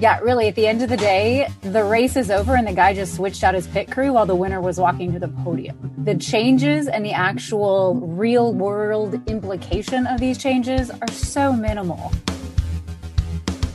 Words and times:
Yeah, 0.00 0.18
really, 0.20 0.48
at 0.48 0.54
the 0.54 0.66
end 0.66 0.80
of 0.80 0.88
the 0.88 0.96
day, 0.96 1.46
the 1.60 1.84
race 1.84 2.16
is 2.16 2.30
over 2.30 2.56
and 2.56 2.66
the 2.66 2.72
guy 2.72 2.94
just 2.94 3.14
switched 3.16 3.44
out 3.44 3.52
his 3.52 3.66
pit 3.66 3.90
crew 3.90 4.14
while 4.14 4.24
the 4.24 4.34
winner 4.34 4.58
was 4.58 4.80
walking 4.80 5.12
to 5.12 5.18
the 5.18 5.28
podium. 5.28 5.92
The 5.98 6.14
changes 6.14 6.88
and 6.88 7.04
the 7.04 7.12
actual 7.12 7.96
real 7.96 8.54
world 8.54 9.20
implication 9.28 10.06
of 10.06 10.18
these 10.18 10.38
changes 10.38 10.90
are 10.90 11.10
so 11.12 11.52
minimal. 11.52 12.12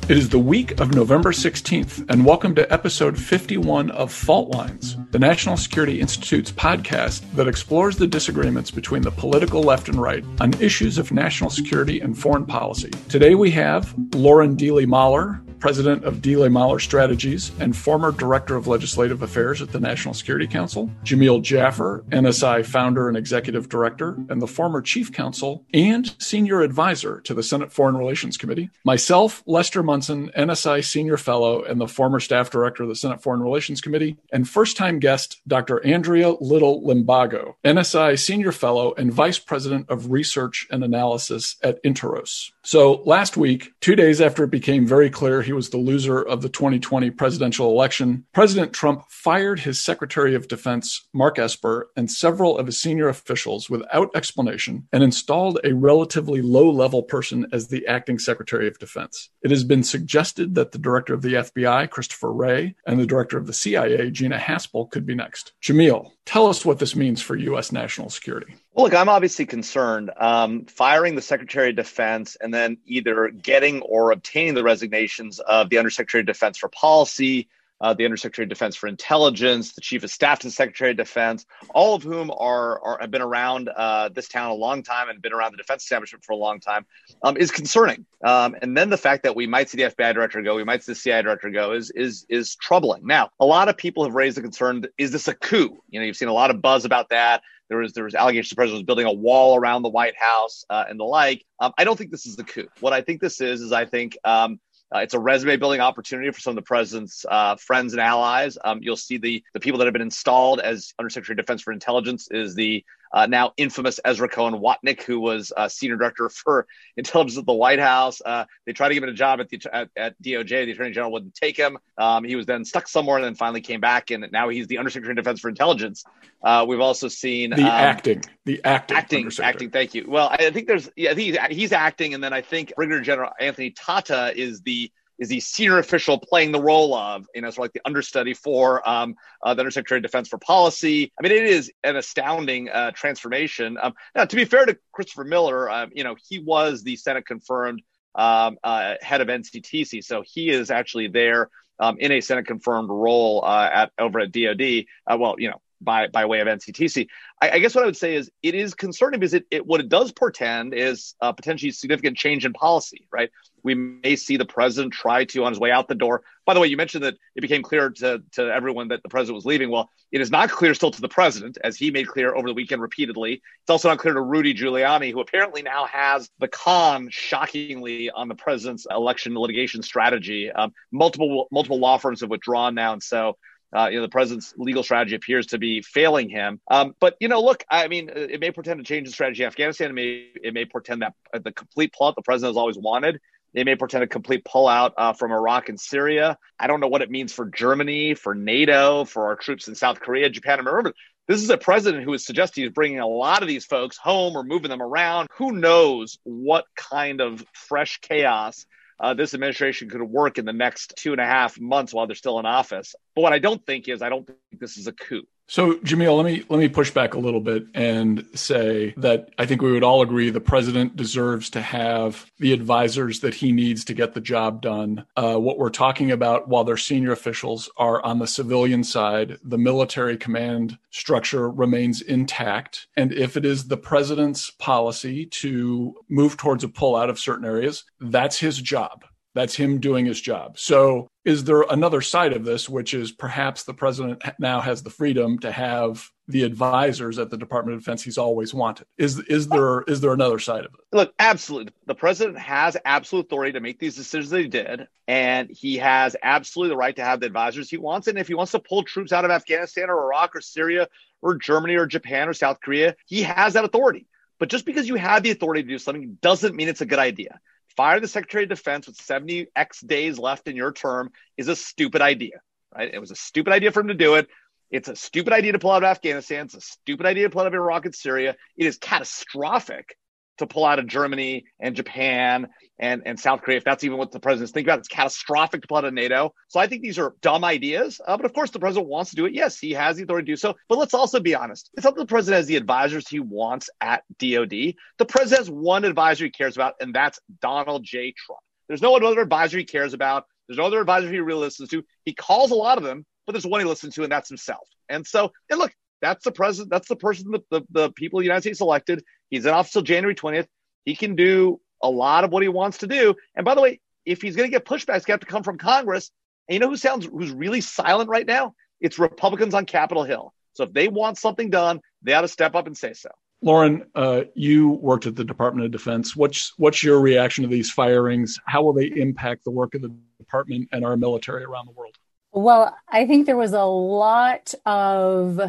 It 0.09 0.17
is 0.17 0.29
the 0.29 0.39
week 0.39 0.79
of 0.79 0.95
November 0.95 1.31
16th, 1.31 2.09
and 2.09 2.25
welcome 2.25 2.55
to 2.55 2.73
episode 2.73 3.19
51 3.19 3.91
of 3.91 4.11
Fault 4.11 4.49
Lines, 4.49 4.97
the 5.11 5.19
National 5.19 5.57
Security 5.57 5.99
Institute's 5.99 6.51
podcast 6.51 7.21
that 7.33 7.47
explores 7.47 7.97
the 7.97 8.07
disagreements 8.07 8.71
between 8.71 9.03
the 9.03 9.11
political 9.11 9.61
left 9.61 9.89
and 9.89 10.01
right 10.01 10.25
on 10.39 10.59
issues 10.59 10.97
of 10.97 11.11
national 11.11 11.51
security 11.51 11.99
and 11.99 12.17
foreign 12.17 12.47
policy. 12.47 12.89
Today 13.09 13.35
we 13.35 13.51
have 13.51 13.93
Lauren 14.15 14.55
Deeley 14.55 14.87
Mahler, 14.87 15.41
president 15.65 16.03
of 16.03 16.17
Deeley 16.17 16.51
Mahler 16.51 16.77
Strategies 16.77 17.51
and 17.59 17.75
former 17.75 18.11
director 18.11 18.55
of 18.55 18.67
legislative 18.67 19.23
affairs 19.23 19.63
at 19.63 19.71
the 19.71 19.79
National 19.79 20.13
Security 20.13 20.45
Council, 20.45 20.91
Jamil 21.03 21.41
Jaffer, 21.41 22.05
NSI 22.11 22.63
founder 22.63 23.07
and 23.07 23.17
executive 23.17 23.67
director, 23.67 24.15
and 24.29 24.39
the 24.39 24.45
former 24.45 24.79
chief 24.79 25.11
counsel 25.11 25.65
and 25.73 26.15
senior 26.21 26.61
advisor 26.61 27.19
to 27.21 27.33
the 27.33 27.41
Senate 27.41 27.73
Foreign 27.73 27.97
Relations 27.97 28.37
Committee, 28.37 28.69
myself, 28.83 29.41
Lester 29.47 29.81
Munson, 29.81 30.29
NSI 30.37 30.85
senior 30.85 31.17
fellow 31.17 31.63
and 31.63 31.81
the 31.81 31.87
former 31.87 32.19
staff 32.19 32.51
director 32.51 32.83
of 32.83 32.89
the 32.89 32.95
Senate 32.95 33.23
Foreign 33.23 33.41
Relations 33.41 33.81
Committee, 33.81 34.17
and 34.31 34.47
first 34.47 34.77
time 34.77 34.99
guest, 34.99 35.41
Dr. 35.47 35.83
Andrea 35.83 36.33
Little 36.41 36.83
Limbago, 36.83 37.55
NSI 37.65 38.19
senior 38.19 38.51
fellow 38.51 38.93
and 38.99 39.11
vice 39.11 39.39
president 39.39 39.89
of 39.89 40.11
research 40.11 40.67
and 40.69 40.83
analysis 40.83 41.55
at 41.63 41.83
Interos. 41.83 42.51
So 42.61 43.01
last 43.05 43.35
week, 43.35 43.73
two 43.81 43.95
days 43.95 44.21
after 44.21 44.43
it 44.43 44.51
became 44.51 44.85
very 44.85 45.09
clear 45.09 45.41
he 45.41 45.54
was 45.55 45.69
the 45.69 45.77
loser 45.77 46.21
of 46.21 46.41
the 46.41 46.49
2020 46.49 47.09
presidential 47.11 47.71
election, 47.71 48.25
President 48.33 48.73
Trump 48.73 49.03
fired 49.09 49.61
his 49.61 49.81
Secretary 49.81 50.35
of 50.35 50.47
Defense, 50.47 51.07
Mark 51.13 51.39
Esper, 51.39 51.89
and 51.95 52.11
several 52.11 52.57
of 52.57 52.67
his 52.67 52.79
senior 52.79 53.07
officials 53.07 53.69
without 53.69 54.09
explanation 54.15 54.87
and 54.91 55.03
installed 55.03 55.59
a 55.63 55.73
relatively 55.73 56.41
low 56.41 56.69
level 56.69 57.01
person 57.01 57.47
as 57.51 57.69
the 57.69 57.87
acting 57.87 58.19
Secretary 58.19 58.67
of 58.67 58.77
Defense. 58.77 59.29
It 59.41 59.51
has 59.51 59.63
been 59.63 59.83
suggested 59.83 60.55
that 60.55 60.71
the 60.71 60.77
director 60.77 61.13
of 61.13 61.21
the 61.21 61.33
FBI, 61.33 61.89
Christopher 61.89 62.31
Wray, 62.31 62.75
and 62.85 62.99
the 62.99 63.07
director 63.07 63.37
of 63.37 63.47
the 63.47 63.53
CIA, 63.53 64.11
Gina 64.11 64.37
Haspel, 64.37 64.91
could 64.91 65.05
be 65.05 65.15
next. 65.15 65.53
Jamil, 65.63 66.11
tell 66.25 66.47
us 66.47 66.65
what 66.65 66.79
this 66.79 66.95
means 66.95 67.21
for 67.21 67.35
U.S. 67.35 67.71
national 67.71 68.09
security. 68.09 68.55
Well, 68.75 68.83
look, 68.83 68.93
I'm 68.93 69.07
obviously 69.07 69.45
concerned. 69.45 70.11
Um, 70.17 70.65
firing 70.65 71.15
the 71.15 71.21
Secretary 71.21 71.69
of 71.69 71.77
Defense 71.77 72.35
and 72.41 72.53
then 72.53 72.77
either 72.85 73.29
getting 73.29 73.81
or 73.83 74.11
obtaining 74.11 74.53
the 74.53 74.63
resignations 74.63 75.39
of 75.39 75.69
the 75.69 75.77
Undersecretary 75.77 76.19
of 76.19 76.25
Defense 76.25 76.57
for 76.57 76.67
Policy, 76.67 77.47
uh, 77.79 77.93
the 77.93 78.03
Undersecretary 78.03 78.43
of 78.43 78.49
Defense 78.49 78.75
for 78.75 78.87
Intelligence, 78.87 79.71
the 79.75 79.81
Chief 79.81 80.03
of 80.03 80.11
Staff 80.11 80.39
to 80.39 80.47
the 80.47 80.51
Secretary 80.51 80.91
of 80.91 80.97
Defense, 80.97 81.45
all 81.73 81.95
of 81.95 82.03
whom 82.03 82.29
are, 82.31 82.81
are 82.83 82.97
have 82.99 83.11
been 83.11 83.21
around 83.21 83.69
uh, 83.69 84.09
this 84.09 84.27
town 84.27 84.51
a 84.51 84.53
long 84.53 84.83
time 84.83 85.07
and 85.07 85.21
been 85.21 85.31
around 85.31 85.53
the 85.53 85.57
defense 85.57 85.83
establishment 85.83 86.25
for 86.25 86.33
a 86.33 86.37
long 86.37 86.59
time, 86.59 86.85
um, 87.23 87.37
is 87.37 87.51
concerning. 87.51 88.05
Um, 88.25 88.57
and 88.61 88.75
then 88.75 88.89
the 88.89 88.97
fact 88.97 89.23
that 89.23 89.37
we 89.37 89.47
might 89.47 89.69
see 89.69 89.77
the 89.77 89.91
FBI 89.91 90.13
director 90.13 90.41
go, 90.41 90.53
we 90.53 90.65
might 90.65 90.83
see 90.83 90.91
the 90.91 90.97
CIA 90.97 91.21
director 91.21 91.49
go, 91.49 91.71
is 91.71 91.91
is 91.91 92.25
is 92.27 92.55
troubling. 92.55 93.07
Now, 93.07 93.29
a 93.39 93.45
lot 93.45 93.69
of 93.69 93.77
people 93.77 94.03
have 94.03 94.15
raised 94.15 94.35
the 94.35 94.41
concern: 94.41 94.83
is 94.97 95.11
this 95.11 95.29
a 95.29 95.33
coup? 95.33 95.81
You 95.89 96.01
know, 96.01 96.05
you've 96.05 96.17
seen 96.17 96.27
a 96.27 96.33
lot 96.33 96.51
of 96.51 96.61
buzz 96.61 96.83
about 96.83 97.07
that. 97.09 97.41
There 97.69 97.79
was 97.79 97.93
there 97.93 98.03
was 98.03 98.15
allegations 98.15 98.49
the 98.49 98.55
president 98.55 98.79
was 98.79 98.85
building 98.85 99.07
a 99.07 99.13
wall 99.13 99.55
around 99.55 99.81
the 99.81 99.89
White 99.89 100.15
House 100.17 100.65
uh, 100.69 100.85
and 100.87 100.99
the 100.99 101.03
like. 101.03 101.43
Um, 101.59 101.73
I 101.77 101.83
don't 101.83 101.97
think 101.97 102.11
this 102.11 102.25
is 102.25 102.35
the 102.35 102.43
coup. 102.43 102.67
What 102.79 102.93
I 102.93 103.01
think 103.01 103.21
this 103.21 103.41
is 103.41 103.61
is 103.61 103.71
I 103.71 103.85
think 103.85 104.17
um, 104.23 104.59
uh, 104.93 104.99
it's 104.99 105.13
a 105.13 105.19
resume 105.19 105.57
building 105.57 105.81
opportunity 105.81 106.29
for 106.31 106.39
some 106.39 106.51
of 106.51 106.55
the 106.55 106.61
president's 106.61 107.25
uh, 107.29 107.55
friends 107.55 107.93
and 107.93 108.01
allies. 108.01 108.57
Um, 108.63 108.79
you'll 108.81 108.95
see 108.95 109.17
the 109.17 109.43
the 109.53 109.59
people 109.59 109.79
that 109.79 109.85
have 109.85 109.93
been 109.93 110.01
installed 110.01 110.59
as 110.59 110.93
Undersecretary 110.99 111.33
of 111.33 111.45
Defense 111.45 111.61
for 111.61 111.73
Intelligence 111.73 112.27
is 112.29 112.55
the 112.55 112.85
uh, 113.15 113.25
now 113.25 113.53
infamous 113.55 113.99
Ezra 114.03 114.27
Cohen 114.27 114.55
Watnick, 114.55 115.01
who 115.01 115.21
was 115.21 115.53
uh, 115.55 115.69
senior 115.69 115.95
director 115.95 116.27
for 116.29 116.67
intelligence 116.97 117.39
at 117.39 117.45
the 117.45 117.53
White 117.53 117.79
House. 117.79 118.21
Uh, 118.23 118.43
they 118.65 118.73
tried 118.73 118.89
to 118.89 118.93
give 118.93 119.03
him 119.03 119.09
a 119.09 119.13
job 119.13 119.39
at 119.39 119.49
the 119.49 119.59
at, 119.71 119.89
at 119.95 120.21
DOJ. 120.21 120.65
The 120.65 120.71
Attorney 120.71 120.91
General 120.91 121.13
wouldn't 121.13 121.33
take 121.33 121.57
him. 121.57 121.77
Um, 121.97 122.25
he 122.25 122.35
was 122.35 122.45
then 122.45 122.65
stuck 122.65 122.87
somewhere 122.87 123.17
and 123.17 123.25
then 123.25 123.35
finally 123.35 123.61
came 123.61 123.79
back, 123.79 124.11
and 124.11 124.27
now 124.31 124.49
he's 124.49 124.67
the 124.67 124.77
Undersecretary 124.77 125.13
of 125.13 125.23
Defense 125.23 125.39
for 125.39 125.47
Intelligence. 125.47 126.03
Uh, 126.43 126.65
we've 126.67 126.81
also 126.81 127.07
seen 127.07 127.51
the 127.51 127.63
um, 127.63 127.67
acting, 127.67 128.21
the 128.43 128.61
acting, 128.65 128.97
acting, 128.97 129.31
acting. 129.41 129.69
Thank 129.71 129.95
you. 129.95 130.05
Well, 130.07 130.27
I 130.29 130.51
think 130.51 130.67
there's 130.67 130.89
yeah, 130.97 131.11
I 131.11 131.15
think 131.15 131.27
he's, 131.27 131.57
he's 131.57 131.71
acting, 131.71 132.13
and 132.13 132.23
then 132.23 132.33
I 132.33 132.41
think 132.41 132.73
Brigadier 132.75 133.01
General 133.01 133.31
Anthony 133.39 133.71
Tata 133.71 134.33
is 134.35 134.61
the 134.61 134.91
is 135.19 135.29
the 135.29 135.39
senior 135.39 135.79
official 135.79 136.17
playing 136.17 136.51
the 136.51 136.61
role 136.61 136.93
of, 136.93 137.25
you 137.33 137.41
know, 137.41 137.49
sort 137.49 137.57
of 137.57 137.59
like 137.59 137.73
the 137.73 137.81
understudy 137.85 138.33
for 138.33 138.87
um, 138.87 139.15
uh, 139.43 139.53
the 139.53 139.61
Undersecretary 139.61 139.99
of 139.99 140.03
Defense 140.03 140.27
for 140.27 140.37
Policy. 140.37 141.11
I 141.19 141.23
mean, 141.23 141.31
it 141.31 141.45
is 141.45 141.71
an 141.83 141.95
astounding 141.95 142.69
uh, 142.69 142.91
transformation. 142.91 143.77
Um, 143.81 143.93
now, 144.15 144.25
to 144.25 144.35
be 144.35 144.45
fair 144.45 144.65
to 144.65 144.77
Christopher 144.91 145.23
Miller, 145.23 145.69
um, 145.69 145.91
you 145.93 146.03
know, 146.03 146.15
he 146.27 146.39
was 146.39 146.83
the 146.83 146.95
Senate 146.95 147.25
confirmed 147.25 147.81
um, 148.15 148.57
uh, 148.63 148.95
head 149.01 149.21
of 149.21 149.27
NCTC, 149.27 150.03
so 150.03 150.23
he 150.25 150.49
is 150.49 150.71
actually 150.71 151.07
there 151.07 151.49
um, 151.79 151.97
in 151.99 152.11
a 152.11 152.21
Senate 152.21 152.47
confirmed 152.47 152.89
role 152.89 153.43
uh, 153.45 153.69
at 153.71 153.91
over 153.99 154.19
at 154.19 154.31
DoD. 154.31 154.85
Uh, 155.05 155.17
well, 155.19 155.35
you 155.37 155.49
know, 155.49 155.61
by 155.85 156.07
by 156.07 156.25
way 156.25 156.41
of 156.41 156.47
NCTC. 156.47 157.07
I, 157.41 157.51
I, 157.51 157.59
guess 157.59 157.75
what 157.75 157.83
I 157.83 157.85
would 157.85 157.95
say 157.95 158.15
is 158.15 158.29
it 158.43 158.55
is 158.55 158.73
concerning 158.73 159.19
because 159.19 159.33
it, 159.33 159.45
it 159.51 159.65
what 159.65 159.79
it 159.79 159.89
does 159.89 160.11
portend 160.11 160.73
is 160.73 161.15
a 161.21 161.33
potentially 161.33 161.71
significant 161.71 162.17
change 162.17 162.45
in 162.45 162.53
policy, 162.53 163.07
right? 163.11 163.29
We 163.63 163.73
may 163.73 164.15
see 164.15 164.37
the 164.37 164.45
president 164.45 164.93
try 164.93 165.25
to 165.25 165.43
on 165.43 165.51
his 165.51 165.59
way 165.59 165.71
out 165.71 165.87
the 165.87 165.95
door. 165.95 166.23
By 166.45 166.53
the 166.53 166.59
way, 166.59 166.67
you 166.67 166.77
mentioned 166.77 167.03
that 167.03 167.15
it 167.35 167.41
became 167.41 167.63
clear 167.63 167.89
to, 167.89 168.21
to 168.33 168.53
everyone 168.53 168.89
that 168.89 169.01
the 169.01 169.09
president 169.09 169.35
was 169.35 169.45
leaving. 169.45 169.71
Well, 169.71 169.89
it 170.11 170.21
is 170.21 170.29
not 170.29 170.51
clear 170.51 170.75
still 170.75 170.91
to 170.91 171.01
the 171.01 171.09
president, 171.09 171.57
as 171.63 171.75
he 171.75 171.89
made 171.89 172.07
clear 172.07 172.35
over 172.35 172.47
the 172.47 172.53
weekend 172.53 172.81
repeatedly. 172.81 173.33
It's 173.33 173.69
also 173.69 173.89
not 173.89 173.97
clear 173.97 174.13
to 174.13 174.21
Rudy 174.21 174.53
Giuliani, 174.53 175.11
who 175.11 175.19
apparently 175.19 175.63
now 175.63 175.85
has 175.85 176.29
the 176.37 176.47
con, 176.47 177.09
shockingly, 177.09 178.11
on 178.11 178.27
the 178.27 178.35
president's 178.35 178.85
election 178.89 179.35
litigation 179.35 179.81
strategy. 179.81 180.51
Um, 180.51 180.71
multiple 180.91 181.47
multiple 181.51 181.79
law 181.79 181.97
firms 181.97 182.21
have 182.21 182.29
withdrawn 182.29 182.75
now, 182.75 182.93
and 182.93 183.01
so 183.01 183.37
uh, 183.75 183.87
you 183.89 183.97
know, 183.97 184.03
the 184.03 184.09
president's 184.09 184.53
legal 184.57 184.83
strategy 184.83 185.15
appears 185.15 185.47
to 185.47 185.57
be 185.57 185.81
failing 185.81 186.29
him. 186.29 186.59
Um, 186.69 186.95
but 186.99 187.15
you 187.19 187.27
know, 187.27 187.41
look, 187.41 187.63
I 187.69 187.87
mean, 187.87 188.09
it 188.13 188.39
may 188.39 188.51
pretend 188.51 188.79
to 188.79 188.85
change 188.85 189.07
the 189.07 189.13
strategy 189.13 189.43
in 189.43 189.47
Afghanistan. 189.47 189.89
It 189.89 189.93
may 189.93 190.27
it 190.43 190.53
may 190.53 190.65
portend 190.65 191.01
that 191.01 191.13
uh, 191.33 191.39
the 191.39 191.51
complete 191.51 191.93
plot 191.93 192.15
the 192.15 192.21
president 192.21 192.51
has 192.51 192.57
always 192.57 192.77
wanted. 192.77 193.19
They 193.53 193.63
may 193.63 193.75
pretend 193.75 194.03
a 194.03 194.07
complete 194.07 194.43
pullout 194.43 194.91
uh, 194.97 195.13
from 195.13 195.31
Iraq 195.31 195.69
and 195.69 195.79
Syria. 195.79 196.37
I 196.59 196.67
don't 196.67 196.81
know 196.81 196.89
what 196.89 197.01
it 197.01 197.09
means 197.09 197.31
for 197.31 197.45
Germany, 197.45 198.13
for 198.13 198.35
NATO, 198.35 199.05
for 199.05 199.27
our 199.27 199.37
troops 199.37 199.69
in 199.69 199.75
South 199.75 200.01
Korea, 200.01 200.29
Japan. 200.29 200.59
And 200.59 200.67
remember, 200.67 200.93
this 201.27 201.41
is 201.41 201.49
a 201.49 201.57
president 201.57 202.03
who 202.03 202.13
is 202.13 202.25
suggesting 202.25 202.65
he's 202.65 202.73
bringing 202.73 202.99
a 202.99 203.07
lot 203.07 203.41
of 203.41 203.47
these 203.47 203.65
folks 203.65 203.97
home 203.97 204.35
or 204.35 204.43
moving 204.43 204.69
them 204.69 204.81
around. 204.81 205.29
Who 205.37 205.53
knows 205.53 206.17
what 206.23 206.65
kind 206.75 207.21
of 207.21 207.45
fresh 207.53 207.99
chaos 208.01 208.65
uh, 208.99 209.13
this 209.13 209.33
administration 209.33 209.89
could 209.89 210.01
work 210.01 210.37
in 210.37 210.45
the 210.45 210.53
next 210.53 210.93
two 210.97 211.11
and 211.11 211.21
a 211.21 211.25
half 211.25 211.59
months 211.59 211.93
while 211.93 212.07
they're 212.07 212.15
still 212.15 212.39
in 212.39 212.45
office. 212.45 212.95
But 213.15 213.21
what 213.21 213.33
I 213.33 213.39
don't 213.39 213.65
think 213.65 213.87
is 213.87 214.01
I 214.01 214.09
don't 214.09 214.25
think 214.25 214.39
this 214.59 214.77
is 214.77 214.87
a 214.87 214.93
coup. 214.93 215.27
So, 215.47 215.75
Jamil, 215.75 216.17
let 216.17 216.25
me 216.25 216.43
let 216.49 216.59
me 216.59 216.67
push 216.67 216.89
back 216.89 217.13
a 217.13 217.19
little 217.19 217.39
bit 217.39 217.65
and 217.75 218.25
say 218.33 218.95
that 218.97 219.29
I 219.37 219.45
think 219.45 219.61
we 219.61 219.71
would 219.71 219.83
all 219.83 220.01
agree 220.01 220.29
the 220.29 220.41
president 220.41 220.95
deserves 220.95 221.51
to 221.51 221.61
have 221.61 222.25
the 222.39 222.51
advisors 222.51 223.19
that 223.19 223.35
he 223.35 223.51
needs 223.51 223.85
to 223.85 223.93
get 223.93 224.13
the 224.13 224.21
job 224.21 224.61
done. 224.61 225.05
Uh, 225.15 225.35
what 225.35 225.59
we're 225.59 225.69
talking 225.69 226.09
about, 226.11 226.47
while 226.47 226.63
their 226.63 226.77
senior 226.77 227.11
officials 227.11 227.69
are 227.77 228.03
on 228.03 228.17
the 228.17 228.27
civilian 228.27 228.83
side, 228.83 229.37
the 229.43 229.57
military 229.57 230.17
command 230.17 230.79
structure 230.89 231.49
remains 231.49 232.01
intact. 232.01 232.87
And 232.97 233.13
if 233.13 233.37
it 233.37 233.45
is 233.45 233.67
the 233.67 233.77
president's 233.77 234.49
policy 234.49 235.27
to 235.27 235.95
move 236.09 236.37
towards 236.37 236.63
a 236.63 236.69
pullout 236.69 237.09
of 237.09 237.19
certain 237.19 237.45
areas, 237.45 237.83
that's 237.99 238.39
his 238.39 238.59
job. 238.59 239.05
That's 239.35 239.55
him 239.55 239.79
doing 239.79 240.05
his 240.05 240.21
job. 240.21 240.57
So, 240.57 241.07
is 241.25 241.43
there 241.43 241.63
another 241.63 242.01
side 242.01 242.33
of 242.33 242.45
this, 242.45 242.69
which 242.69 242.93
is 242.93 243.11
perhaps 243.11 243.63
the 243.63 243.73
president 243.73 244.21
now 244.39 244.61
has 244.61 244.83
the 244.83 244.91
freedom 244.91 245.39
to 245.39 245.51
have 245.51 246.07
the 246.27 246.43
advisors 246.43 247.17
at 247.17 247.31
the 247.31 247.37
Department 247.37 247.75
of 247.75 247.81
Defense 247.81 248.03
he's 248.03 248.19
always 248.19 248.53
wanted? 248.53 248.85
Is 248.97 249.19
is 249.19 249.47
there 249.47 249.81
is 249.81 250.01
there 250.01 250.13
another 250.13 250.37
side 250.37 250.65
of 250.65 250.73
it? 250.75 250.79
Look, 250.95 251.13
absolutely. 251.17 251.73
The 251.87 251.95
president 251.95 252.37
has 252.37 252.77
absolute 252.85 253.25
authority 253.25 253.53
to 253.53 253.59
make 253.59 253.79
these 253.79 253.95
decisions 253.95 254.29
that 254.29 254.41
he 254.41 254.47
did, 254.47 254.87
and 255.07 255.49
he 255.49 255.77
has 255.77 256.15
absolutely 256.21 256.69
the 256.69 256.77
right 256.77 256.95
to 256.95 257.03
have 257.03 257.19
the 257.19 257.25
advisors 257.25 257.71
he 257.71 257.77
wants. 257.77 258.07
And 258.07 258.19
if 258.19 258.27
he 258.27 258.35
wants 258.35 258.51
to 258.51 258.59
pull 258.59 258.83
troops 258.83 259.11
out 259.11 259.25
of 259.25 259.31
Afghanistan 259.31 259.89
or 259.89 260.03
Iraq 260.03 260.35
or 260.35 260.41
Syria 260.41 260.87
or 261.23 261.35
Germany 261.35 261.75
or 261.75 261.87
Japan 261.87 262.29
or 262.29 262.33
South 262.33 262.61
Korea, 262.61 262.95
he 263.07 263.23
has 263.23 263.53
that 263.53 263.65
authority. 263.65 264.07
But 264.37 264.49
just 264.49 264.65
because 264.65 264.87
you 264.87 264.95
have 264.95 265.23
the 265.23 265.31
authority 265.31 265.63
to 265.63 265.69
do 265.69 265.79
something 265.79 266.19
doesn't 266.21 266.55
mean 266.55 266.67
it's 266.67 266.81
a 266.81 266.85
good 266.85 266.99
idea 266.99 267.39
fire 267.75 267.99
the 267.99 268.07
Secretary 268.07 268.43
of 268.43 268.49
Defense 268.49 268.87
with 268.87 268.95
70 268.97 269.47
X 269.55 269.81
days 269.81 270.17
left 270.17 270.47
in 270.47 270.55
your 270.55 270.71
term 270.71 271.11
is 271.37 271.47
a 271.47 271.55
stupid 271.55 272.01
idea, 272.01 272.41
right? 272.75 272.93
It 272.93 272.99
was 272.99 273.11
a 273.11 273.15
stupid 273.15 273.53
idea 273.53 273.71
for 273.71 273.81
him 273.81 273.87
to 273.87 273.93
do 273.93 274.15
it. 274.15 274.27
It's 274.71 274.89
a 274.89 274.95
stupid 274.95 275.33
idea 275.33 275.51
to 275.51 275.59
pull 275.59 275.71
out 275.71 275.83
of 275.83 275.89
Afghanistan. 275.89 276.45
It's 276.45 276.55
a 276.55 276.61
stupid 276.61 277.05
idea 277.05 277.23
to 277.23 277.29
pull 277.29 277.41
out 277.41 277.47
of 277.47 277.53
Iraq 277.53 277.85
and 277.85 277.95
Syria. 277.95 278.35
It 278.57 278.65
is 278.65 278.77
catastrophic 278.77 279.95
to 280.37 280.47
pull 280.47 280.65
out 280.65 280.79
of 280.79 280.87
Germany 280.87 281.45
and 281.59 281.75
Japan 281.75 282.47
and, 282.77 283.03
and 283.05 283.19
South 283.19 283.41
Korea, 283.41 283.57
if 283.57 283.63
that's 283.63 283.83
even 283.83 283.97
what 283.97 284.11
the 284.11 284.19
president's 284.19 284.51
thinking 284.51 284.69
about. 284.69 284.79
It's 284.79 284.87
catastrophic 284.87 285.61
to 285.61 285.67
pull 285.67 285.77
out 285.77 285.85
of 285.85 285.93
NATO. 285.93 286.33
So 286.49 286.59
I 286.59 286.67
think 286.67 286.81
these 286.81 286.99
are 286.99 287.15
dumb 287.21 287.43
ideas. 287.43 288.01
Uh, 288.05 288.17
but 288.17 288.25
of 288.25 288.33
course, 288.33 288.51
the 288.51 288.59
president 288.59 288.87
wants 288.87 289.11
to 289.11 289.15
do 289.15 289.25
it. 289.25 289.33
Yes, 289.33 289.57
he 289.57 289.71
has 289.71 289.97
the 289.97 290.03
authority 290.03 290.25
to 290.25 290.31
do 290.33 290.37
so. 290.37 290.55
But 290.67 290.77
let's 290.77 290.93
also 290.93 291.19
be 291.19 291.35
honest. 291.35 291.69
It's 291.73 291.85
not 291.85 291.95
that 291.95 292.01
the 292.01 292.07
president 292.07 292.39
has 292.39 292.47
the 292.47 292.57
advisors 292.57 293.07
he 293.07 293.19
wants 293.19 293.69
at 293.79 294.03
DOD. 294.19 294.75
The 294.97 295.05
president 295.07 295.39
has 295.39 295.49
one 295.49 295.85
advisor 295.85 296.25
he 296.25 296.31
cares 296.31 296.55
about, 296.55 296.75
and 296.79 296.93
that's 296.93 297.19
Donald 297.41 297.83
J. 297.83 298.13
Trump. 298.17 298.41
There's 298.67 298.81
no 298.81 298.95
other 298.95 299.21
advisor 299.21 299.57
he 299.57 299.63
cares 299.63 299.93
about. 299.93 300.25
There's 300.47 300.57
no 300.57 300.65
other 300.65 300.79
advisor 300.79 301.09
he 301.09 301.19
really 301.19 301.41
listens 301.41 301.69
to. 301.69 301.83
He 302.03 302.13
calls 302.13 302.51
a 302.51 302.55
lot 302.55 302.77
of 302.77 302.83
them, 302.83 303.05
but 303.25 303.33
there's 303.33 303.45
one 303.45 303.61
he 303.61 303.65
listens 303.65 303.95
to, 303.95 304.03
and 304.03 304.11
that's 304.11 304.29
himself. 304.29 304.67
And 304.89 305.05
so, 305.05 305.31
and 305.49 305.59
look, 305.59 305.71
that's 306.05 306.23
the 306.23 306.31
president. 306.31 306.69
That's 306.69 306.87
the 306.87 306.95
person 306.95 307.31
that 307.31 307.49
the, 307.49 307.61
the 307.71 307.91
people 307.91 308.19
of 308.19 308.21
the 308.21 308.27
United 308.27 308.41
States 308.41 308.61
elected. 308.61 309.03
He's 309.29 309.45
in 309.45 309.53
office 309.53 309.71
till 309.71 309.81
January 309.81 310.15
20th. 310.15 310.47
He 310.85 310.95
can 310.95 311.15
do 311.15 311.59
a 311.81 311.89
lot 311.89 312.23
of 312.23 312.31
what 312.31 312.43
he 312.43 312.49
wants 312.49 312.79
to 312.79 312.87
do. 312.87 313.15
And 313.35 313.43
by 313.43 313.55
the 313.55 313.61
way, 313.61 313.81
if 314.05 314.21
he's 314.21 314.35
going 314.35 314.49
to 314.49 314.51
get 314.51 314.65
pushback, 314.65 314.97
it's 314.97 315.05
going 315.05 315.05
to 315.05 315.11
have 315.13 315.19
to 315.21 315.25
come 315.25 315.43
from 315.43 315.57
Congress. 315.57 316.11
And 316.47 316.53
you 316.53 316.59
know 316.59 316.69
who 316.69 316.77
sounds 316.77 317.05
who's 317.05 317.31
really 317.31 317.61
silent 317.61 318.09
right 318.09 318.25
now? 318.25 318.53
It's 318.79 318.99
Republicans 318.99 319.53
on 319.53 319.65
Capitol 319.65 320.03
Hill. 320.03 320.33
So 320.53 320.63
if 320.63 320.73
they 320.73 320.87
want 320.87 321.17
something 321.17 321.49
done, 321.49 321.81
they 322.03 322.13
ought 322.13 322.21
to 322.21 322.27
step 322.27 322.55
up 322.55 322.67
and 322.67 322.77
say 322.77 322.93
so. 322.93 323.09
Lauren, 323.41 323.85
uh, 323.95 324.21
you 324.33 324.69
worked 324.69 325.05
at 325.05 325.15
the 325.15 325.25
Department 325.25 325.65
of 325.65 325.71
Defense. 325.71 326.15
What's 326.15 326.53
what's 326.57 326.83
your 326.83 326.99
reaction 326.99 327.43
to 327.43 327.49
these 327.49 327.71
firings? 327.71 328.39
How 328.45 328.63
will 328.63 328.73
they 328.73 328.87
impact 328.87 329.43
the 329.43 329.51
work 329.51 329.75
of 329.75 329.81
the 329.81 329.93
department 330.17 330.69
and 330.71 330.85
our 330.85 330.95
military 330.95 331.43
around 331.43 331.67
the 331.67 331.73
world? 331.73 331.97
Well, 332.31 332.75
I 332.89 333.05
think 333.05 333.25
there 333.25 333.37
was 333.37 333.53
a 333.53 333.63
lot 333.63 334.53
of 334.65 335.39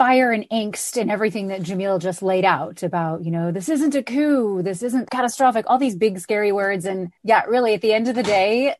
fire 0.00 0.32
and 0.32 0.48
angst 0.48 0.98
and 0.98 1.10
everything 1.10 1.48
that 1.48 1.60
Jamil 1.60 2.00
just 2.00 2.22
laid 2.22 2.46
out 2.46 2.82
about, 2.82 3.22
you 3.22 3.30
know, 3.30 3.52
this 3.52 3.68
isn't 3.68 3.94
a 3.94 4.02
coup, 4.02 4.62
this 4.62 4.82
isn't 4.82 5.10
catastrophic, 5.10 5.66
all 5.68 5.76
these 5.76 5.94
big 5.94 6.18
scary 6.18 6.52
words. 6.52 6.86
And 6.86 7.12
yeah, 7.22 7.42
really, 7.44 7.74
at 7.74 7.82
the 7.82 7.92
end 7.92 8.08
of 8.08 8.14
the 8.14 8.22
day, 8.22 8.76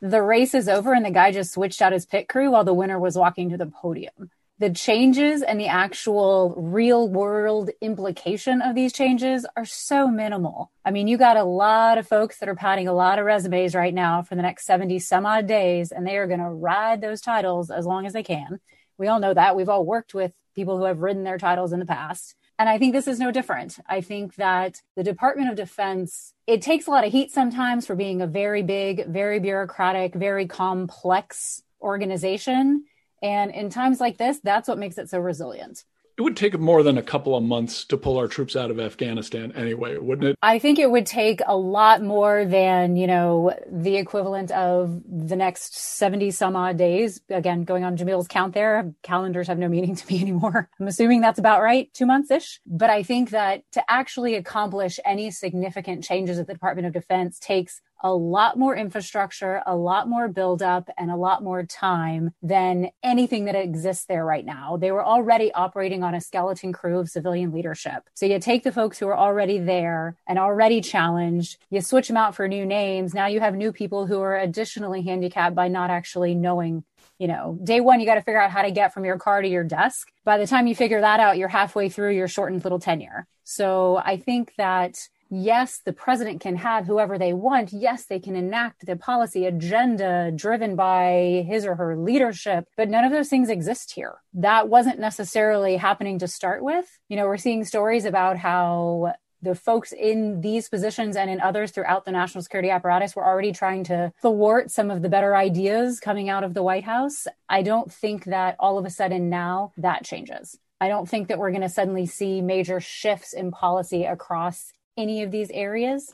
the 0.00 0.22
race 0.22 0.54
is 0.54 0.70
over 0.70 0.94
and 0.94 1.04
the 1.04 1.10
guy 1.10 1.30
just 1.30 1.52
switched 1.52 1.82
out 1.82 1.92
his 1.92 2.06
pit 2.06 2.26
crew 2.26 2.52
while 2.52 2.64
the 2.64 2.72
winner 2.72 2.98
was 2.98 3.18
walking 3.18 3.50
to 3.50 3.58
the 3.58 3.66
podium. 3.66 4.30
The 4.60 4.70
changes 4.70 5.42
and 5.42 5.60
the 5.60 5.66
actual 5.66 6.54
real 6.56 7.06
world 7.06 7.68
implication 7.82 8.62
of 8.62 8.74
these 8.74 8.94
changes 8.94 9.44
are 9.54 9.66
so 9.66 10.08
minimal. 10.08 10.70
I 10.86 10.90
mean, 10.90 11.06
you 11.06 11.18
got 11.18 11.36
a 11.36 11.44
lot 11.44 11.98
of 11.98 12.08
folks 12.08 12.38
that 12.38 12.48
are 12.48 12.54
padding 12.54 12.88
a 12.88 12.94
lot 12.94 13.18
of 13.18 13.26
resumes 13.26 13.74
right 13.74 13.92
now 13.92 14.22
for 14.22 14.36
the 14.36 14.42
next 14.42 14.64
70 14.64 15.00
some 15.00 15.26
odd 15.26 15.46
days, 15.46 15.92
and 15.92 16.06
they 16.06 16.16
are 16.16 16.26
going 16.26 16.40
to 16.40 16.48
ride 16.48 17.02
those 17.02 17.20
titles 17.20 17.70
as 17.70 17.84
long 17.84 18.06
as 18.06 18.14
they 18.14 18.22
can. 18.22 18.58
We 18.98 19.08
all 19.08 19.20
know 19.20 19.34
that. 19.34 19.56
We've 19.56 19.68
all 19.68 19.84
worked 19.84 20.14
with 20.14 20.32
people 20.54 20.78
who 20.78 20.84
have 20.84 21.00
ridden 21.00 21.24
their 21.24 21.38
titles 21.38 21.72
in 21.72 21.80
the 21.80 21.86
past. 21.86 22.34
And 22.58 22.68
I 22.68 22.78
think 22.78 22.92
this 22.92 23.08
is 23.08 23.18
no 23.18 23.30
different. 23.30 23.78
I 23.88 24.00
think 24.02 24.36
that 24.36 24.80
the 24.94 25.02
Department 25.02 25.50
of 25.50 25.56
Defense, 25.56 26.34
it 26.46 26.62
takes 26.62 26.86
a 26.86 26.90
lot 26.90 27.06
of 27.06 27.12
heat 27.12 27.32
sometimes 27.32 27.86
for 27.86 27.96
being 27.96 28.20
a 28.22 28.26
very 28.26 28.62
big, 28.62 29.06
very 29.06 29.40
bureaucratic, 29.40 30.14
very 30.14 30.46
complex 30.46 31.62
organization. 31.80 32.84
And 33.22 33.50
in 33.50 33.70
times 33.70 34.00
like 34.00 34.18
this, 34.18 34.38
that's 34.40 34.68
what 34.68 34.78
makes 34.78 34.98
it 34.98 35.08
so 35.08 35.18
resilient 35.18 35.84
it 36.22 36.24
would 36.24 36.36
take 36.36 36.56
more 36.56 36.84
than 36.84 36.96
a 36.98 37.02
couple 37.02 37.34
of 37.34 37.42
months 37.42 37.84
to 37.86 37.96
pull 37.96 38.16
our 38.16 38.28
troops 38.28 38.54
out 38.54 38.70
of 38.70 38.78
Afghanistan 38.78 39.50
anyway, 39.56 39.98
wouldn't 39.98 40.28
it? 40.28 40.36
I 40.40 40.60
think 40.60 40.78
it 40.78 40.88
would 40.88 41.04
take 41.04 41.40
a 41.44 41.56
lot 41.56 42.00
more 42.00 42.44
than, 42.44 42.94
you 42.94 43.08
know, 43.08 43.52
the 43.68 43.96
equivalent 43.96 44.52
of 44.52 45.02
the 45.04 45.34
next 45.34 45.76
70 45.76 46.30
some 46.30 46.54
odd 46.54 46.76
days. 46.76 47.20
Again, 47.28 47.64
going 47.64 47.82
on 47.82 47.96
Jamil's 47.96 48.28
count 48.28 48.54
there, 48.54 48.94
calendars 49.02 49.48
have 49.48 49.58
no 49.58 49.68
meaning 49.68 49.96
to 49.96 50.06
me 50.06 50.20
anymore. 50.22 50.70
I'm 50.78 50.86
assuming 50.86 51.20
that's 51.20 51.40
about 51.40 51.60
right, 51.60 51.92
two 51.92 52.06
months 52.06 52.30
ish. 52.30 52.60
But 52.66 52.88
I 52.88 53.02
think 53.02 53.30
that 53.30 53.64
to 53.72 53.82
actually 53.90 54.36
accomplish 54.36 55.00
any 55.04 55.32
significant 55.32 56.04
changes 56.04 56.38
at 56.38 56.46
the 56.46 56.52
Department 56.52 56.86
of 56.86 56.92
Defense 56.92 57.40
takes 57.40 57.80
a 58.02 58.12
lot 58.12 58.58
more 58.58 58.76
infrastructure, 58.76 59.62
a 59.66 59.76
lot 59.76 60.08
more 60.08 60.28
buildup, 60.28 60.88
and 60.98 61.10
a 61.10 61.16
lot 61.16 61.42
more 61.42 61.64
time 61.64 62.32
than 62.42 62.90
anything 63.02 63.44
that 63.46 63.54
exists 63.54 64.04
there 64.06 64.24
right 64.24 64.44
now. 64.44 64.76
They 64.76 64.90
were 64.90 65.04
already 65.04 65.52
operating 65.52 66.02
on 66.02 66.14
a 66.14 66.20
skeleton 66.20 66.72
crew 66.72 66.98
of 66.98 67.08
civilian 67.08 67.52
leadership. 67.52 68.08
So 68.14 68.26
you 68.26 68.38
take 68.38 68.64
the 68.64 68.72
folks 68.72 68.98
who 68.98 69.08
are 69.08 69.16
already 69.16 69.58
there 69.58 70.16
and 70.26 70.38
already 70.38 70.80
challenged, 70.80 71.58
you 71.70 71.80
switch 71.80 72.08
them 72.08 72.16
out 72.16 72.34
for 72.34 72.48
new 72.48 72.66
names. 72.66 73.14
Now 73.14 73.26
you 73.26 73.40
have 73.40 73.54
new 73.54 73.72
people 73.72 74.06
who 74.06 74.20
are 74.20 74.36
additionally 74.36 75.02
handicapped 75.02 75.54
by 75.54 75.68
not 75.68 75.90
actually 75.90 76.34
knowing 76.34 76.84
you 77.18 77.28
know, 77.28 77.56
day 77.62 77.80
one, 77.80 78.00
you 78.00 78.06
got 78.06 78.16
to 78.16 78.22
figure 78.22 78.40
out 78.40 78.50
how 78.50 78.62
to 78.62 78.72
get 78.72 78.92
from 78.92 79.04
your 79.04 79.16
car 79.16 79.42
to 79.42 79.48
your 79.48 79.62
desk. 79.62 80.10
By 80.24 80.38
the 80.38 80.46
time 80.46 80.66
you 80.66 80.74
figure 80.74 81.00
that 81.00 81.20
out, 81.20 81.38
you're 81.38 81.46
halfway 81.46 81.88
through 81.88 82.16
your 82.16 82.26
shortened 82.26 82.64
little 82.64 82.80
tenure. 82.80 83.28
So 83.44 84.00
I 84.04 84.16
think 84.16 84.54
that 84.56 85.08
yes, 85.32 85.80
the 85.84 85.92
president 85.92 86.40
can 86.40 86.56
have 86.56 86.86
whoever 86.86 87.18
they 87.18 87.32
want. 87.32 87.72
Yes, 87.72 88.04
they 88.04 88.20
can 88.20 88.36
enact 88.36 88.84
the 88.84 88.96
policy 88.96 89.46
agenda 89.46 90.30
driven 90.34 90.76
by 90.76 91.44
his 91.48 91.64
or 91.64 91.74
her 91.74 91.96
leadership, 91.96 92.68
but 92.76 92.90
none 92.90 93.04
of 93.04 93.12
those 93.12 93.28
things 93.28 93.48
exist 93.48 93.92
here. 93.92 94.16
That 94.34 94.68
wasn't 94.68 95.00
necessarily 95.00 95.76
happening 95.76 96.18
to 96.18 96.28
start 96.28 96.62
with. 96.62 96.86
You 97.08 97.16
know, 97.16 97.26
we're 97.26 97.38
seeing 97.38 97.64
stories 97.64 98.04
about 98.04 98.36
how 98.36 99.14
the 99.40 99.54
folks 99.54 99.92
in 99.92 100.40
these 100.40 100.68
positions 100.68 101.16
and 101.16 101.28
in 101.28 101.40
others 101.40 101.72
throughout 101.72 102.04
the 102.04 102.12
national 102.12 102.42
security 102.42 102.70
apparatus 102.70 103.16
were 103.16 103.26
already 103.26 103.52
trying 103.52 103.84
to 103.84 104.12
thwart 104.22 104.70
some 104.70 104.90
of 104.90 105.02
the 105.02 105.08
better 105.08 105.34
ideas 105.34 105.98
coming 105.98 106.28
out 106.28 106.44
of 106.44 106.54
the 106.54 106.62
White 106.62 106.84
House. 106.84 107.26
I 107.48 107.62
don't 107.62 107.92
think 107.92 108.26
that 108.26 108.56
all 108.60 108.78
of 108.78 108.84
a 108.84 108.90
sudden 108.90 109.30
now 109.30 109.72
that 109.78 110.04
changes. 110.04 110.58
I 110.80 110.88
don't 110.88 111.08
think 111.08 111.28
that 111.28 111.38
we're 111.38 111.50
going 111.50 111.62
to 111.62 111.68
suddenly 111.68 112.06
see 112.06 112.40
major 112.40 112.80
shifts 112.80 113.32
in 113.32 113.50
policy 113.50 114.04
across 114.04 114.72
any 114.96 115.22
of 115.22 115.30
these 115.30 115.50
areas. 115.50 116.12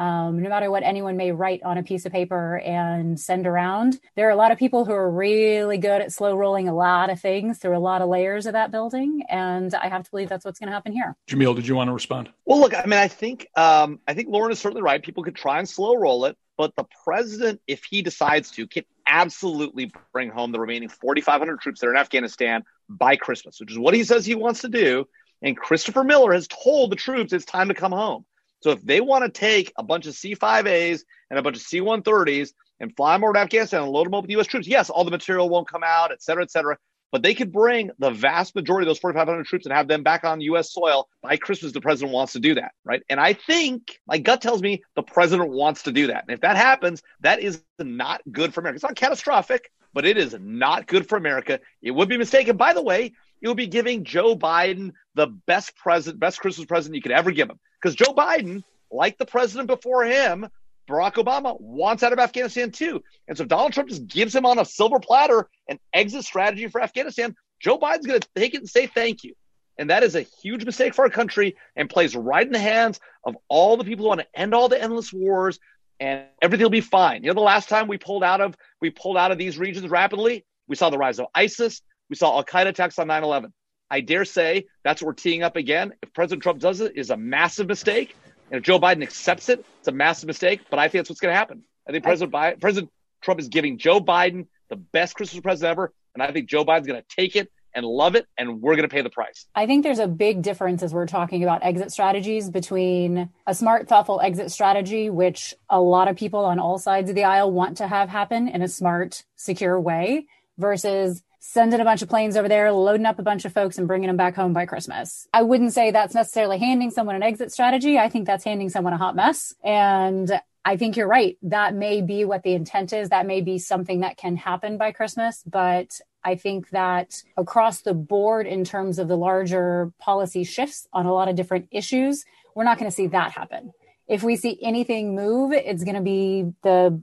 Um, 0.00 0.40
no 0.40 0.48
matter 0.48 0.70
what 0.70 0.84
anyone 0.84 1.16
may 1.16 1.32
write 1.32 1.64
on 1.64 1.76
a 1.76 1.82
piece 1.82 2.06
of 2.06 2.12
paper 2.12 2.58
and 2.58 3.18
send 3.18 3.48
around. 3.48 3.98
There 4.14 4.28
are 4.28 4.30
a 4.30 4.36
lot 4.36 4.52
of 4.52 4.58
people 4.58 4.84
who 4.84 4.92
are 4.92 5.10
really 5.10 5.76
good 5.76 6.00
at 6.00 6.12
slow 6.12 6.36
rolling 6.36 6.68
a 6.68 6.74
lot 6.74 7.10
of 7.10 7.20
things 7.20 7.58
through 7.58 7.76
a 7.76 7.80
lot 7.80 8.00
of 8.00 8.08
layers 8.08 8.46
of 8.46 8.52
that 8.52 8.70
building, 8.70 9.24
and 9.28 9.74
I 9.74 9.88
have 9.88 10.04
to 10.04 10.10
believe 10.12 10.28
that's 10.28 10.44
what's 10.44 10.60
going 10.60 10.68
to 10.68 10.72
happen 10.72 10.92
here. 10.92 11.16
Jamil, 11.28 11.56
did 11.56 11.66
you 11.66 11.74
want 11.74 11.88
to 11.88 11.92
respond? 11.92 12.30
Well, 12.44 12.60
look, 12.60 12.76
I 12.76 12.84
mean, 12.84 12.92
I 12.92 13.08
think 13.08 13.48
um, 13.56 13.98
I 14.06 14.14
think 14.14 14.28
Lauren 14.28 14.52
is 14.52 14.60
certainly 14.60 14.82
right. 14.82 15.02
People 15.02 15.24
could 15.24 15.34
try 15.34 15.58
and 15.58 15.68
slow 15.68 15.96
roll 15.96 16.26
it, 16.26 16.38
but 16.56 16.76
the 16.76 16.84
president, 17.04 17.60
if 17.66 17.82
he 17.82 18.02
decides 18.02 18.52
to, 18.52 18.68
can 18.68 18.84
absolutely 19.04 19.90
bring 20.12 20.28
home 20.28 20.52
the 20.52 20.60
remaining 20.60 20.88
4,500 20.88 21.60
troops 21.60 21.80
that 21.80 21.88
are 21.88 21.92
in 21.92 21.96
Afghanistan 21.96 22.62
by 22.88 23.16
Christmas, 23.16 23.58
which 23.58 23.72
is 23.72 23.78
what 23.78 23.94
he 23.94 24.04
says 24.04 24.24
he 24.24 24.34
wants 24.34 24.60
to 24.60 24.68
do. 24.68 25.06
And 25.42 25.56
Christopher 25.56 26.04
Miller 26.04 26.32
has 26.32 26.48
told 26.48 26.90
the 26.90 26.96
troops 26.96 27.32
it's 27.32 27.44
time 27.44 27.68
to 27.68 27.74
come 27.74 27.92
home. 27.92 28.24
So 28.60 28.70
if 28.70 28.82
they 28.82 29.00
want 29.00 29.24
to 29.24 29.30
take 29.30 29.72
a 29.78 29.82
bunch 29.82 30.06
of 30.06 30.14
C5As 30.14 31.02
and 31.30 31.38
a 31.38 31.42
bunch 31.42 31.56
of 31.56 31.62
C130s 31.62 32.52
and 32.80 32.94
fly 32.96 33.14
them 33.14 33.24
over 33.24 33.34
to 33.34 33.38
Afghanistan 33.40 33.82
and 33.82 33.92
load 33.92 34.06
them 34.06 34.14
up 34.14 34.22
with 34.24 34.30
U.S. 34.32 34.46
troops, 34.46 34.66
yes, 34.66 34.90
all 34.90 35.04
the 35.04 35.10
material 35.10 35.48
won't 35.48 35.68
come 35.68 35.84
out, 35.84 36.10
et 36.10 36.22
cetera, 36.22 36.42
et 36.42 36.50
cetera. 36.50 36.76
But 37.10 37.22
they 37.22 37.34
could 37.34 37.52
bring 37.52 37.90
the 37.98 38.10
vast 38.10 38.54
majority 38.54 38.84
of 38.84 38.88
those 38.88 38.98
4,500 38.98 39.46
troops 39.46 39.64
and 39.64 39.72
have 39.72 39.88
them 39.88 40.02
back 40.02 40.24
on 40.24 40.40
U.S. 40.42 40.72
soil 40.72 41.08
by 41.22 41.36
Christmas. 41.36 41.72
The 41.72 41.80
president 41.80 42.12
wants 42.12 42.34
to 42.34 42.40
do 42.40 42.56
that, 42.56 42.72
right? 42.84 43.02
And 43.08 43.18
I 43.18 43.32
think 43.32 43.98
my 44.06 44.18
gut 44.18 44.42
tells 44.42 44.60
me 44.60 44.82
the 44.94 45.02
president 45.02 45.50
wants 45.50 45.84
to 45.84 45.92
do 45.92 46.08
that. 46.08 46.24
And 46.28 46.34
if 46.34 46.40
that 46.40 46.56
happens, 46.56 47.02
that 47.20 47.40
is 47.40 47.62
not 47.78 48.20
good 48.30 48.52
for 48.52 48.60
America. 48.60 48.76
It's 48.76 48.82
not 48.82 48.96
catastrophic, 48.96 49.70
but 49.94 50.04
it 50.04 50.18
is 50.18 50.36
not 50.38 50.86
good 50.86 51.08
for 51.08 51.16
America. 51.16 51.60
It 51.80 51.92
would 51.92 52.10
be 52.10 52.18
mistaken. 52.18 52.58
By 52.58 52.74
the 52.74 52.82
way, 52.82 53.14
would 53.46 53.56
be 53.56 53.68
giving 53.68 54.04
Joe 54.04 54.34
Biden 54.34 54.92
the 55.14 55.28
best 55.28 55.76
president, 55.76 56.18
best 56.18 56.40
Christmas 56.40 56.66
present 56.66 56.94
you 56.94 57.02
could 57.02 57.12
ever 57.12 57.30
give 57.30 57.48
him. 57.48 57.60
Because 57.80 57.94
Joe 57.94 58.12
Biden, 58.14 58.64
like 58.90 59.18
the 59.18 59.26
president 59.26 59.68
before 59.68 60.04
him, 60.04 60.48
Barack 60.88 61.14
Obama, 61.14 61.60
wants 61.60 62.02
out 62.02 62.12
of 62.12 62.18
Afghanistan 62.18 62.72
too. 62.72 63.02
And 63.28 63.36
so 63.36 63.44
Donald 63.44 63.72
Trump 63.72 63.90
just 63.90 64.06
gives 64.06 64.34
him 64.34 64.46
on 64.46 64.58
a 64.58 64.64
silver 64.64 64.98
platter 64.98 65.48
an 65.68 65.78
exit 65.92 66.24
strategy 66.24 66.66
for 66.68 66.80
Afghanistan. 66.80 67.36
Joe 67.60 67.78
Biden's 67.78 68.06
going 68.06 68.20
to 68.20 68.28
take 68.34 68.54
it 68.54 68.58
and 68.58 68.68
say 68.68 68.86
thank 68.86 69.22
you. 69.22 69.34
And 69.78 69.90
that 69.90 70.02
is 70.02 70.16
a 70.16 70.22
huge 70.42 70.64
mistake 70.64 70.94
for 70.94 71.04
our 71.04 71.10
country 71.10 71.56
and 71.76 71.88
plays 71.88 72.16
right 72.16 72.44
in 72.44 72.52
the 72.52 72.58
hands 72.58 72.98
of 73.24 73.36
all 73.48 73.76
the 73.76 73.84
people 73.84 74.04
who 74.04 74.08
want 74.08 74.20
to 74.20 74.26
end 74.34 74.54
all 74.54 74.68
the 74.68 74.82
endless 74.82 75.12
wars 75.12 75.60
and 76.00 76.24
everything 76.42 76.64
will 76.64 76.70
be 76.70 76.80
fine. 76.80 77.22
You 77.22 77.28
know, 77.28 77.34
the 77.34 77.40
last 77.40 77.68
time 77.68 77.86
we 77.86 77.98
pulled 77.98 78.24
out 78.24 78.40
of 78.40 78.56
we 78.80 78.90
pulled 78.90 79.16
out 79.16 79.30
of 79.30 79.38
these 79.38 79.58
regions 79.58 79.88
rapidly, 79.88 80.44
we 80.66 80.76
saw 80.76 80.90
the 80.90 80.98
rise 80.98 81.18
of 81.18 81.26
ISIS. 81.34 81.82
We 82.08 82.16
saw 82.16 82.36
Al 82.36 82.44
Qaeda 82.44 82.68
attacks 82.68 82.98
on 82.98 83.06
9 83.08 83.22
11. 83.22 83.52
I 83.90 84.00
dare 84.00 84.24
say 84.24 84.66
that's 84.84 85.00
what 85.00 85.06
we're 85.06 85.14
teeing 85.14 85.42
up 85.42 85.56
again. 85.56 85.92
If 86.02 86.12
President 86.12 86.42
Trump 86.42 86.60
does 86.60 86.80
it, 86.80 86.96
is 86.96 87.10
a 87.10 87.16
massive 87.16 87.68
mistake. 87.68 88.14
And 88.50 88.58
if 88.58 88.64
Joe 88.64 88.78
Biden 88.78 89.02
accepts 89.02 89.48
it, 89.48 89.64
it's 89.78 89.88
a 89.88 89.92
massive 89.92 90.26
mistake. 90.26 90.62
But 90.70 90.78
I 90.78 90.88
think 90.88 91.00
that's 91.00 91.10
what's 91.10 91.20
going 91.20 91.32
to 91.32 91.38
happen. 91.38 91.62
I 91.88 91.92
think 91.92 92.04
President 92.04 92.32
Biden, 92.32 92.60
President 92.60 92.92
Trump 93.22 93.40
is 93.40 93.48
giving 93.48 93.78
Joe 93.78 94.00
Biden 94.00 94.46
the 94.68 94.76
best 94.76 95.14
Christmas 95.14 95.40
present 95.40 95.70
ever, 95.70 95.92
and 96.14 96.22
I 96.22 96.32
think 96.32 96.48
Joe 96.48 96.64
Biden's 96.64 96.86
going 96.86 97.00
to 97.00 97.16
take 97.16 97.36
it 97.36 97.50
and 97.74 97.84
love 97.86 98.14
it, 98.14 98.26
and 98.36 98.60
we're 98.60 98.76
going 98.76 98.88
to 98.88 98.94
pay 98.94 99.02
the 99.02 99.10
price. 99.10 99.46
I 99.54 99.66
think 99.66 99.84
there's 99.84 99.98
a 99.98 100.08
big 100.08 100.42
difference 100.42 100.82
as 100.82 100.92
we're 100.92 101.06
talking 101.06 101.42
about 101.42 101.62
exit 101.64 101.92
strategies 101.92 102.50
between 102.50 103.30
a 103.46 103.54
smart, 103.54 103.88
thoughtful 103.88 104.20
exit 104.20 104.50
strategy, 104.50 105.10
which 105.10 105.54
a 105.70 105.80
lot 105.80 106.08
of 106.08 106.16
people 106.16 106.44
on 106.44 106.58
all 106.58 106.78
sides 106.78 107.08
of 107.08 107.16
the 107.16 107.24
aisle 107.24 107.50
want 107.50 107.78
to 107.78 107.86
have 107.86 108.08
happen 108.08 108.48
in 108.48 108.62
a 108.62 108.68
smart, 108.68 109.24
secure 109.36 109.80
way, 109.80 110.26
versus 110.56 111.22
sending 111.48 111.80
a 111.80 111.84
bunch 111.84 112.02
of 112.02 112.10
planes 112.10 112.36
over 112.36 112.46
there, 112.46 112.70
loading 112.70 113.06
up 113.06 113.18
a 113.18 113.22
bunch 113.22 113.46
of 113.46 113.52
folks 113.54 113.78
and 113.78 113.88
bringing 113.88 114.08
them 114.08 114.18
back 114.18 114.36
home 114.36 114.52
by 114.52 114.66
Christmas. 114.66 115.26
I 115.32 115.40
wouldn't 115.40 115.72
say 115.72 115.90
that's 115.90 116.14
necessarily 116.14 116.58
handing 116.58 116.90
someone 116.90 117.16
an 117.16 117.22
exit 117.22 117.50
strategy. 117.50 117.98
I 117.98 118.10
think 118.10 118.26
that's 118.26 118.44
handing 118.44 118.68
someone 118.68 118.92
a 118.92 118.98
hot 118.98 119.16
mess. 119.16 119.54
And 119.64 120.30
I 120.66 120.76
think 120.76 120.98
you're 120.98 121.08
right. 121.08 121.38
That 121.40 121.74
may 121.74 122.02
be 122.02 122.26
what 122.26 122.42
the 122.42 122.52
intent 122.52 122.92
is. 122.92 123.08
That 123.08 123.26
may 123.26 123.40
be 123.40 123.58
something 123.58 124.00
that 124.00 124.18
can 124.18 124.36
happen 124.36 124.76
by 124.76 124.92
Christmas. 124.92 125.42
But 125.46 125.98
I 126.22 126.34
think 126.34 126.68
that 126.68 127.22
across 127.38 127.80
the 127.80 127.94
board, 127.94 128.46
in 128.46 128.62
terms 128.62 128.98
of 128.98 129.08
the 129.08 129.16
larger 129.16 129.90
policy 129.98 130.44
shifts 130.44 130.86
on 130.92 131.06
a 131.06 131.14
lot 131.14 131.28
of 131.28 131.36
different 131.36 131.68
issues, 131.70 132.26
we're 132.54 132.64
not 132.64 132.78
going 132.78 132.90
to 132.90 132.94
see 132.94 133.06
that 133.06 133.32
happen. 133.32 133.72
If 134.06 134.22
we 134.22 134.36
see 134.36 134.58
anything 134.60 135.14
move, 135.14 135.52
it's 135.52 135.82
going 135.82 135.96
to 135.96 136.02
be 136.02 136.52
the 136.62 137.02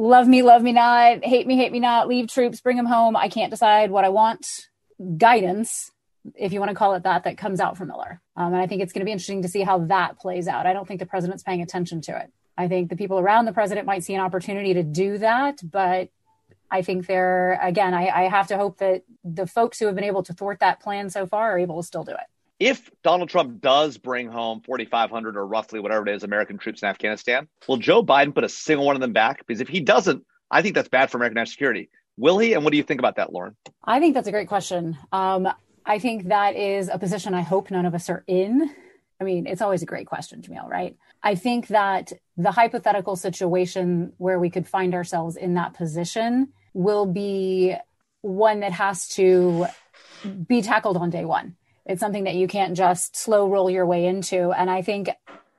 love 0.00 0.26
me, 0.26 0.42
love 0.42 0.62
me 0.62 0.72
not, 0.72 1.22
hate 1.22 1.46
me, 1.46 1.56
hate 1.56 1.72
me 1.72 1.78
not, 1.78 2.08
leave 2.08 2.26
troops, 2.26 2.60
bring 2.60 2.78
them 2.78 2.86
home. 2.86 3.14
I 3.14 3.28
can't 3.28 3.50
decide 3.50 3.90
what 3.90 4.04
I 4.04 4.08
want 4.08 4.46
guidance, 5.18 5.90
if 6.34 6.52
you 6.52 6.58
want 6.58 6.70
to 6.70 6.74
call 6.74 6.94
it 6.94 7.02
that, 7.02 7.24
that 7.24 7.36
comes 7.36 7.60
out 7.60 7.76
from 7.76 7.88
Miller. 7.88 8.20
Um, 8.34 8.54
and 8.54 8.62
I 8.62 8.66
think 8.66 8.80
it's 8.80 8.94
going 8.94 9.00
to 9.00 9.04
be 9.04 9.12
interesting 9.12 9.42
to 9.42 9.48
see 9.48 9.60
how 9.60 9.80
that 9.86 10.18
plays 10.18 10.48
out. 10.48 10.66
I 10.66 10.72
don't 10.72 10.88
think 10.88 11.00
the 11.00 11.06
president's 11.06 11.42
paying 11.42 11.60
attention 11.60 12.00
to 12.02 12.18
it. 12.18 12.32
I 12.56 12.66
think 12.66 12.88
the 12.88 12.96
people 12.96 13.18
around 13.18 13.44
the 13.44 13.52
president 13.52 13.86
might 13.86 14.02
see 14.02 14.14
an 14.14 14.20
opportunity 14.22 14.74
to 14.74 14.82
do 14.82 15.18
that, 15.18 15.60
but 15.62 16.08
I 16.70 16.82
think 16.82 17.06
they're, 17.06 17.58
again, 17.62 17.92
I, 17.92 18.08
I 18.08 18.22
have 18.28 18.46
to 18.48 18.56
hope 18.56 18.78
that 18.78 19.02
the 19.22 19.46
folks 19.46 19.78
who 19.78 19.86
have 19.86 19.94
been 19.94 20.04
able 20.04 20.22
to 20.24 20.32
thwart 20.32 20.60
that 20.60 20.80
plan 20.80 21.10
so 21.10 21.26
far 21.26 21.52
are 21.52 21.58
able 21.58 21.80
to 21.80 21.86
still 21.86 22.04
do 22.04 22.12
it 22.12 22.26
if 22.60 22.90
Donald 23.02 23.30
Trump 23.30 23.60
does 23.62 23.96
bring 23.96 24.28
home 24.28 24.60
4,500 24.60 25.36
or 25.36 25.46
roughly 25.46 25.80
whatever 25.80 26.06
it 26.06 26.14
is 26.14 26.22
American 26.22 26.58
troops 26.58 26.82
in 26.82 26.88
Afghanistan, 26.88 27.48
will 27.66 27.78
Joe 27.78 28.04
Biden 28.04 28.34
put 28.34 28.44
a 28.44 28.48
single 28.50 28.84
one 28.84 28.94
of 28.94 29.00
them 29.00 29.14
back? 29.14 29.44
Because 29.44 29.62
if 29.62 29.68
he 29.68 29.80
doesn't, 29.80 30.24
I 30.50 30.60
think 30.60 30.74
that's 30.74 30.88
bad 30.88 31.10
for 31.10 31.16
American 31.16 31.36
national 31.36 31.52
security. 31.52 31.88
Will 32.18 32.38
he? 32.38 32.52
And 32.52 32.62
what 32.62 32.70
do 32.72 32.76
you 32.76 32.82
think 32.82 33.00
about 33.00 33.16
that, 33.16 33.32
Lauren? 33.32 33.56
I 33.82 33.98
think 33.98 34.14
that's 34.14 34.28
a 34.28 34.30
great 34.30 34.48
question. 34.48 34.98
Um, 35.10 35.48
I 35.86 35.98
think 35.98 36.28
that 36.28 36.54
is 36.54 36.90
a 36.90 36.98
position 36.98 37.32
I 37.32 37.40
hope 37.40 37.70
none 37.70 37.86
of 37.86 37.94
us 37.94 38.10
are 38.10 38.22
in. 38.26 38.70
I 39.18 39.24
mean, 39.24 39.46
it's 39.46 39.62
always 39.62 39.82
a 39.82 39.86
great 39.86 40.06
question, 40.06 40.42
Jamil, 40.42 40.68
right? 40.68 40.96
I 41.22 41.36
think 41.36 41.68
that 41.68 42.12
the 42.36 42.50
hypothetical 42.50 43.16
situation 43.16 44.12
where 44.18 44.38
we 44.38 44.50
could 44.50 44.68
find 44.68 44.94
ourselves 44.94 45.36
in 45.36 45.54
that 45.54 45.74
position 45.74 46.52
will 46.74 47.06
be 47.06 47.74
one 48.20 48.60
that 48.60 48.72
has 48.72 49.08
to 49.08 49.66
be 50.46 50.60
tackled 50.60 50.98
on 50.98 51.08
day 51.08 51.24
one 51.24 51.56
it's 51.86 52.00
something 52.00 52.24
that 52.24 52.34
you 52.34 52.46
can't 52.46 52.76
just 52.76 53.16
slow 53.16 53.48
roll 53.48 53.70
your 53.70 53.86
way 53.86 54.06
into. 54.06 54.52
And 54.52 54.70
I 54.70 54.82
think 54.82 55.08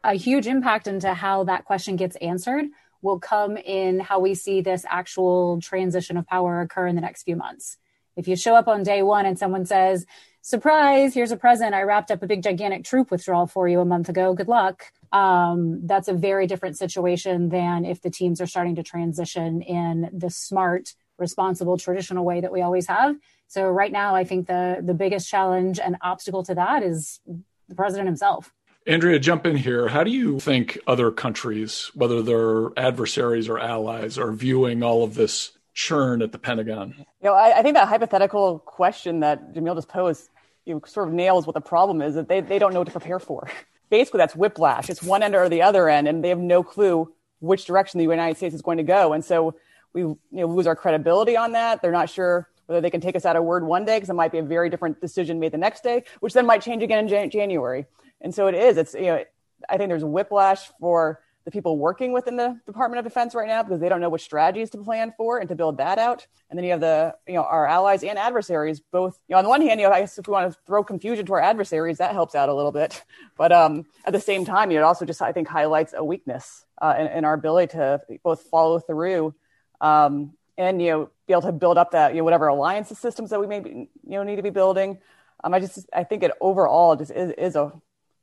a 0.03 0.13
huge 0.13 0.47
impact 0.47 0.87
into 0.87 1.13
how 1.13 1.43
that 1.45 1.65
question 1.65 1.95
gets 1.95 2.15
answered 2.17 2.65
will 3.01 3.19
come 3.19 3.57
in 3.57 3.99
how 3.99 4.19
we 4.19 4.35
see 4.35 4.61
this 4.61 4.85
actual 4.87 5.59
transition 5.61 6.17
of 6.17 6.27
power 6.27 6.61
occur 6.61 6.87
in 6.87 6.95
the 6.95 7.01
next 7.01 7.23
few 7.23 7.35
months. 7.35 7.77
If 8.15 8.27
you 8.27 8.35
show 8.35 8.55
up 8.55 8.67
on 8.67 8.83
day 8.83 9.01
one 9.01 9.25
and 9.25 9.39
someone 9.39 9.65
says, 9.65 10.05
surprise, 10.41 11.13
here's 11.13 11.31
a 11.31 11.37
present. 11.37 11.73
I 11.73 11.83
wrapped 11.83 12.11
up 12.11 12.21
a 12.21 12.27
big, 12.27 12.43
gigantic 12.43 12.83
troop 12.83 13.09
withdrawal 13.09 13.47
for 13.47 13.67
you 13.67 13.79
a 13.79 13.85
month 13.85 14.09
ago. 14.09 14.33
Good 14.33 14.47
luck. 14.47 14.83
Um, 15.11 15.85
that's 15.85 16.07
a 16.07 16.13
very 16.13 16.47
different 16.47 16.77
situation 16.77 17.49
than 17.49 17.85
if 17.85 18.01
the 18.01 18.09
teams 18.09 18.41
are 18.41 18.47
starting 18.47 18.75
to 18.75 18.83
transition 18.83 19.61
in 19.61 20.09
the 20.13 20.29
smart, 20.29 20.93
responsible, 21.17 21.77
traditional 21.77 22.25
way 22.25 22.41
that 22.41 22.51
we 22.51 22.61
always 22.61 22.87
have. 22.87 23.15
So 23.51 23.69
right 23.69 23.91
now, 23.91 24.15
I 24.15 24.23
think 24.23 24.47
the 24.47 24.77
the 24.81 24.93
biggest 24.93 25.27
challenge 25.27 25.77
and 25.77 25.97
obstacle 26.01 26.41
to 26.43 26.55
that 26.55 26.83
is 26.83 27.19
the 27.67 27.75
president 27.75 28.07
himself. 28.07 28.53
Andrea, 28.87 29.19
jump 29.19 29.45
in 29.45 29.57
here. 29.57 29.89
How 29.89 30.05
do 30.05 30.09
you 30.09 30.39
think 30.39 30.79
other 30.87 31.11
countries, 31.11 31.91
whether 31.93 32.21
they're 32.21 32.69
adversaries 32.77 33.49
or 33.49 33.59
allies, 33.59 34.17
are 34.17 34.31
viewing 34.31 34.83
all 34.83 35.03
of 35.03 35.15
this 35.15 35.51
churn 35.73 36.21
at 36.21 36.31
the 36.31 36.39
Pentagon? 36.39 36.95
You 36.97 37.05
know, 37.23 37.33
I, 37.33 37.59
I 37.59 37.61
think 37.61 37.75
that 37.75 37.89
hypothetical 37.89 38.59
question 38.59 39.19
that 39.19 39.53
Jamil 39.53 39.75
just 39.75 39.89
posed 39.89 40.29
you 40.63 40.75
know, 40.75 40.81
sort 40.85 41.09
of 41.09 41.13
nails 41.13 41.45
what 41.45 41.53
the 41.53 41.61
problem 41.61 42.01
is 42.01 42.15
that 42.15 42.29
they, 42.29 42.39
they 42.39 42.57
don't 42.57 42.73
know 42.73 42.79
what 42.79 42.87
to 42.87 42.91
prepare 42.93 43.19
for. 43.19 43.49
Basically, 43.89 44.19
that's 44.19 44.35
whiplash. 44.35 44.89
It's 44.89 45.03
one 45.03 45.23
end 45.23 45.35
or 45.35 45.49
the 45.49 45.63
other 45.63 45.89
end, 45.89 46.07
and 46.07 46.23
they 46.23 46.29
have 46.29 46.39
no 46.39 46.63
clue 46.63 47.13
which 47.41 47.65
direction 47.65 47.97
the 47.97 48.05
United 48.05 48.37
States 48.37 48.55
is 48.55 48.61
going 48.61 48.77
to 48.77 48.83
go. 48.83 49.11
And 49.11 49.25
so 49.25 49.55
we 49.91 50.03
you 50.03 50.17
know, 50.31 50.47
lose 50.47 50.67
our 50.67 50.75
credibility 50.77 51.35
on 51.35 51.51
that. 51.51 51.81
They're 51.81 51.91
not 51.91 52.09
sure 52.09 52.47
whether 52.71 52.81
they 52.81 52.89
can 52.89 53.01
take 53.01 53.15
us 53.15 53.25
out 53.25 53.35
of 53.35 53.43
word 53.43 53.63
one 53.63 53.85
day 53.85 53.97
because 53.97 54.09
it 54.09 54.13
might 54.13 54.31
be 54.31 54.37
a 54.37 54.43
very 54.43 54.69
different 54.69 55.01
decision 55.01 55.39
made 55.39 55.51
the 55.51 55.57
next 55.57 55.83
day, 55.83 56.03
which 56.21 56.33
then 56.33 56.45
might 56.45 56.61
change 56.61 56.81
again 56.81 56.99
in 56.99 57.07
Jan- 57.07 57.29
January. 57.29 57.85
And 58.21 58.33
so 58.33 58.47
it 58.47 58.55
is. 58.55 58.77
It's 58.77 58.93
you 58.93 59.07
know, 59.07 59.23
I 59.69 59.77
think 59.77 59.89
there's 59.89 60.05
whiplash 60.05 60.69
for 60.79 61.19
the 61.43 61.51
people 61.51 61.77
working 61.77 62.11
within 62.11 62.35
the 62.35 62.59
Department 62.67 62.99
of 62.99 63.03
Defense 63.03 63.33
right 63.33 63.47
now 63.47 63.63
because 63.63 63.79
they 63.79 63.89
don't 63.89 63.99
know 63.99 64.09
which 64.09 64.21
strategies 64.21 64.69
to 64.71 64.77
plan 64.77 65.13
for 65.17 65.39
and 65.39 65.49
to 65.49 65.55
build 65.55 65.77
that 65.77 65.97
out. 65.97 66.27
And 66.49 66.57
then 66.57 66.63
you 66.63 66.71
have 66.71 66.81
the, 66.81 67.15
you 67.27 67.33
know, 67.33 67.43
our 67.43 67.65
allies 67.65 68.03
and 68.03 68.19
adversaries 68.19 68.79
both, 68.79 69.19
you 69.27 69.33
know, 69.33 69.39
on 69.39 69.43
the 69.43 69.49
one 69.49 69.61
hand, 69.61 69.79
you 69.79 69.87
know, 69.87 69.93
I 69.93 70.01
guess 70.01 70.17
if 70.17 70.27
we 70.27 70.33
want 70.33 70.51
to 70.51 70.57
throw 70.67 70.83
confusion 70.83 71.25
to 71.25 71.33
our 71.33 71.41
adversaries, 71.41 71.97
that 71.97 72.13
helps 72.13 72.35
out 72.35 72.49
a 72.49 72.53
little 72.53 72.71
bit. 72.71 73.03
But 73.37 73.51
um, 73.51 73.87
at 74.05 74.13
the 74.13 74.19
same 74.19 74.45
time, 74.45 74.69
you 74.69 74.77
know, 74.77 74.83
it 74.83 74.85
also 74.85 75.03
just, 75.03 75.19
I 75.19 75.31
think, 75.31 75.47
highlights 75.47 75.95
a 75.97 76.03
weakness 76.03 76.63
uh, 76.79 76.93
in, 76.99 77.07
in, 77.07 77.25
our 77.25 77.33
ability 77.33 77.71
to 77.71 77.99
both 78.23 78.43
follow 78.43 78.77
through 78.77 79.33
um, 79.79 80.33
and, 80.59 80.79
you 80.79 80.91
know, 80.91 81.09
be 81.31 81.33
able 81.33 81.41
to 81.43 81.51
build 81.53 81.77
up 81.77 81.91
that, 81.91 82.11
you 82.11 82.17
know, 82.17 82.23
whatever 82.25 82.47
alliances 82.47 82.99
systems 82.99 83.29
that 83.29 83.39
we 83.39 83.47
may, 83.47 83.59
be, 83.61 83.69
you 83.69 83.89
know, 84.17 84.23
need 84.23 84.35
to 84.35 84.43
be 84.43 84.49
building. 84.49 84.99
Um, 85.43 85.53
I 85.53 85.59
just, 85.59 85.87
I 85.93 86.03
think 86.03 86.23
it 86.23 86.31
overall 86.41 86.95
just 86.95 87.11
is, 87.11 87.31
is 87.37 87.55
a 87.55 87.71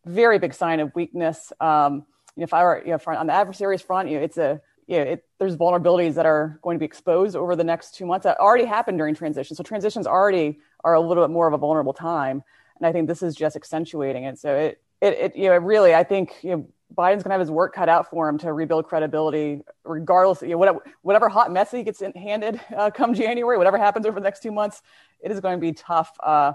very 0.05 0.39
big 0.39 0.53
sign 0.53 0.81
of 0.81 0.95
weakness. 0.95 1.53
Um, 1.61 2.07
you 2.37 2.43
know, 2.43 2.45
if 2.45 2.55
I 2.55 2.63
were, 2.63 2.83
you 2.85 2.93
know, 2.93 2.99
on 3.07 3.27
the 3.27 3.33
adversaries 3.33 3.83
front, 3.83 4.09
you 4.09 4.19
know, 4.19 4.25
it's 4.25 4.37
a, 4.37 4.61
you 4.87 4.99
know, 4.99 5.05
it, 5.05 5.25
there's 5.39 5.57
vulnerabilities 5.57 6.15
that 6.15 6.27
are 6.27 6.59
going 6.63 6.77
to 6.77 6.79
be 6.79 6.85
exposed 6.85 7.35
over 7.35 7.57
the 7.57 7.65
next 7.65 7.95
two 7.95 8.07
months 8.07 8.25
that 8.25 8.39
already 8.39 8.65
happened 8.65 8.99
during 8.99 9.15
transition. 9.15 9.57
So 9.57 9.63
transitions 9.63 10.07
already 10.07 10.61
are 10.85 10.95
a 10.95 11.01
little 11.01 11.25
bit 11.25 11.31
more 11.31 11.49
of 11.49 11.55
a 11.55 11.59
vulnerable 11.59 11.95
time. 11.95 12.43
And 12.77 12.87
I 12.87 12.93
think 12.93 13.09
this 13.09 13.23
is 13.23 13.35
just 13.35 13.57
accentuating 13.57 14.25
it. 14.25 14.39
So 14.39 14.55
it, 14.55 14.83
it, 15.01 15.13
it 15.15 15.37
you 15.37 15.49
know, 15.49 15.57
really, 15.57 15.95
I 15.95 16.05
think, 16.05 16.37
you 16.43 16.51
know, 16.51 16.69
Biden's 16.97 17.23
going 17.23 17.31
to 17.31 17.33
have 17.33 17.41
his 17.41 17.51
work 17.51 17.75
cut 17.75 17.89
out 17.89 18.11
for 18.11 18.29
him 18.29 18.39
to 18.39 18.53
rebuild 18.53 18.87
credibility, 18.87 19.63
regardless. 19.85 20.43
You 20.43 20.49
know, 20.49 20.59
whatever, 20.59 20.81
whatever 21.03 21.29
hot 21.29 21.53
mess 21.53 21.71
he 21.71 21.83
gets 21.83 22.03
handed 22.17 22.61
uh, 22.77 22.91
come 22.91 23.15
January, 23.15 23.59
whatever 23.59 23.79
happens 23.79 24.07
over 24.07 24.19
the 24.19 24.25
next 24.25 24.43
two 24.43 24.53
months, 24.53 24.83
it 25.21 25.31
is 25.31 25.41
going 25.41 25.57
to 25.57 25.61
be 25.61 25.73
tough. 25.73 26.11
Uh, 26.23 26.53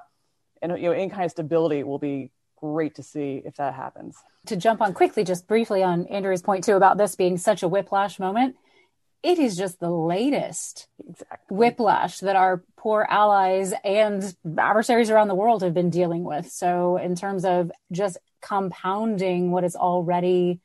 and 0.61 0.71
you 0.73 0.89
know, 0.89 0.91
any 0.91 1.09
kind 1.09 1.23
of 1.23 1.31
stability 1.31 1.83
will 1.83 1.99
be 1.99 2.31
great 2.57 2.95
to 2.95 3.03
see 3.03 3.41
if 3.45 3.55
that 3.57 3.73
happens. 3.73 4.17
To 4.47 4.55
jump 4.55 4.81
on 4.81 4.93
quickly, 4.93 5.23
just 5.23 5.47
briefly 5.47 5.83
on 5.83 6.07
Andrew's 6.07 6.41
point 6.41 6.63
too 6.63 6.75
about 6.75 6.97
this 6.97 7.15
being 7.15 7.37
such 7.37 7.61
a 7.61 7.67
whiplash 7.67 8.19
moment, 8.19 8.55
it 9.23 9.39
is 9.39 9.55
just 9.55 9.79
the 9.79 9.89
latest 9.89 10.87
exactly. 10.99 11.55
whiplash 11.55 12.19
that 12.19 12.35
our 12.35 12.61
poor 12.75 13.07
allies 13.09 13.73
and 13.83 14.35
adversaries 14.57 15.09
around 15.09 15.29
the 15.29 15.35
world 15.35 15.63
have 15.63 15.73
been 15.73 15.89
dealing 15.89 16.25
with. 16.25 16.51
So, 16.51 16.97
in 16.97 17.15
terms 17.15 17.45
of 17.45 17.71
just 17.91 18.17
compounding 18.41 19.51
what 19.51 19.63
is 19.63 19.75
already 19.75 20.59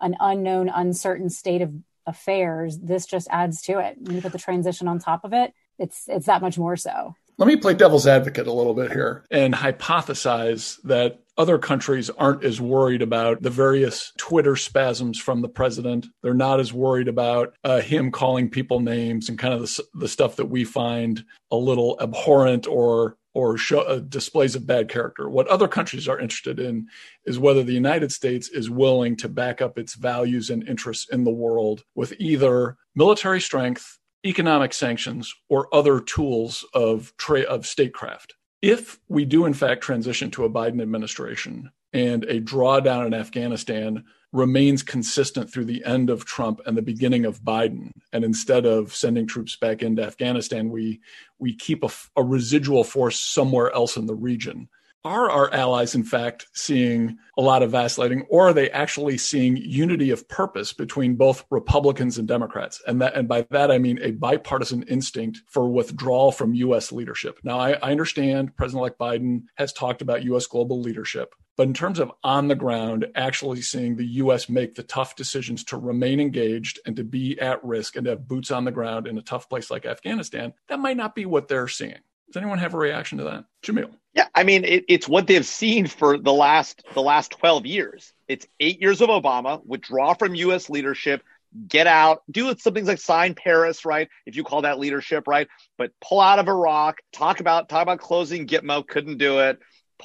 an 0.00 0.16
unknown, 0.20 0.68
uncertain 0.68 1.28
state 1.28 1.60
of 1.60 1.74
affairs, 2.06 2.78
this 2.78 3.04
just 3.04 3.26
adds 3.30 3.62
to 3.62 3.80
it. 3.80 3.96
When 4.00 4.14
you 4.14 4.22
put 4.22 4.32
the 4.32 4.38
transition 4.38 4.86
on 4.86 5.00
top 5.00 5.24
of 5.24 5.32
it, 5.32 5.52
it's 5.78 6.04
it's 6.06 6.26
that 6.26 6.40
much 6.40 6.56
more 6.56 6.76
so. 6.76 7.16
Let 7.36 7.48
me 7.48 7.56
play 7.56 7.74
devil's 7.74 8.06
advocate 8.06 8.46
a 8.46 8.52
little 8.52 8.74
bit 8.74 8.92
here 8.92 9.24
and 9.28 9.52
hypothesize 9.52 10.80
that 10.82 11.23
other 11.36 11.58
countries 11.58 12.10
aren't 12.10 12.44
as 12.44 12.60
worried 12.60 13.02
about 13.02 13.42
the 13.42 13.50
various 13.50 14.12
Twitter 14.18 14.56
spasms 14.56 15.18
from 15.18 15.42
the 15.42 15.48
president. 15.48 16.06
They're 16.22 16.34
not 16.34 16.60
as 16.60 16.72
worried 16.72 17.08
about 17.08 17.54
uh, 17.64 17.80
him 17.80 18.10
calling 18.10 18.48
people 18.48 18.80
names 18.80 19.28
and 19.28 19.38
kind 19.38 19.54
of 19.54 19.60
the, 19.60 19.84
the 19.94 20.08
stuff 20.08 20.36
that 20.36 20.46
we 20.46 20.64
find 20.64 21.24
a 21.50 21.56
little 21.56 21.98
abhorrent 22.00 22.66
or 22.66 23.16
or 23.34 23.58
show, 23.58 23.80
uh, 23.80 23.98
displays 23.98 24.54
of 24.54 24.64
bad 24.66 24.88
character. 24.88 25.28
What 25.28 25.48
other 25.48 25.66
countries 25.66 26.06
are 26.06 26.20
interested 26.20 26.60
in 26.60 26.86
is 27.24 27.36
whether 27.36 27.64
the 27.64 27.72
United 27.72 28.12
States 28.12 28.48
is 28.48 28.70
willing 28.70 29.16
to 29.16 29.28
back 29.28 29.60
up 29.60 29.76
its 29.76 29.94
values 29.94 30.50
and 30.50 30.66
interests 30.68 31.08
in 31.10 31.24
the 31.24 31.32
world 31.32 31.82
with 31.96 32.14
either 32.20 32.76
military 32.94 33.40
strength, 33.40 33.98
economic 34.24 34.72
sanctions, 34.72 35.34
or 35.48 35.66
other 35.74 36.00
tools 36.00 36.64
of 36.74 37.12
tra- 37.18 37.40
of 37.40 37.66
statecraft. 37.66 38.34
If 38.64 38.98
we 39.10 39.26
do 39.26 39.44
in 39.44 39.52
fact 39.52 39.82
transition 39.82 40.30
to 40.30 40.44
a 40.44 40.48
Biden 40.48 40.80
administration 40.80 41.70
and 41.92 42.24
a 42.24 42.40
drawdown 42.40 43.06
in 43.06 43.12
Afghanistan 43.12 44.04
remains 44.32 44.82
consistent 44.82 45.52
through 45.52 45.66
the 45.66 45.84
end 45.84 46.08
of 46.08 46.24
Trump 46.24 46.62
and 46.64 46.74
the 46.74 46.80
beginning 46.80 47.26
of 47.26 47.42
Biden. 47.42 47.90
And 48.10 48.24
instead 48.24 48.64
of 48.64 48.94
sending 48.94 49.26
troops 49.26 49.54
back 49.54 49.82
into 49.82 50.02
Afghanistan, 50.02 50.70
we 50.70 51.02
we 51.38 51.54
keep 51.54 51.84
a, 51.84 51.90
a, 52.16 52.24
residual 52.24 52.84
force 52.84 53.20
somewhere 53.20 53.70
else 53.74 53.98
in 53.98 54.06
the 54.06 54.14
region. 54.14 54.70
Are 55.06 55.30
our 55.30 55.52
allies, 55.52 55.94
in 55.94 56.02
fact, 56.02 56.46
seeing 56.54 57.18
a 57.36 57.42
lot 57.42 57.62
of 57.62 57.70
vacillating, 57.70 58.24
or 58.30 58.48
are 58.48 58.52
they 58.54 58.70
actually 58.70 59.18
seeing 59.18 59.58
unity 59.58 60.08
of 60.08 60.26
purpose 60.30 60.72
between 60.72 61.14
both 61.16 61.44
Republicans 61.50 62.16
and 62.16 62.26
Democrats? 62.26 62.80
And 62.86 63.02
that, 63.02 63.14
and 63.14 63.28
by 63.28 63.46
that 63.50 63.70
I 63.70 63.76
mean 63.76 63.98
a 64.00 64.12
bipartisan 64.12 64.82
instinct 64.84 65.42
for 65.46 65.68
withdrawal 65.68 66.32
from 66.32 66.54
U.S. 66.54 66.90
leadership. 66.90 67.38
Now, 67.44 67.58
I, 67.58 67.72
I 67.72 67.90
understand 67.90 68.56
President-elect 68.56 68.98
Biden 68.98 69.42
has 69.56 69.74
talked 69.74 70.00
about 70.00 70.24
U.S. 70.24 70.46
global 70.46 70.80
leadership, 70.80 71.34
but 71.58 71.66
in 71.66 71.74
terms 71.74 71.98
of 71.98 72.10
on 72.22 72.48
the 72.48 72.54
ground, 72.54 73.06
actually 73.14 73.60
seeing 73.60 73.96
the 73.96 74.06
US 74.06 74.48
make 74.48 74.74
the 74.74 74.82
tough 74.82 75.16
decisions 75.16 75.64
to 75.64 75.76
remain 75.76 76.18
engaged 76.18 76.80
and 76.86 76.96
to 76.96 77.04
be 77.04 77.38
at 77.38 77.62
risk 77.62 77.96
and 77.96 78.04
to 78.06 78.12
have 78.12 78.26
boots 78.26 78.50
on 78.50 78.64
the 78.64 78.72
ground 78.72 79.06
in 79.06 79.18
a 79.18 79.22
tough 79.22 79.50
place 79.50 79.70
like 79.70 79.84
Afghanistan, 79.84 80.54
that 80.68 80.80
might 80.80 80.96
not 80.96 81.14
be 81.14 81.26
what 81.26 81.48
they're 81.48 81.68
seeing. 81.68 82.00
Does 82.34 82.42
anyone 82.42 82.58
have 82.58 82.74
a 82.74 82.78
reaction 82.78 83.18
to 83.18 83.24
that? 83.24 83.44
Jamil. 83.62 83.94
Yeah, 84.12 84.26
I 84.34 84.42
mean 84.42 84.64
it, 84.64 84.86
it's 84.88 85.08
what 85.08 85.28
they've 85.28 85.46
seen 85.46 85.86
for 85.86 86.18
the 86.18 86.32
last 86.32 86.82
the 86.92 87.00
last 87.00 87.30
12 87.30 87.64
years. 87.64 88.12
It's 88.26 88.44
8 88.58 88.80
years 88.80 89.00
of 89.00 89.08
Obama, 89.08 89.64
withdraw 89.64 90.14
from 90.14 90.34
US 90.34 90.68
leadership, 90.68 91.22
get 91.68 91.86
out, 91.86 92.22
do 92.28 92.52
some 92.58 92.74
things 92.74 92.88
like 92.88 92.98
sign 92.98 93.36
Paris, 93.36 93.84
right? 93.84 94.08
If 94.26 94.34
you 94.34 94.42
call 94.42 94.62
that 94.62 94.80
leadership, 94.80 95.28
right? 95.28 95.46
But 95.78 95.92
pull 96.00 96.20
out 96.20 96.40
of 96.40 96.48
Iraq, 96.48 96.98
talk 97.12 97.38
about 97.38 97.68
talk 97.68 97.82
about 97.82 98.00
closing 98.00 98.48
Gitmo, 98.48 98.84
couldn't 98.84 99.18
do 99.18 99.38
it. 99.38 99.60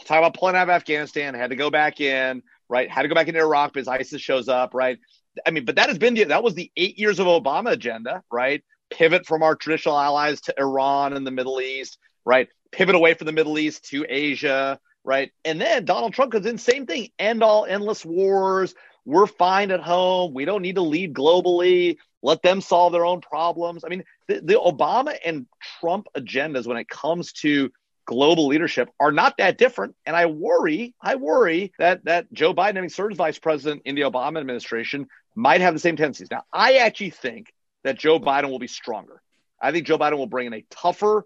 Talk 0.05 0.19
about 0.19 0.35
pulling 0.35 0.55
out 0.55 0.63
of 0.63 0.69
Afghanistan, 0.69 1.33
had 1.33 1.49
to 1.49 1.55
go 1.55 1.71
back 1.71 1.99
in, 1.99 2.43
right? 2.69 2.91
Had 2.91 3.01
to 3.01 3.07
go 3.07 3.15
back 3.15 3.27
into 3.27 3.39
Iraq 3.39 3.73
because 3.73 3.87
ISIS 3.87 4.21
shows 4.21 4.47
up, 4.47 4.75
right? 4.75 4.99
I 5.47 5.49
mean, 5.49 5.65
but 5.65 5.77
that 5.77 5.89
has 5.89 5.97
been 5.97 6.13
the 6.13 6.25
that 6.25 6.43
was 6.43 6.53
the 6.53 6.71
eight 6.77 6.99
years 6.99 7.17
of 7.17 7.25
Obama 7.25 7.71
agenda, 7.71 8.21
right? 8.31 8.63
Pivot 8.91 9.25
from 9.25 9.41
our 9.41 9.55
traditional 9.55 9.99
allies 9.99 10.41
to 10.41 10.53
Iran 10.59 11.13
and 11.13 11.25
the 11.25 11.31
Middle 11.31 11.59
East, 11.59 11.97
right? 12.25 12.49
Pivot 12.71 12.95
away 12.95 13.13
from 13.13 13.25
the 13.25 13.33
Middle 13.33 13.57
East 13.57 13.85
to 13.85 14.05
Asia, 14.07 14.79
right? 15.03 15.31
And 15.43 15.59
then 15.59 15.85
Donald 15.85 16.13
Trump 16.13 16.31
comes 16.31 16.45
in, 16.45 16.57
same 16.57 16.85
thing, 16.85 17.09
end 17.17 17.43
all 17.43 17.65
endless 17.65 18.05
wars. 18.05 18.75
We're 19.05 19.27
fine 19.27 19.71
at 19.71 19.81
home. 19.81 20.33
We 20.33 20.45
don't 20.45 20.61
need 20.61 20.75
to 20.75 20.81
lead 20.81 21.13
globally. 21.13 21.97
Let 22.21 22.41
them 22.43 22.61
solve 22.61 22.93
their 22.93 23.05
own 23.05 23.21
problems. 23.21 23.83
I 23.83 23.89
mean, 23.89 24.03
the, 24.27 24.41
the 24.41 24.53
Obama 24.53 25.17
and 25.25 25.47
Trump 25.79 26.07
agendas 26.15 26.67
when 26.67 26.77
it 26.77 26.89
comes 26.89 27.31
to 27.33 27.71
global 28.05 28.47
leadership 28.47 28.89
are 28.99 29.11
not 29.11 29.37
that 29.37 29.57
different. 29.57 29.95
And 30.05 30.15
I 30.15 30.25
worry, 30.25 30.95
I 31.01 31.15
worry 31.15 31.73
that 31.79 32.05
that 32.05 32.31
Joe 32.33 32.53
Biden, 32.53 32.75
having 32.75 32.89
served 32.89 33.13
as 33.13 33.17
vice 33.17 33.39
president 33.39 33.83
in 33.85 33.95
the 33.95 34.01
Obama 34.01 34.39
administration, 34.39 35.07
might 35.35 35.61
have 35.61 35.73
the 35.73 35.79
same 35.79 35.95
tendencies. 35.95 36.29
Now, 36.29 36.43
I 36.51 36.77
actually 36.77 37.11
think 37.11 37.53
that 37.83 37.97
Joe 37.97 38.19
Biden 38.19 38.49
will 38.49 38.59
be 38.59 38.67
stronger. 38.67 39.21
I 39.61 39.71
think 39.71 39.87
Joe 39.87 39.97
Biden 39.97 40.17
will 40.17 40.27
bring 40.27 40.47
in 40.47 40.53
a 40.53 40.65
tougher 40.69 41.25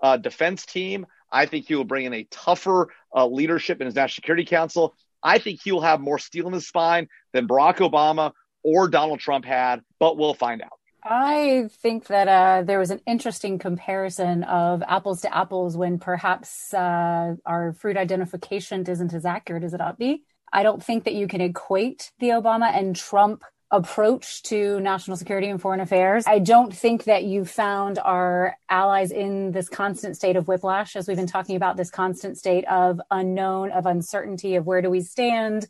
uh, 0.00 0.16
defense 0.16 0.66
team. 0.66 1.06
I 1.30 1.46
think 1.46 1.66
he 1.66 1.74
will 1.74 1.84
bring 1.84 2.06
in 2.06 2.14
a 2.14 2.24
tougher 2.30 2.88
uh, 3.14 3.26
leadership 3.26 3.80
in 3.80 3.86
his 3.86 3.94
National 3.94 4.14
Security 4.14 4.44
Council. 4.44 4.94
I 5.22 5.38
think 5.38 5.60
he 5.62 5.72
will 5.72 5.80
have 5.80 6.00
more 6.00 6.18
steel 6.18 6.46
in 6.46 6.52
his 6.52 6.68
spine 6.68 7.08
than 7.32 7.48
Barack 7.48 7.76
Obama 7.78 8.32
or 8.62 8.88
Donald 8.88 9.20
Trump 9.20 9.44
had, 9.44 9.82
but 9.98 10.16
we'll 10.16 10.34
find 10.34 10.62
out. 10.62 10.78
I 11.08 11.68
think 11.82 12.08
that 12.08 12.26
uh, 12.26 12.62
there 12.64 12.80
was 12.80 12.90
an 12.90 13.00
interesting 13.06 13.58
comparison 13.58 14.42
of 14.42 14.82
apples 14.82 15.20
to 15.20 15.36
apples 15.36 15.76
when 15.76 15.98
perhaps 15.98 16.74
uh, 16.74 17.36
our 17.44 17.72
fruit 17.74 17.96
identification 17.96 18.84
isn't 18.88 19.14
as 19.14 19.24
accurate 19.24 19.62
as 19.62 19.72
it 19.72 19.80
ought 19.80 19.92
to 19.92 19.96
be. 19.96 20.24
I 20.52 20.64
don't 20.64 20.82
think 20.82 21.04
that 21.04 21.14
you 21.14 21.28
can 21.28 21.40
equate 21.40 22.10
the 22.18 22.30
Obama 22.30 22.76
and 22.76 22.96
Trump 22.96 23.44
approach 23.70 24.42
to 24.44 24.78
national 24.80 25.16
security 25.16 25.48
and 25.48 25.60
foreign 25.60 25.80
affairs. 25.80 26.24
I 26.26 26.38
don't 26.38 26.74
think 26.74 27.04
that 27.04 27.24
you 27.24 27.44
found 27.44 27.98
our 27.98 28.56
allies 28.68 29.10
in 29.10 29.50
this 29.50 29.68
constant 29.68 30.16
state 30.16 30.36
of 30.36 30.46
whiplash, 30.46 30.94
as 30.94 31.08
we've 31.08 31.16
been 31.16 31.26
talking 31.26 31.56
about 31.56 31.76
this 31.76 31.90
constant 31.90 32.38
state 32.38 32.64
of 32.66 33.00
unknown, 33.10 33.72
of 33.72 33.86
uncertainty, 33.86 34.54
of 34.54 34.66
where 34.66 34.82
do 34.82 34.90
we 34.90 35.00
stand? 35.00 35.66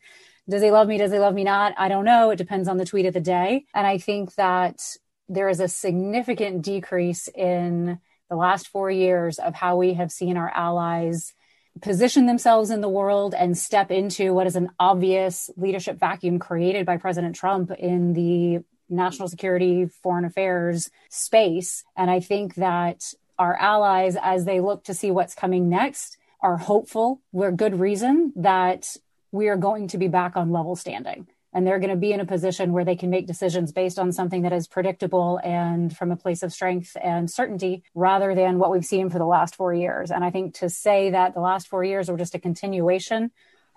Does 0.49 0.63
he 0.63 0.71
love 0.71 0.89
me? 0.89 0.99
Does 0.99 1.11
he 1.11 1.19
love 1.19 1.35
me 1.35 1.45
not? 1.45 1.75
I 1.77 1.89
don't 1.89 2.05
know. 2.05 2.31
It 2.31 2.37
depends 2.37 2.69
on 2.69 2.77
the 2.77 2.85
tweet 2.85 3.07
of 3.07 3.15
the 3.15 3.21
day. 3.21 3.65
And 3.75 3.87
I 3.87 3.99
think 3.99 4.35
that 4.35 4.81
there 5.29 5.49
is 5.49 5.61
a 5.61 5.69
significant 5.69 6.63
decrease 6.63 7.29
in 7.29 7.99
the 8.29 8.37
last 8.37 8.69
four 8.69 8.91
years 8.91 9.39
of 9.39 9.55
how 9.55 9.77
we 9.77 9.95
have 9.95 10.13
seen 10.13 10.37
our 10.37 10.51
allies 10.51 11.33
position 11.81 12.27
themselves 12.27 12.71
in 12.71 12.81
the 12.81 12.89
world 12.89 13.35
and 13.35 13.57
step 13.57 13.91
into 13.91 14.33
what 14.33 14.47
is 14.47 14.57
an 14.57 14.71
obvious 14.79 15.51
leadership 15.57 15.99
vacuum 15.99 16.39
created 16.39 16.87
by 16.87 16.97
President 16.97 17.35
Trump 17.35 17.71
in 17.71 18.13
the 18.13 18.65
national 18.89 19.29
security, 19.29 19.87
foreign 19.87 20.25
affairs 20.25 20.91
space. 21.09 21.85
And 21.97 22.11
I 22.11 22.21
think 22.21 22.55
that 22.57 23.13
our 23.39 23.57
allies, 23.57 24.17
as 24.21 24.45
they 24.45 24.61
look 24.61 24.85
to 24.85 24.95
see 24.95 25.11
what's 25.11 25.35
coming 25.35 25.69
next, 25.69 26.17
are 26.41 26.57
hopeful, 26.57 27.21
we're 27.33 27.51
good 27.51 27.79
reason 27.81 28.33
that 28.37 28.97
we 29.33 29.49
are 29.49 29.57
going 29.57 29.89
to 29.89 29.99
be 29.99 30.09
back 30.09 30.37
on 30.37 30.53
level 30.53 30.77
standing 30.77 31.27
and 31.57 31.67
they're 31.67 31.79
going 31.79 31.89
to 31.89 31.97
be 31.97 32.13
in 32.13 32.21
a 32.21 32.27
position 32.27 32.73
where 32.73 32.85
they 32.85 32.97
can 32.97 33.09
make 33.09 33.27
decisions 33.27 33.73
based 33.73 33.99
on 33.99 34.13
something 34.13 34.43
that 34.43 34.53
is 34.53 34.69
predictable 34.69 35.41
and 35.43 35.97
from 35.97 36.13
a 36.13 36.17
place 36.17 36.43
of 36.43 36.53
strength 36.53 36.99
and 37.03 37.31
certainty 37.31 37.83
rather 37.95 38.35
than 38.35 38.59
what 38.59 38.71
we've 38.71 38.85
seen 38.85 39.09
for 39.09 39.19
the 39.19 39.25
last 39.25 39.57
four 39.57 39.73
years. 39.73 40.11
And 40.11 40.23
I 40.23 40.29
think 40.31 40.57
to 40.57 40.69
say 40.69 41.09
that 41.13 41.33
the 41.33 41.41
last 41.41 41.67
four 41.69 41.83
years 41.83 42.11
were 42.11 42.19
just 42.19 42.35
a 42.35 42.39
continuation 42.39 43.31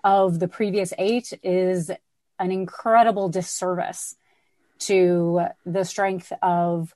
of 0.04 0.40
the 0.40 0.46
previous 0.46 0.92
eight 0.98 1.32
is 1.42 1.90
an 2.38 2.52
incredible 2.52 3.30
disservice 3.30 4.14
to 4.80 5.46
the 5.64 5.84
strength 5.84 6.34
of 6.42 6.94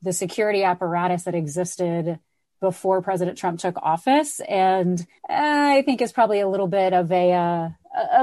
the 0.00 0.14
security 0.14 0.64
apparatus 0.64 1.24
that 1.24 1.34
existed 1.34 2.18
before 2.58 3.02
President 3.02 3.36
Trump 3.36 3.60
took 3.60 3.76
office, 3.82 4.40
and 4.40 5.06
I 5.28 5.82
think 5.82 6.00
is 6.00 6.12
probably 6.12 6.40
a 6.40 6.48
little 6.48 6.68
bit 6.68 6.94
of 6.94 7.12
a 7.12 7.32
uh, 7.32 7.68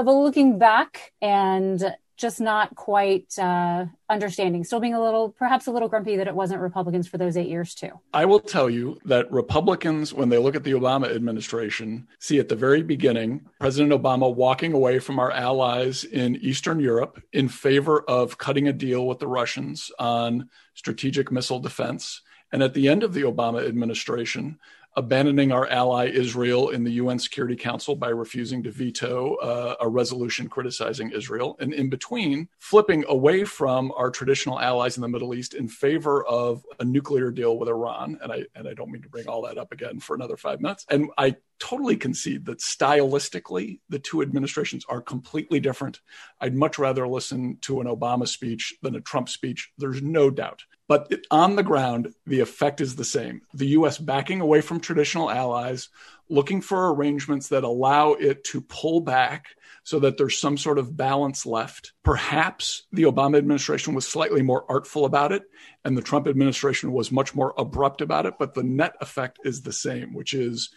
of 0.00 0.06
a 0.06 0.12
looking 0.12 0.58
back 0.58 1.12
and 1.20 1.94
just 2.20 2.38
not 2.38 2.74
quite 2.76 3.38
uh, 3.38 3.86
understanding, 4.10 4.62
still 4.62 4.78
being 4.78 4.92
a 4.92 5.02
little, 5.02 5.30
perhaps 5.30 5.66
a 5.66 5.70
little 5.70 5.88
grumpy 5.88 6.16
that 6.16 6.28
it 6.28 6.34
wasn't 6.34 6.60
Republicans 6.60 7.08
for 7.08 7.16
those 7.16 7.34
eight 7.34 7.48
years 7.48 7.74
too. 7.74 7.88
I 8.12 8.26
will 8.26 8.40
tell 8.40 8.68
you 8.68 8.98
that 9.06 9.32
Republicans, 9.32 10.12
when 10.12 10.28
they 10.28 10.36
look 10.36 10.54
at 10.54 10.62
the 10.62 10.72
Obama 10.72 11.14
administration, 11.14 12.06
see 12.18 12.38
at 12.38 12.50
the 12.50 12.56
very 12.56 12.82
beginning 12.82 13.48
President 13.58 13.90
Obama 13.92 14.32
walking 14.32 14.74
away 14.74 14.98
from 14.98 15.18
our 15.18 15.30
allies 15.30 16.04
in 16.04 16.36
Eastern 16.36 16.78
Europe 16.78 17.22
in 17.32 17.48
favor 17.48 18.02
of 18.02 18.36
cutting 18.36 18.68
a 18.68 18.72
deal 18.72 19.06
with 19.06 19.18
the 19.18 19.28
Russians 19.28 19.90
on 19.98 20.50
strategic 20.74 21.32
missile 21.32 21.58
defense. 21.58 22.20
And 22.52 22.62
at 22.62 22.74
the 22.74 22.88
end 22.88 23.02
of 23.02 23.14
the 23.14 23.22
Obama 23.22 23.66
administration, 23.66 24.58
abandoning 24.96 25.52
our 25.52 25.68
ally 25.68 26.06
Israel 26.06 26.70
in 26.70 26.84
the 26.84 26.92
UN 26.92 27.18
Security 27.18 27.56
Council 27.56 27.94
by 27.94 28.08
refusing 28.08 28.62
to 28.62 28.70
veto 28.70 29.36
uh, 29.36 29.76
a 29.80 29.88
resolution 29.88 30.48
criticizing 30.48 31.10
Israel, 31.12 31.56
and 31.60 31.72
in 31.72 31.88
between, 31.88 32.48
flipping 32.58 33.04
away 33.08 33.44
from 33.44 33.92
our 33.96 34.10
traditional 34.10 34.60
allies 34.60 34.96
in 34.96 35.02
the 35.02 35.08
Middle 35.08 35.34
East 35.34 35.54
in 35.54 35.68
favor 35.68 36.24
of 36.24 36.64
a 36.80 36.84
nuclear 36.84 37.30
deal 37.30 37.58
with 37.58 37.68
Iran. 37.68 38.18
And 38.22 38.32
I 38.32 38.44
and 38.54 38.66
I 38.66 38.74
don't 38.74 38.90
mean 38.90 39.02
to 39.02 39.08
bring 39.08 39.28
all 39.28 39.42
that 39.42 39.58
up 39.58 39.72
again 39.72 40.00
for 40.00 40.14
another 40.14 40.36
five 40.36 40.60
minutes. 40.60 40.84
And 40.90 41.10
I 41.16 41.36
totally 41.60 41.96
concede 41.96 42.46
that 42.46 42.58
stylistically 42.58 43.80
the 43.88 43.98
two 43.98 44.22
administrations 44.22 44.84
are 44.88 45.00
completely 45.00 45.60
different. 45.60 46.00
I'd 46.40 46.54
much 46.54 46.78
rather 46.78 47.06
listen 47.06 47.58
to 47.62 47.80
an 47.80 47.86
Obama 47.86 48.26
speech 48.26 48.74
than 48.82 48.96
a 48.96 49.00
Trump 49.00 49.28
speech. 49.28 49.70
There's 49.78 50.02
no 50.02 50.30
doubt. 50.30 50.62
But 50.90 51.08
on 51.30 51.54
the 51.54 51.62
ground, 51.62 52.14
the 52.26 52.40
effect 52.40 52.80
is 52.80 52.96
the 52.96 53.04
same. 53.04 53.42
The 53.54 53.68
US 53.78 53.96
backing 53.96 54.40
away 54.40 54.60
from 54.60 54.80
traditional 54.80 55.30
allies, 55.30 55.88
looking 56.28 56.60
for 56.60 56.92
arrangements 56.92 57.46
that 57.50 57.62
allow 57.62 58.14
it 58.14 58.42
to 58.46 58.60
pull 58.60 59.00
back 59.00 59.54
so 59.84 60.00
that 60.00 60.18
there's 60.18 60.36
some 60.36 60.58
sort 60.58 60.78
of 60.78 60.96
balance 60.96 61.46
left. 61.46 61.92
Perhaps 62.02 62.88
the 62.90 63.04
Obama 63.04 63.38
administration 63.38 63.94
was 63.94 64.04
slightly 64.04 64.42
more 64.42 64.64
artful 64.68 65.04
about 65.04 65.30
it, 65.30 65.44
and 65.84 65.96
the 65.96 66.02
Trump 66.02 66.26
administration 66.26 66.90
was 66.90 67.12
much 67.12 67.36
more 67.36 67.54
abrupt 67.56 68.00
about 68.00 68.26
it. 68.26 68.34
But 68.36 68.54
the 68.54 68.64
net 68.64 68.94
effect 69.00 69.38
is 69.44 69.62
the 69.62 69.72
same, 69.72 70.12
which 70.12 70.34
is 70.34 70.70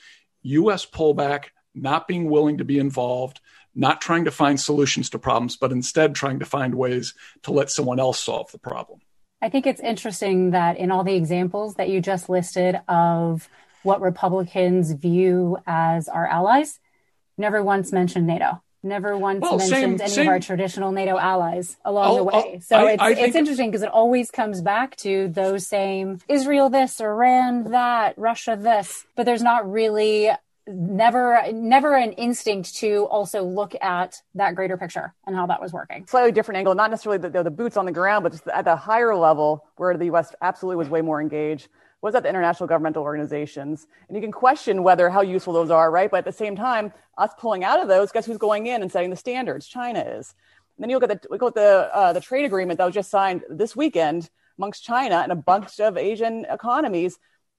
US 0.43 0.85
pullback, 0.85 1.45
not 1.73 2.07
being 2.07 2.29
willing 2.29 2.59
to 2.59 2.65
be 2.65 2.77
involved, 2.77 3.41
not 3.73 3.99
trying 3.99 4.25
to 4.25 4.31
find 4.31 4.61
solutions 4.61 5.09
to 5.09 5.17
problems, 5.17 5.57
but 5.57 5.71
instead 5.71 6.13
trying 6.13 6.37
to 6.37 6.45
find 6.45 6.75
ways 6.75 7.15
to 7.41 7.51
let 7.51 7.71
someone 7.71 7.99
else 7.99 8.19
solve 8.19 8.51
the 8.51 8.59
problem. 8.59 8.99
I 9.43 9.49
think 9.49 9.67
it's 9.67 9.81
interesting 9.81 10.51
that 10.51 10.77
in 10.77 10.89
all 10.89 11.03
the 11.03 11.15
examples 11.15 11.75
that 11.75 11.89
you 11.89 11.99
just 11.99 12.29
listed 12.29 12.79
of 12.87 13.49
what 13.83 13.99
Republicans 13.99 14.93
view 14.93 15.57
as 15.67 16.07
our 16.07 16.25
allies, 16.25 16.79
never 17.37 17.61
once 17.61 17.91
mentioned 17.91 18.25
NATO. 18.25 18.61
Never 18.83 19.17
once 19.17 19.41
well, 19.41 19.57
mentioned 19.57 19.99
same, 19.99 20.01
any 20.01 20.09
same. 20.09 20.21
of 20.21 20.27
our 20.29 20.39
traditional 20.39 20.93
NATO 20.93 21.17
allies 21.17 21.75
along 21.83 22.05
I'll, 22.05 22.15
the 22.15 22.23
way. 22.23 22.33
I'll, 22.33 22.61
so 22.61 22.75
I, 22.77 22.91
it's, 22.91 23.01
I 23.01 23.09
it's 23.11 23.35
interesting 23.35 23.69
because 23.69 23.83
it 23.83 23.89
always 23.89 24.31
comes 24.31 24.61
back 24.61 24.95
to 24.97 25.27
those 25.27 25.67
same 25.67 26.19
Israel 26.29 26.69
this, 26.69 27.01
Iran 27.01 27.71
that, 27.71 28.17
Russia 28.17 28.57
this, 28.57 29.05
but 29.17 29.25
there's 29.25 29.43
not 29.43 29.69
really 29.69 30.29
never 30.67 31.41
never 31.51 31.95
an 31.95 32.13
instinct 32.13 32.75
to 32.75 33.05
also 33.05 33.43
look 33.43 33.75
at 33.81 34.21
that 34.35 34.55
greater 34.55 34.77
picture 34.77 35.13
and 35.27 35.35
how 35.35 35.45
that 35.45 35.61
was 35.61 35.73
working. 35.73 36.05
Slightly 36.07 36.31
different 36.31 36.57
angle 36.57 36.75
not 36.75 36.89
necessarily 36.89 37.17
the, 37.17 37.43
the 37.43 37.51
boots 37.51 37.77
on 37.77 37.85
the 37.85 37.91
ground 37.91 38.23
but 38.23 38.31
just 38.31 38.47
at 38.47 38.65
the 38.65 38.75
higher 38.75 39.15
level 39.15 39.65
where 39.75 39.97
the 39.97 40.05
us 40.05 40.33
absolutely 40.41 40.77
was 40.77 40.89
way 40.89 41.01
more 41.01 41.21
engaged 41.21 41.67
was 42.01 42.15
at 42.15 42.23
the 42.23 42.29
international 42.29 42.67
governmental 42.67 43.03
organizations. 43.03 43.87
And 44.07 44.17
you 44.17 44.21
can 44.21 44.31
question 44.31 44.83
whether 44.83 45.09
how 45.09 45.21
useful 45.21 45.53
those 45.53 45.71
are 45.71 45.89
right? 45.89 46.11
But 46.11 46.19
at 46.19 46.25
the 46.25 46.31
same 46.31 46.55
time 46.55 46.93
us 47.17 47.31
pulling 47.37 47.63
out 47.63 47.79
of 47.79 47.87
those 47.87 48.11
guess 48.11 48.25
who's 48.25 48.37
going 48.37 48.67
in 48.67 48.81
and 48.81 48.91
setting 48.91 49.09
the 49.09 49.15
standards? 49.15 49.67
China 49.67 49.99
is. 49.99 50.33
And 50.77 50.83
then 50.83 50.89
you 50.89 50.97
look 50.97 51.09
at 51.09 51.21
the 51.21 51.27
look 51.29 51.43
at 51.43 51.55
the 51.55 51.89
uh, 51.93 52.13
the 52.13 52.21
trade 52.21 52.45
agreement 52.45 52.77
that 52.77 52.85
was 52.85 52.95
just 52.95 53.11
signed 53.11 53.43
this 53.49 53.75
weekend 53.75 54.29
amongst 54.57 54.83
china 54.83 55.15
and 55.15 55.31
a 55.31 55.35
bunch 55.35 55.79
of 55.79 55.97
asian 55.97 56.45
economies 56.45 57.17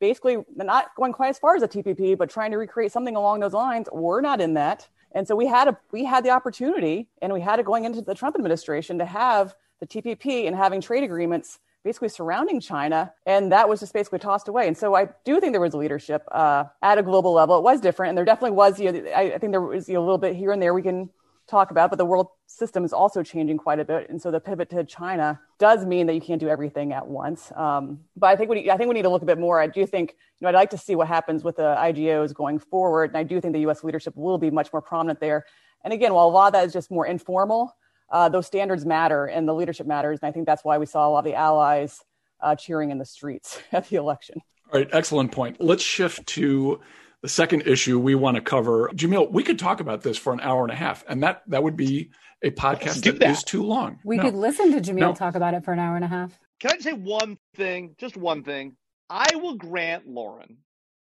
basically 0.09 0.37
not 0.55 0.95
going 0.97 1.13
quite 1.13 1.31
as 1.31 1.39
far 1.39 1.57
as 1.57 1.63
a 1.63 1.69
TPP, 1.69 2.17
but 2.19 2.29
trying 2.29 2.51
to 2.51 2.59
recreate 2.59 2.93
something 2.93 3.17
along 3.17 3.41
those 3.41 3.55
lines. 3.55 3.89
We're 3.91 4.21
not 4.21 4.39
in 4.41 4.53
that. 4.55 4.87
And 5.13 5.27
so 5.27 5.35
we 5.35 5.47
had 5.47 5.67
a 5.69 5.79
we 5.93 6.05
had 6.05 6.25
the 6.25 6.31
opportunity 6.31 7.09
and 7.23 7.33
we 7.33 7.41
had 7.41 7.59
it 7.59 7.65
going 7.65 7.85
into 7.85 8.03
the 8.03 8.15
Trump 8.15 8.37
administration 8.37 8.99
to 8.99 9.07
have 9.07 9.55
the 9.81 9.87
TPP 9.87 10.47
and 10.47 10.55
having 10.55 10.81
trade 10.83 11.05
agreements 11.05 11.59
basically 11.85 12.09
surrounding 12.09 12.61
China, 12.61 13.13
and 13.27 13.53
that 13.53 13.69
was 13.69 13.81
just 13.81 13.93
basically 13.93 14.19
tossed 14.19 14.49
away. 14.49 14.67
And 14.67 14.77
so 14.77 14.95
I 14.95 15.09
do 15.25 15.39
think 15.39 15.53
there 15.53 15.61
was 15.61 15.75
leadership 15.75 16.23
uh, 16.33 16.65
at 16.83 16.97
a 16.97 17.03
global 17.03 17.33
level. 17.33 17.59
It 17.59 17.63
was 17.63 17.81
different, 17.81 18.09
and 18.11 18.19
there 18.19 18.25
definitely 18.25 18.57
was. 18.57 18.81
You 18.81 18.93
know, 18.93 19.11
I, 19.11 19.35
I 19.35 19.39
think 19.39 19.53
there 19.53 19.61
was 19.61 19.89
you 19.89 19.95
know, 19.95 20.01
a 20.01 20.07
little 20.09 20.19
bit 20.27 20.35
here 20.35 20.51
and 20.53 20.63
there 20.63 20.75
we 20.75 20.83
can 20.83 21.11
talk 21.47 21.71
about, 21.71 21.91
but 21.91 21.97
the 21.97 22.05
world 22.05 22.29
system 22.47 22.85
is 22.85 22.93
also 22.93 23.23
changing 23.23 23.59
quite 23.59 23.79
a 23.79 23.85
bit, 23.85 24.09
and 24.09 24.21
so 24.21 24.31
the 24.31 24.41
pivot 24.41 24.71
to 24.71 24.85
China 24.85 25.41
does 25.59 25.85
mean 25.85 26.07
that 26.07 26.15
you 26.15 26.21
can't 26.21 26.41
do 26.41 26.49
everything 26.49 26.93
at 26.93 27.07
once. 27.07 27.53
Um, 27.55 28.01
but 28.17 28.29
I 28.29 28.37
think 28.37 28.51
we 28.51 28.71
I 28.71 28.77
think 28.77 28.89
we 28.89 28.95
need 28.95 29.03
to 29.03 29.09
look 29.11 29.23
a 29.23 29.27
bit 29.27 29.39
more. 29.39 29.61
I 29.61 29.67
do 29.67 29.87
think 29.87 30.15
you 30.39 30.45
know 30.45 30.49
I'd 30.49 30.55
like 30.55 30.71
to 30.71 30.79
see 30.79 30.95
what 30.95 31.09
happens 31.09 31.45
with 31.45 31.57
the 31.57 31.75
IGOs 31.79 32.35
going 32.35 32.59
forward, 32.59 33.11
and 33.11 33.17
I 33.17 33.23
do 33.23 33.41
think 33.41 33.53
the 33.53 33.61
U.S. 33.61 33.85
leadership 33.85 34.15
will 34.17 34.39
be 34.39 34.51
much 34.51 34.73
more 34.73 34.83
prominent 34.83 35.21
there. 35.21 35.45
And 35.83 35.93
again, 35.93 36.15
while 36.15 36.27
a 36.27 36.31
lot 36.31 36.47
of 36.47 36.53
that 36.55 36.67
is 36.67 36.73
just 36.73 36.91
more 36.91 37.07
informal, 37.07 37.77
uh, 38.11 38.29
those 38.29 38.47
standards 38.47 38.87
matter 38.87 39.27
and 39.27 39.47
the 39.47 39.55
leadership 39.55 39.87
matters, 39.87 40.19
and 40.23 40.29
I 40.29 40.33
think 40.33 40.47
that's 40.47 40.65
why 40.65 40.79
we 40.79 40.87
saw 40.87 41.07
a 41.07 41.11
lot 41.11 41.19
of 41.21 41.25
the 41.25 41.35
allies 41.35 42.03
uh, 42.41 42.55
cheering 42.55 42.91
in 42.91 42.99
the 42.99 43.05
streets 43.05 43.61
at 43.73 43.89
the 43.89 43.97
election. 43.97 44.41
All 44.73 44.81
right, 44.81 44.89
excellent 44.93 45.31
point. 45.31 45.61
Let's 45.61 45.83
shift 45.83 46.27
to 46.29 46.81
the 47.25 47.29
second 47.31 47.63
issue 47.63 47.99
we 47.99 48.15
want 48.15 48.35
to 48.35 48.43
cover. 48.43 48.91
Jamil, 48.95 49.33
we 49.33 49.43
could 49.43 49.59
talk 49.59 49.81
about 49.81 50.03
this 50.03 50.19
for 50.19 50.35
an 50.35 50.41
hour 50.41 50.63
and 50.63 50.71
a 50.71 50.75
half, 50.75 51.03
and 51.09 51.23
that 51.23 51.43
that 51.47 51.63
would 51.63 51.75
be 51.75 52.11
a 52.43 52.51
podcast 52.51 53.03
that, 53.03 53.19
that, 53.19 53.31
is 53.31 53.43
too 53.43 53.63
long. 53.63 53.99
We 54.05 54.19
no. 54.19 54.25
could 54.25 54.35
listen 54.35 54.73
to 54.73 54.81
Jamil 54.83 54.99
no. 54.99 55.15
talk 55.15 55.35
about 55.35 55.55
it 55.55 55.65
for 55.65 55.73
an 55.73 55.79
hour 55.79 55.97
and 55.97 56.05
a 56.05 56.09
half. 56.09 56.39
Can 56.61 56.73
I 56.73 56.79
say 56.81 56.93
one 56.93 57.39
thing? 57.57 57.95
Just 57.97 58.19
one 58.19 58.43
thing. 58.43 58.77
I 59.09 59.37
will 59.37 59.55
grant 59.55 60.07
Lauren 60.07 60.59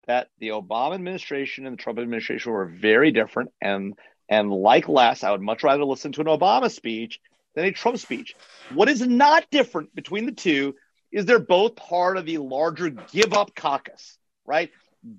that 0.08 0.30
the 0.40 0.50
Obama 0.50 0.96
administration 0.96 1.66
and 1.66 1.78
the 1.78 1.84
Trump 1.84 2.00
administration 2.00 2.54
were 2.54 2.66
very 2.66 3.12
different, 3.12 3.52
and 3.60 3.94
and 4.30 4.50
like 4.50 4.88
Les, 4.88 5.22
I 5.22 5.32
would 5.32 5.42
much 5.42 5.64
rather 5.66 5.84
listen 5.84 6.14
to 6.14 6.22
an 6.22 6.28
Obama 6.28 6.72
speech 6.72 7.20
than 7.56 7.66
a 7.66 7.74
Trump 7.74 7.98
speech. 7.98 8.36
What 8.74 8.88
is 8.88 9.02
not 9.02 9.52
different 9.52 9.94
between 9.94 10.28
the 10.28 10.32
two 10.32 10.76
is 11.12 11.26
they're 11.26 11.40
both 11.40 11.76
part 11.76 12.16
of 12.16 12.26
the 12.26 12.38
larger 12.38 12.90
give 12.90 13.34
up 13.34 13.54
caucus, 13.54 14.18
right? 14.46 14.72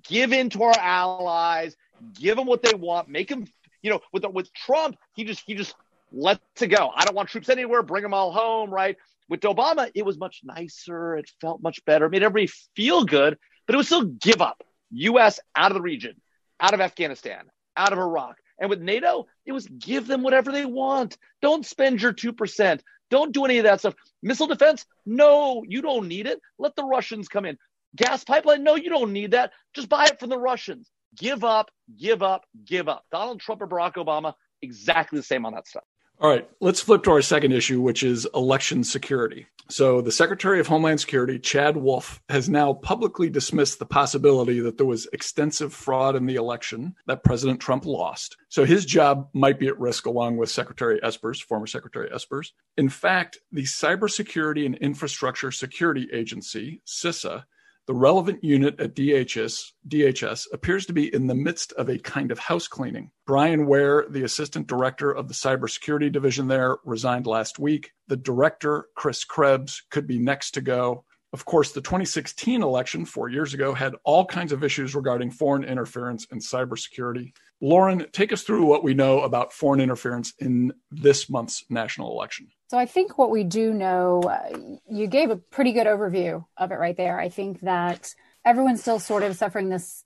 Give 0.07 0.33
in 0.33 0.49
to 0.51 0.63
our 0.63 0.77
allies, 0.77 1.75
give 2.13 2.35
them 2.35 2.47
what 2.47 2.61
they 2.61 2.73
want, 2.73 3.07
make 3.07 3.29
them, 3.29 3.45
you 3.81 3.91
know, 3.91 4.01
with 4.11 4.25
with 4.25 4.53
Trump, 4.53 4.97
he 5.15 5.23
just 5.23 5.43
he 5.45 5.55
just 5.55 5.75
lets 6.11 6.61
it 6.61 6.67
go. 6.67 6.91
I 6.93 7.05
don't 7.05 7.15
want 7.15 7.29
troops 7.29 7.49
anywhere, 7.49 7.83
bring 7.83 8.03
them 8.03 8.13
all 8.13 8.31
home, 8.31 8.69
right? 8.69 8.97
With 9.29 9.41
Obama, 9.41 9.89
it 9.93 10.05
was 10.05 10.17
much 10.17 10.41
nicer, 10.43 11.17
it 11.17 11.29
felt 11.41 11.61
much 11.61 11.83
better, 11.85 12.09
made 12.09 12.23
everybody 12.23 12.51
feel 12.75 13.03
good, 13.03 13.37
but 13.65 13.75
it 13.75 13.77
was 13.77 13.87
still 13.87 14.05
give 14.05 14.41
up. 14.41 14.63
US 14.91 15.39
out 15.55 15.71
of 15.71 15.75
the 15.75 15.81
region, 15.81 16.15
out 16.59 16.73
of 16.73 16.81
Afghanistan, 16.81 17.45
out 17.75 17.91
of 17.91 17.99
Iraq. 17.99 18.37
And 18.59 18.69
with 18.69 18.81
NATO, 18.81 19.27
it 19.45 19.51
was 19.51 19.67
give 19.67 20.07
them 20.07 20.23
whatever 20.23 20.51
they 20.51 20.65
want. 20.65 21.17
Don't 21.41 21.65
spend 21.65 22.01
your 22.01 22.13
2%. 22.13 22.79
Don't 23.09 23.31
do 23.31 23.45
any 23.45 23.59
of 23.59 23.63
that 23.65 23.79
stuff. 23.79 23.95
Missile 24.23 24.47
defense? 24.47 24.85
No, 25.05 25.63
you 25.67 25.81
don't 25.81 26.07
need 26.07 26.25
it. 26.25 26.41
Let 26.57 26.75
the 26.75 26.83
Russians 26.83 27.27
come 27.27 27.45
in. 27.45 27.57
Gas 27.97 28.23
pipeline? 28.23 28.63
No, 28.63 28.75
you 28.75 28.89
don't 28.89 29.11
need 29.11 29.31
that. 29.31 29.51
Just 29.73 29.89
buy 29.89 30.05
it 30.05 30.19
from 30.19 30.29
the 30.29 30.37
Russians. 30.37 30.89
Give 31.17 31.43
up, 31.43 31.71
give 31.97 32.21
up, 32.21 32.45
give 32.65 32.87
up. 32.87 33.05
Donald 33.11 33.39
Trump 33.39 33.61
or 33.61 33.67
Barack 33.67 33.95
Obama, 33.95 34.33
exactly 34.61 35.19
the 35.19 35.23
same 35.23 35.45
on 35.45 35.53
that 35.53 35.67
stuff. 35.67 35.83
All 36.19 36.29
right, 36.29 36.49
let's 36.61 36.81
flip 36.81 37.03
to 37.03 37.11
our 37.11 37.21
second 37.21 37.51
issue, 37.51 37.79
which 37.79 38.01
is 38.01 38.27
election 38.33 38.83
security. 38.83 39.45
So, 39.69 40.01
the 40.01 40.11
Secretary 40.11 40.59
of 40.59 40.65
Homeland 40.65 40.99
Security, 40.99 41.37
Chad 41.37 41.77
Wolf, 41.77 42.21
has 42.29 42.49
now 42.49 42.73
publicly 42.73 43.29
dismissed 43.29 43.77
the 43.77 43.85
possibility 43.85 44.59
that 44.61 44.77
there 44.77 44.85
was 44.85 45.07
extensive 45.13 45.73
fraud 45.73 46.15
in 46.15 46.25
the 46.25 46.35
election 46.35 46.95
that 47.05 47.23
President 47.23 47.59
Trump 47.59 47.85
lost. 47.85 48.37
So, 48.47 48.65
his 48.65 48.85
job 48.85 49.27
might 49.33 49.59
be 49.59 49.67
at 49.67 49.79
risk 49.79 50.07
along 50.07 50.37
with 50.37 50.49
Secretary 50.49 50.99
Espers, 51.01 51.43
former 51.43 51.67
Secretary 51.67 52.09
Espers. 52.09 52.51
In 52.77 52.89
fact, 52.89 53.39
the 53.51 53.63
Cybersecurity 53.63 54.65
and 54.65 54.75
Infrastructure 54.77 55.51
Security 55.51 56.07
Agency, 56.11 56.81
CISA, 56.87 57.43
the 57.87 57.95
relevant 57.95 58.43
unit 58.43 58.77
at 58.81 58.95
DHS, 58.95 59.71
DHS 59.87 60.47
appears 60.51 60.85
to 60.85 60.93
be 60.93 61.13
in 61.13 61.25
the 61.25 61.33
midst 61.33 61.71
of 61.73 61.87
a 61.87 61.97
kind 61.97 62.31
of 62.31 62.37
house 62.37 62.67
cleaning. 62.67 63.09
Bryan 63.25 63.65
Ware, 63.65 64.05
the 64.09 64.23
assistant 64.23 64.67
director 64.67 65.11
of 65.11 65.29
the 65.29 65.33
cybersecurity 65.33 66.11
division 66.11 66.49
there, 66.49 66.77
resigned 66.83 67.27
last 67.27 67.59
week. 67.59 67.91
The 68.09 68.17
director, 68.17 68.87
Chris 68.95 69.23
Krebs, 69.23 69.81
could 69.89 70.05
be 70.05 70.19
next 70.19 70.51
to 70.51 70.61
go. 70.61 71.05
Of 71.31 71.45
course, 71.45 71.71
the 71.71 71.81
2016 71.81 72.61
election 72.61 73.05
four 73.05 73.29
years 73.29 73.53
ago 73.53 73.73
had 73.73 73.95
all 74.03 74.25
kinds 74.25 74.51
of 74.51 74.65
issues 74.65 74.93
regarding 74.93 75.31
foreign 75.31 75.63
interference 75.63 76.27
and 76.29 76.41
cybersecurity. 76.41 77.31
Lauren, 77.59 78.05
take 78.11 78.31
us 78.31 78.43
through 78.43 78.65
what 78.65 78.83
we 78.83 78.93
know 78.93 79.21
about 79.21 79.51
foreign 79.51 79.81
interference 79.81 80.33
in 80.39 80.73
this 80.91 81.29
month's 81.29 81.65
national 81.69 82.11
election. 82.11 82.49
So 82.69 82.77
I 82.77 82.85
think 82.85 83.17
what 83.17 83.31
we 83.31 83.43
do 83.43 83.73
know, 83.73 84.21
uh, 84.21 84.57
you 84.89 85.07
gave 85.07 85.29
a 85.29 85.37
pretty 85.37 85.71
good 85.71 85.87
overview 85.87 86.45
of 86.57 86.71
it 86.71 86.75
right 86.75 86.95
there. 86.95 87.19
I 87.19 87.29
think 87.29 87.61
that 87.61 88.13
everyone's 88.45 88.81
still 88.81 88.99
sort 88.99 89.23
of 89.23 89.35
suffering 89.35 89.69
this 89.69 90.03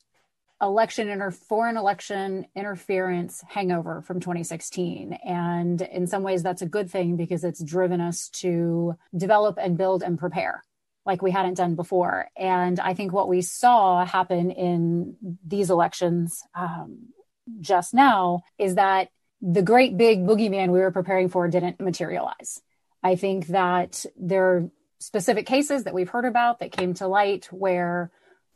election 0.61 1.09
inter 1.09 1.31
foreign 1.31 1.75
election 1.75 2.45
interference 2.55 3.43
hangover 3.49 4.01
from 4.03 4.19
2016 4.19 5.13
and 5.25 5.81
in 5.81 6.05
some 6.05 6.21
ways 6.21 6.43
that's 6.43 6.61
a 6.61 6.67
good 6.67 6.89
thing 6.89 7.17
because 7.17 7.43
it's 7.43 7.63
driven 7.63 7.99
us 7.99 8.29
to 8.29 8.95
develop 9.17 9.57
and 9.59 9.75
build 9.77 10.03
and 10.03 10.19
prepare 10.19 10.63
like 11.03 11.23
we 11.23 11.31
hadn't 11.31 11.55
done 11.55 11.73
before 11.73 12.29
and 12.37 12.79
i 12.79 12.93
think 12.93 13.11
what 13.11 13.27
we 13.27 13.41
saw 13.41 14.05
happen 14.05 14.51
in 14.51 15.17
these 15.43 15.71
elections 15.71 16.43
um, 16.53 17.07
just 17.59 17.93
now 17.93 18.43
is 18.57 18.75
that 18.75 19.09
the 19.41 19.61
great 19.61 19.97
big 19.97 20.19
boogeyman 20.19 20.69
we 20.69 20.79
were 20.79 20.91
preparing 20.91 21.29
for 21.29 21.47
didn't 21.47 21.79
materialize. 21.79 22.61
I 23.03 23.15
think 23.15 23.47
that 23.47 24.05
there 24.15 24.45
are 24.45 24.69
specific 24.99 25.47
cases 25.47 25.83
that 25.83 25.93
we've 25.93 26.09
heard 26.09 26.25
about 26.25 26.59
that 26.59 26.71
came 26.71 26.93
to 26.95 27.07
light 27.07 27.47
where 27.51 28.11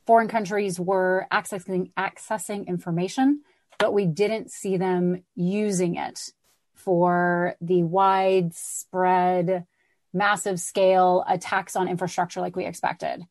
foreign 0.06 0.28
countries 0.28 0.80
were 0.80 1.26
accessing 1.32 1.92
accessing 1.98 2.68
information, 2.68 3.42
but 3.80 3.94
we 3.94 4.06
didn't 4.06 4.52
see 4.52 4.78
them 4.78 5.24
using 5.36 5.96
it 5.96 6.32
for 6.76 7.56
the 7.62 7.82
widespread, 7.82 9.66
massive 10.14 10.60
scale 10.60 11.26
attacks 11.28 11.76
on 11.76 11.88
infrastructure 11.88 12.42
like 12.42 12.56
we 12.56 12.66
expected. 12.66 13.26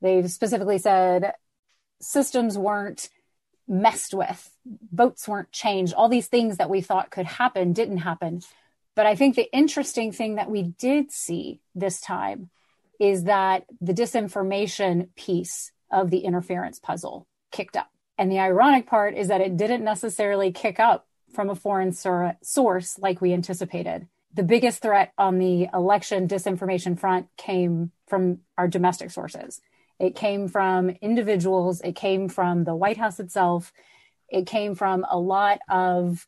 They've 0.00 0.30
specifically 0.30 0.78
said 0.78 1.34
systems 2.00 2.56
weren't 2.56 3.10
messed 3.68 4.14
with. 4.14 4.50
Votes 4.92 5.28
weren't 5.28 5.52
changed. 5.52 5.94
All 5.94 6.08
these 6.08 6.28
things 6.28 6.56
that 6.56 6.70
we 6.70 6.80
thought 6.80 7.10
could 7.10 7.26
happen 7.26 7.72
didn't 7.72 7.98
happen. 7.98 8.40
But 8.94 9.06
I 9.06 9.14
think 9.14 9.34
the 9.34 9.52
interesting 9.52 10.12
thing 10.12 10.36
that 10.36 10.50
we 10.50 10.62
did 10.62 11.10
see 11.10 11.60
this 11.74 12.00
time 12.00 12.50
is 13.00 13.24
that 13.24 13.64
the 13.80 13.92
disinformation 13.92 15.08
piece 15.16 15.72
of 15.90 16.10
the 16.10 16.20
interference 16.20 16.78
puzzle 16.78 17.26
kicked 17.50 17.76
up. 17.76 17.90
And 18.16 18.30
the 18.30 18.38
ironic 18.38 18.86
part 18.86 19.16
is 19.16 19.28
that 19.28 19.40
it 19.40 19.56
didn't 19.56 19.84
necessarily 19.84 20.52
kick 20.52 20.78
up 20.78 21.06
from 21.32 21.50
a 21.50 21.54
foreign 21.54 21.92
sur- 21.92 22.36
source 22.42 22.98
like 22.98 23.20
we 23.20 23.32
anticipated. 23.32 24.06
The 24.32 24.42
biggest 24.44 24.82
threat 24.82 25.12
on 25.18 25.38
the 25.38 25.68
election 25.74 26.28
disinformation 26.28 26.98
front 26.98 27.26
came 27.36 27.90
from 28.06 28.40
our 28.56 28.68
domestic 28.68 29.10
sources. 29.10 29.60
It 29.98 30.16
came 30.16 30.48
from 30.48 30.90
individuals, 30.90 31.80
it 31.80 31.94
came 31.94 32.28
from 32.28 32.64
the 32.64 32.74
White 32.74 32.96
House 32.96 33.20
itself, 33.20 33.72
it 34.28 34.46
came 34.46 34.74
from 34.74 35.04
a 35.08 35.18
lot 35.18 35.60
of 35.68 36.26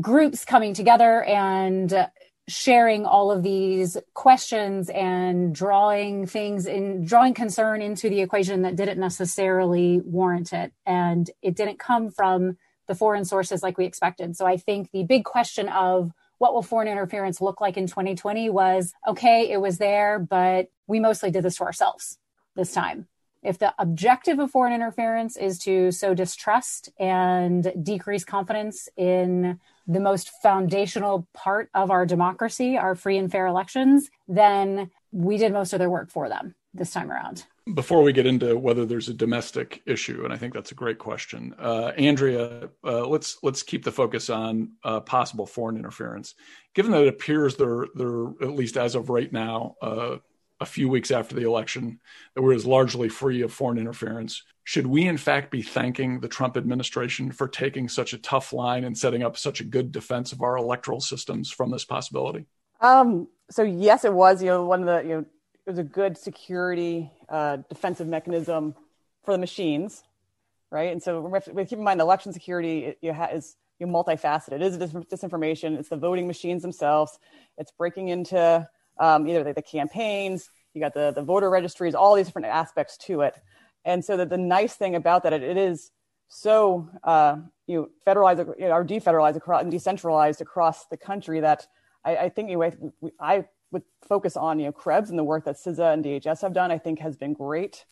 groups 0.00 0.44
coming 0.44 0.74
together 0.74 1.22
and 1.22 2.08
sharing 2.46 3.04
all 3.04 3.30
of 3.30 3.42
these 3.42 3.96
questions 4.14 4.88
and 4.88 5.54
drawing 5.54 6.26
things 6.26 6.66
in 6.66 7.04
drawing 7.04 7.34
concern 7.34 7.82
into 7.82 8.08
the 8.08 8.20
equation 8.20 8.62
that 8.62 8.76
didn't 8.76 8.98
necessarily 8.98 10.00
warrant 10.04 10.52
it 10.52 10.72
and 10.86 11.30
it 11.42 11.54
didn't 11.54 11.78
come 11.78 12.10
from 12.10 12.56
the 12.86 12.94
foreign 12.94 13.26
sources 13.26 13.62
like 13.62 13.76
we 13.76 13.84
expected 13.84 14.34
so 14.34 14.46
i 14.46 14.56
think 14.56 14.90
the 14.92 15.04
big 15.04 15.24
question 15.24 15.68
of 15.68 16.10
what 16.38 16.54
will 16.54 16.62
foreign 16.62 16.88
interference 16.88 17.38
look 17.38 17.60
like 17.60 17.76
in 17.76 17.86
2020 17.86 18.48
was 18.48 18.94
okay 19.06 19.50
it 19.50 19.60
was 19.60 19.76
there 19.76 20.18
but 20.18 20.68
we 20.86 21.00
mostly 21.00 21.30
did 21.30 21.44
this 21.44 21.56
to 21.56 21.64
ourselves 21.64 22.18
this 22.58 22.72
time. 22.72 23.06
If 23.42 23.58
the 23.58 23.72
objective 23.78 24.38
of 24.38 24.50
foreign 24.50 24.72
interference 24.72 25.36
is 25.36 25.58
to 25.60 25.92
sow 25.92 26.14
distrust 26.14 26.90
and 26.98 27.72
decrease 27.82 28.24
confidence 28.24 28.88
in 28.96 29.60
the 29.86 30.00
most 30.00 30.30
foundational 30.42 31.28
part 31.34 31.70
of 31.72 31.90
our 31.90 32.04
democracy, 32.04 32.76
our 32.76 32.94
free 32.94 33.16
and 33.16 33.30
fair 33.30 33.46
elections, 33.46 34.10
then 34.26 34.90
we 35.12 35.38
did 35.38 35.52
most 35.52 35.72
of 35.72 35.78
their 35.78 35.90
work 35.90 36.10
for 36.10 36.28
them 36.28 36.54
this 36.74 36.92
time 36.92 37.10
around. 37.10 37.44
Before 37.74 38.02
we 38.02 38.12
get 38.12 38.26
into 38.26 38.56
whether 38.56 38.86
there's 38.86 39.08
a 39.08 39.14
domestic 39.14 39.82
issue, 39.84 40.24
and 40.24 40.32
I 40.32 40.36
think 40.36 40.54
that's 40.54 40.72
a 40.72 40.74
great 40.74 40.98
question, 40.98 41.54
uh, 41.58 41.92
Andrea, 41.98 42.70
uh, 42.82 43.06
let's 43.06 43.38
let's 43.42 43.62
keep 43.62 43.84
the 43.84 43.92
focus 43.92 44.30
on 44.30 44.72
uh, 44.84 45.00
possible 45.00 45.46
foreign 45.46 45.76
interference. 45.76 46.34
Given 46.74 46.92
that 46.92 47.02
it 47.02 47.08
appears 47.08 47.56
there, 47.56 47.86
there 47.94 48.24
at 48.40 48.54
least 48.54 48.78
as 48.78 48.94
of 48.94 49.10
right 49.10 49.30
now, 49.30 49.76
uh, 49.82 50.16
a 50.60 50.66
few 50.66 50.88
weeks 50.88 51.10
after 51.10 51.34
the 51.34 51.46
election 51.46 52.00
that 52.34 52.42
was 52.42 52.66
largely 52.66 53.08
free 53.08 53.42
of 53.42 53.52
foreign 53.52 53.78
interference. 53.78 54.42
Should 54.64 54.86
we, 54.86 55.06
in 55.06 55.16
fact, 55.16 55.50
be 55.50 55.62
thanking 55.62 56.20
the 56.20 56.28
Trump 56.28 56.56
administration 56.56 57.32
for 57.32 57.48
taking 57.48 57.88
such 57.88 58.12
a 58.12 58.18
tough 58.18 58.52
line 58.52 58.84
and 58.84 58.96
setting 58.96 59.22
up 59.22 59.36
such 59.36 59.60
a 59.60 59.64
good 59.64 59.92
defense 59.92 60.32
of 60.32 60.42
our 60.42 60.56
electoral 60.56 61.00
systems 61.00 61.50
from 61.50 61.70
this 61.70 61.84
possibility? 61.84 62.46
Um, 62.80 63.28
so 63.50 63.62
yes, 63.62 64.04
it 64.04 64.12
was. 64.12 64.42
You 64.42 64.48
know, 64.48 64.64
one 64.64 64.80
of 64.80 64.86
the 64.86 65.08
you 65.08 65.16
know 65.16 65.20
it 65.20 65.70
was 65.70 65.78
a 65.78 65.84
good 65.84 66.18
security 66.18 67.10
uh, 67.28 67.58
defensive 67.68 68.06
mechanism 68.06 68.74
for 69.24 69.32
the 69.32 69.38
machines, 69.38 70.02
right? 70.70 70.92
And 70.92 71.02
so 71.02 71.20
we 71.52 71.64
keep 71.64 71.78
in 71.78 71.84
mind 71.84 72.00
election 72.00 72.32
security 72.32 72.96
is 73.02 73.56
you 73.78 73.86
know, 73.86 73.92
multifaceted. 73.92 74.52
It 74.52 74.62
is 74.62 74.76
disinformation. 74.76 75.78
It's 75.78 75.88
the 75.88 75.96
voting 75.96 76.26
machines 76.26 76.62
themselves. 76.62 77.18
It's 77.56 77.70
breaking 77.70 78.08
into 78.08 78.68
um, 78.98 79.28
either 79.28 79.44
the, 79.44 79.52
the, 79.54 79.62
campaigns. 79.62 80.50
You 80.74 80.80
got 80.80 80.94
the 80.94 81.12
the 81.12 81.22
voter 81.22 81.50
registries. 81.50 81.94
All 81.94 82.14
these 82.14 82.26
different 82.26 82.48
aspects 82.48 82.96
to 83.06 83.22
it. 83.22 83.34
And 83.84 84.04
so 84.04 84.16
that 84.16 84.28
the 84.28 84.38
nice 84.38 84.74
thing 84.74 84.94
about 84.94 85.22
that, 85.22 85.32
it, 85.32 85.42
it 85.42 85.56
is 85.56 85.90
so 86.28 86.88
uh, 87.04 87.36
you 87.66 87.76
know 87.76 87.88
federalized 88.06 88.38
you 88.58 88.68
know, 88.68 88.72
or 88.72 88.84
defederalized 88.84 89.36
across 89.36 89.62
and 89.62 89.70
decentralized 89.70 90.40
across 90.40 90.86
the 90.86 90.96
country 90.96 91.40
that 91.40 91.66
I, 92.04 92.16
I 92.16 92.28
think 92.28 92.46
anyway 92.46 92.76
we, 93.00 93.12
I 93.18 93.46
would 93.70 93.82
focus 94.06 94.36
on 94.36 94.58
you 94.58 94.66
know 94.66 94.72
Krebs 94.72 95.10
and 95.10 95.18
the 95.18 95.24
work 95.24 95.44
that 95.44 95.56
CISA 95.56 95.94
and 95.94 96.04
DHS 96.04 96.42
have 96.42 96.52
done. 96.52 96.70
I 96.70 96.78
think 96.78 96.98
has 97.00 97.16
been 97.16 97.32
great. 97.32 97.84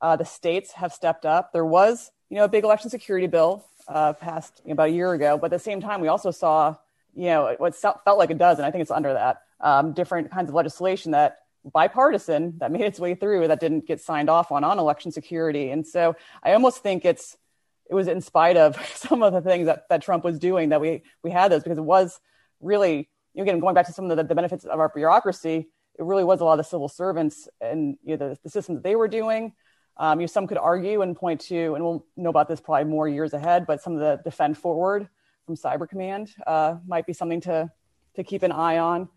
Uh, 0.00 0.16
the 0.16 0.24
states 0.24 0.72
have 0.72 0.92
stepped 0.92 1.24
up. 1.24 1.52
There 1.52 1.64
was 1.64 2.10
you 2.30 2.36
know 2.38 2.44
a 2.44 2.48
big 2.48 2.64
election 2.64 2.90
security 2.90 3.26
bill 3.26 3.64
uh, 3.88 4.14
passed 4.14 4.62
about 4.68 4.88
a 4.88 4.92
year 4.92 5.12
ago, 5.12 5.36
but 5.36 5.46
at 5.46 5.56
the 5.56 5.58
same 5.58 5.80
time 5.80 6.00
we 6.00 6.08
also 6.08 6.30
saw 6.30 6.76
you 7.14 7.26
know 7.26 7.54
what 7.58 7.74
felt 7.76 8.18
like 8.18 8.30
a 8.30 8.34
dozen. 8.34 8.64
I 8.64 8.70
think 8.70 8.82
it's 8.82 8.90
under 8.90 9.12
that 9.12 9.42
um, 9.62 9.92
different 9.92 10.30
kinds 10.30 10.48
of 10.48 10.54
legislation 10.54 11.12
that 11.12 11.38
bipartisan 11.64 12.54
that 12.58 12.72
made 12.72 12.82
its 12.82 12.98
way 12.98 13.14
through 13.14 13.48
that 13.48 13.60
didn't 13.60 13.86
get 13.86 14.00
signed 14.00 14.28
off 14.28 14.50
on 14.50 14.64
on 14.64 14.78
election 14.78 15.12
security. 15.12 15.70
And 15.70 15.86
so 15.86 16.16
I 16.42 16.52
almost 16.52 16.82
think 16.82 17.04
it's 17.04 17.36
it 17.88 17.94
was 17.94 18.08
in 18.08 18.20
spite 18.20 18.56
of 18.56 18.76
some 18.94 19.22
of 19.22 19.32
the 19.32 19.40
things 19.40 19.66
that, 19.66 19.88
that 19.88 20.02
Trump 20.02 20.24
was 20.24 20.38
doing 20.38 20.70
that 20.70 20.80
we 20.80 21.02
we 21.22 21.30
had 21.30 21.52
those 21.52 21.62
because 21.62 21.78
it 21.78 21.84
was 21.84 22.18
really 22.60 23.08
again 23.36 23.60
going 23.60 23.74
back 23.74 23.86
to 23.86 23.92
some 23.92 24.10
of 24.10 24.16
the, 24.16 24.24
the 24.24 24.34
benefits 24.34 24.64
of 24.64 24.78
our 24.78 24.88
bureaucracy 24.88 25.68
it 25.98 26.04
really 26.04 26.24
was 26.24 26.40
a 26.40 26.44
lot 26.44 26.58
of 26.58 26.66
civil 26.66 26.88
servants 26.88 27.48
and 27.60 27.96
you 28.02 28.16
know, 28.16 28.28
the, 28.28 28.38
the 28.42 28.50
systems 28.50 28.78
that 28.78 28.84
they 28.84 28.96
were 28.96 29.08
doing 29.08 29.52
um, 29.98 30.20
you 30.20 30.24
know, 30.24 30.28
some 30.28 30.46
could 30.46 30.58
argue 30.58 31.02
and 31.02 31.16
point 31.16 31.40
to 31.42 31.74
and 31.74 31.84
we'll 31.84 32.04
know 32.16 32.30
about 32.30 32.48
this 32.48 32.60
probably 32.60 32.90
more 32.90 33.08
years 33.08 33.34
ahead 33.34 33.66
but 33.66 33.80
some 33.80 33.94
of 33.94 34.00
the 34.00 34.20
defend 34.24 34.56
forward 34.56 35.08
from 35.44 35.56
cyber 35.56 35.88
command 35.88 36.30
uh, 36.46 36.76
might 36.86 37.06
be 37.06 37.12
something 37.12 37.40
to 37.40 37.70
to 38.14 38.24
keep 38.24 38.42
an 38.42 38.52
eye 38.52 38.78
on 38.78 39.08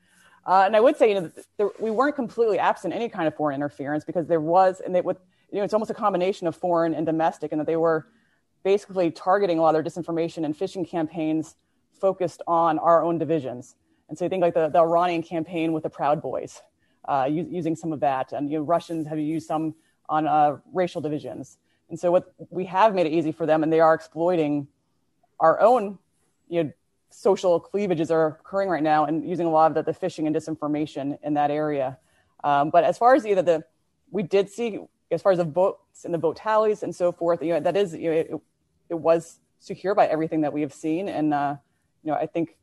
uh, 0.45 0.63
and 0.65 0.75
i 0.75 0.79
would 0.79 0.97
say 0.97 1.09
you 1.09 1.21
know 1.21 1.31
there, 1.57 1.69
we 1.79 1.91
weren't 1.91 2.15
completely 2.15 2.59
absent 2.59 2.93
any 2.93 3.09
kind 3.09 3.27
of 3.27 3.35
foreign 3.35 3.55
interference 3.55 4.03
because 4.03 4.27
there 4.27 4.41
was 4.41 4.81
and 4.81 4.95
it 4.95 5.03
would 5.03 5.17
you 5.51 5.57
know 5.57 5.63
it's 5.63 5.73
almost 5.73 5.91
a 5.91 5.95
combination 5.95 6.47
of 6.47 6.55
foreign 6.55 6.93
and 6.93 7.05
domestic 7.05 7.51
and 7.51 7.59
that 7.59 7.67
they 7.67 7.77
were 7.77 8.07
basically 8.65 9.11
targeting 9.11 9.59
a 9.59 9.61
lot 9.61 9.75
of 9.75 9.83
their 9.83 9.91
disinformation 9.91 10.43
and 10.43 10.57
phishing 10.57 10.89
campaigns 10.89 11.55
focused 12.01 12.41
on 12.47 12.77
our 12.79 13.03
own 13.03 13.17
divisions. 13.17 13.75
And 14.09 14.17
so 14.17 14.25
you 14.25 14.29
think 14.29 14.41
like 14.41 14.55
the, 14.55 14.67
the 14.69 14.79
Iranian 14.79 15.23
campaign 15.23 15.71
with 15.71 15.83
the 15.83 15.89
Proud 15.89 16.21
Boys, 16.21 16.61
uh, 17.07 17.29
using 17.29 17.75
some 17.75 17.93
of 17.93 17.99
that, 17.99 18.33
and 18.33 18.49
you 18.49 18.57
know, 18.57 18.63
Russians 18.63 19.07
have 19.07 19.19
used 19.19 19.47
some 19.47 19.75
on 20.09 20.27
uh, 20.27 20.57
racial 20.73 21.01
divisions. 21.01 21.57
And 21.89 21.99
so 21.99 22.11
what 22.11 22.33
we 22.49 22.65
have 22.65 22.95
made 22.95 23.05
it 23.05 23.11
easy 23.11 23.31
for 23.31 23.45
them, 23.45 23.61
and 23.61 23.71
they 23.71 23.79
are 23.79 23.93
exploiting 23.93 24.67
our 25.39 25.61
own, 25.61 25.99
you 26.49 26.63
know, 26.63 26.71
social 27.09 27.59
cleavages 27.59 28.11
are 28.11 28.27
occurring 28.27 28.69
right 28.69 28.83
now, 28.83 29.05
and 29.05 29.27
using 29.27 29.47
a 29.47 29.49
lot 29.49 29.71
of 29.71 29.75
the, 29.75 29.91
the 29.91 29.97
phishing 29.97 30.27
and 30.27 30.35
disinformation 30.35 31.17
in 31.23 31.33
that 31.35 31.51
area. 31.51 31.97
Um, 32.43 32.69
but 32.69 32.83
as 32.83 32.97
far 32.97 33.15
as 33.15 33.25
either 33.25 33.41
the, 33.41 33.63
we 34.11 34.23
did 34.23 34.49
see 34.49 34.79
as 35.11 35.21
far 35.21 35.31
as 35.31 35.37
the 35.37 35.45
votes 35.45 36.05
and 36.05 36.13
the 36.13 36.17
vote 36.17 36.35
tallies 36.35 36.83
and 36.83 36.95
so 36.95 37.11
forth, 37.11 37.41
you 37.41 37.53
know, 37.53 37.59
that 37.59 37.77
is, 37.77 37.93
you 37.93 38.09
know, 38.09 38.15
it, 38.15 38.31
it 38.89 38.95
was 38.95 39.39
secure 39.59 39.95
by 39.95 40.07
everything 40.07 40.41
that 40.41 40.53
we 40.53 40.61
have 40.61 40.73
seen. 40.73 41.09
And, 41.09 41.33
uh, 41.33 41.55
you 42.03 42.11
know, 42.11 42.17
I 42.17 42.25
think, 42.25 42.55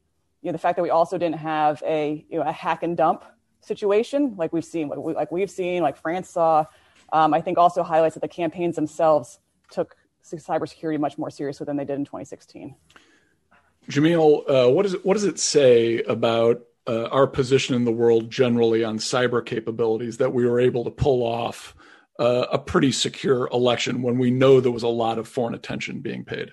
you 0.42 0.48
know, 0.48 0.52
the 0.52 0.58
fact 0.58 0.76
that 0.76 0.82
we 0.82 0.90
also 0.90 1.18
didn't 1.18 1.38
have 1.38 1.82
a, 1.86 2.24
you 2.28 2.38
know, 2.38 2.44
a 2.44 2.52
hack 2.52 2.82
and 2.82 2.96
dump 2.96 3.24
situation 3.60 4.34
like 4.36 4.52
we've 4.52 4.64
seen, 4.64 4.88
like 4.88 5.30
we've 5.30 5.50
seen, 5.50 5.82
like 5.82 5.96
France 5.96 6.30
saw, 6.30 6.64
um, 7.12 7.32
I 7.32 7.40
think 7.40 7.58
also 7.58 7.82
highlights 7.82 8.14
that 8.14 8.20
the 8.20 8.28
campaigns 8.28 8.76
themselves 8.76 9.38
took 9.70 9.96
cybersecurity 10.24 10.98
much 10.98 11.18
more 11.18 11.30
seriously 11.30 11.64
than 11.64 11.76
they 11.76 11.84
did 11.84 11.94
in 11.94 12.04
2016. 12.04 12.74
Jamil, 13.90 14.44
uh, 14.48 14.70
what, 14.70 14.86
is 14.86 14.94
it, 14.94 15.04
what 15.04 15.14
does 15.14 15.24
it 15.24 15.38
say 15.38 16.02
about 16.02 16.62
uh, 16.86 17.04
our 17.06 17.26
position 17.26 17.74
in 17.74 17.84
the 17.84 17.92
world 17.92 18.30
generally 18.30 18.84
on 18.84 18.98
cyber 18.98 19.44
capabilities 19.44 20.18
that 20.18 20.32
we 20.32 20.46
were 20.46 20.60
able 20.60 20.84
to 20.84 20.90
pull 20.90 21.22
off 21.22 21.74
uh, 22.18 22.46
a 22.52 22.58
pretty 22.58 22.92
secure 22.92 23.48
election 23.52 24.02
when 24.02 24.18
we 24.18 24.30
know 24.30 24.60
there 24.60 24.72
was 24.72 24.82
a 24.82 24.88
lot 24.88 25.18
of 25.18 25.28
foreign 25.28 25.54
attention 25.54 26.00
being 26.00 26.24
paid? 26.24 26.52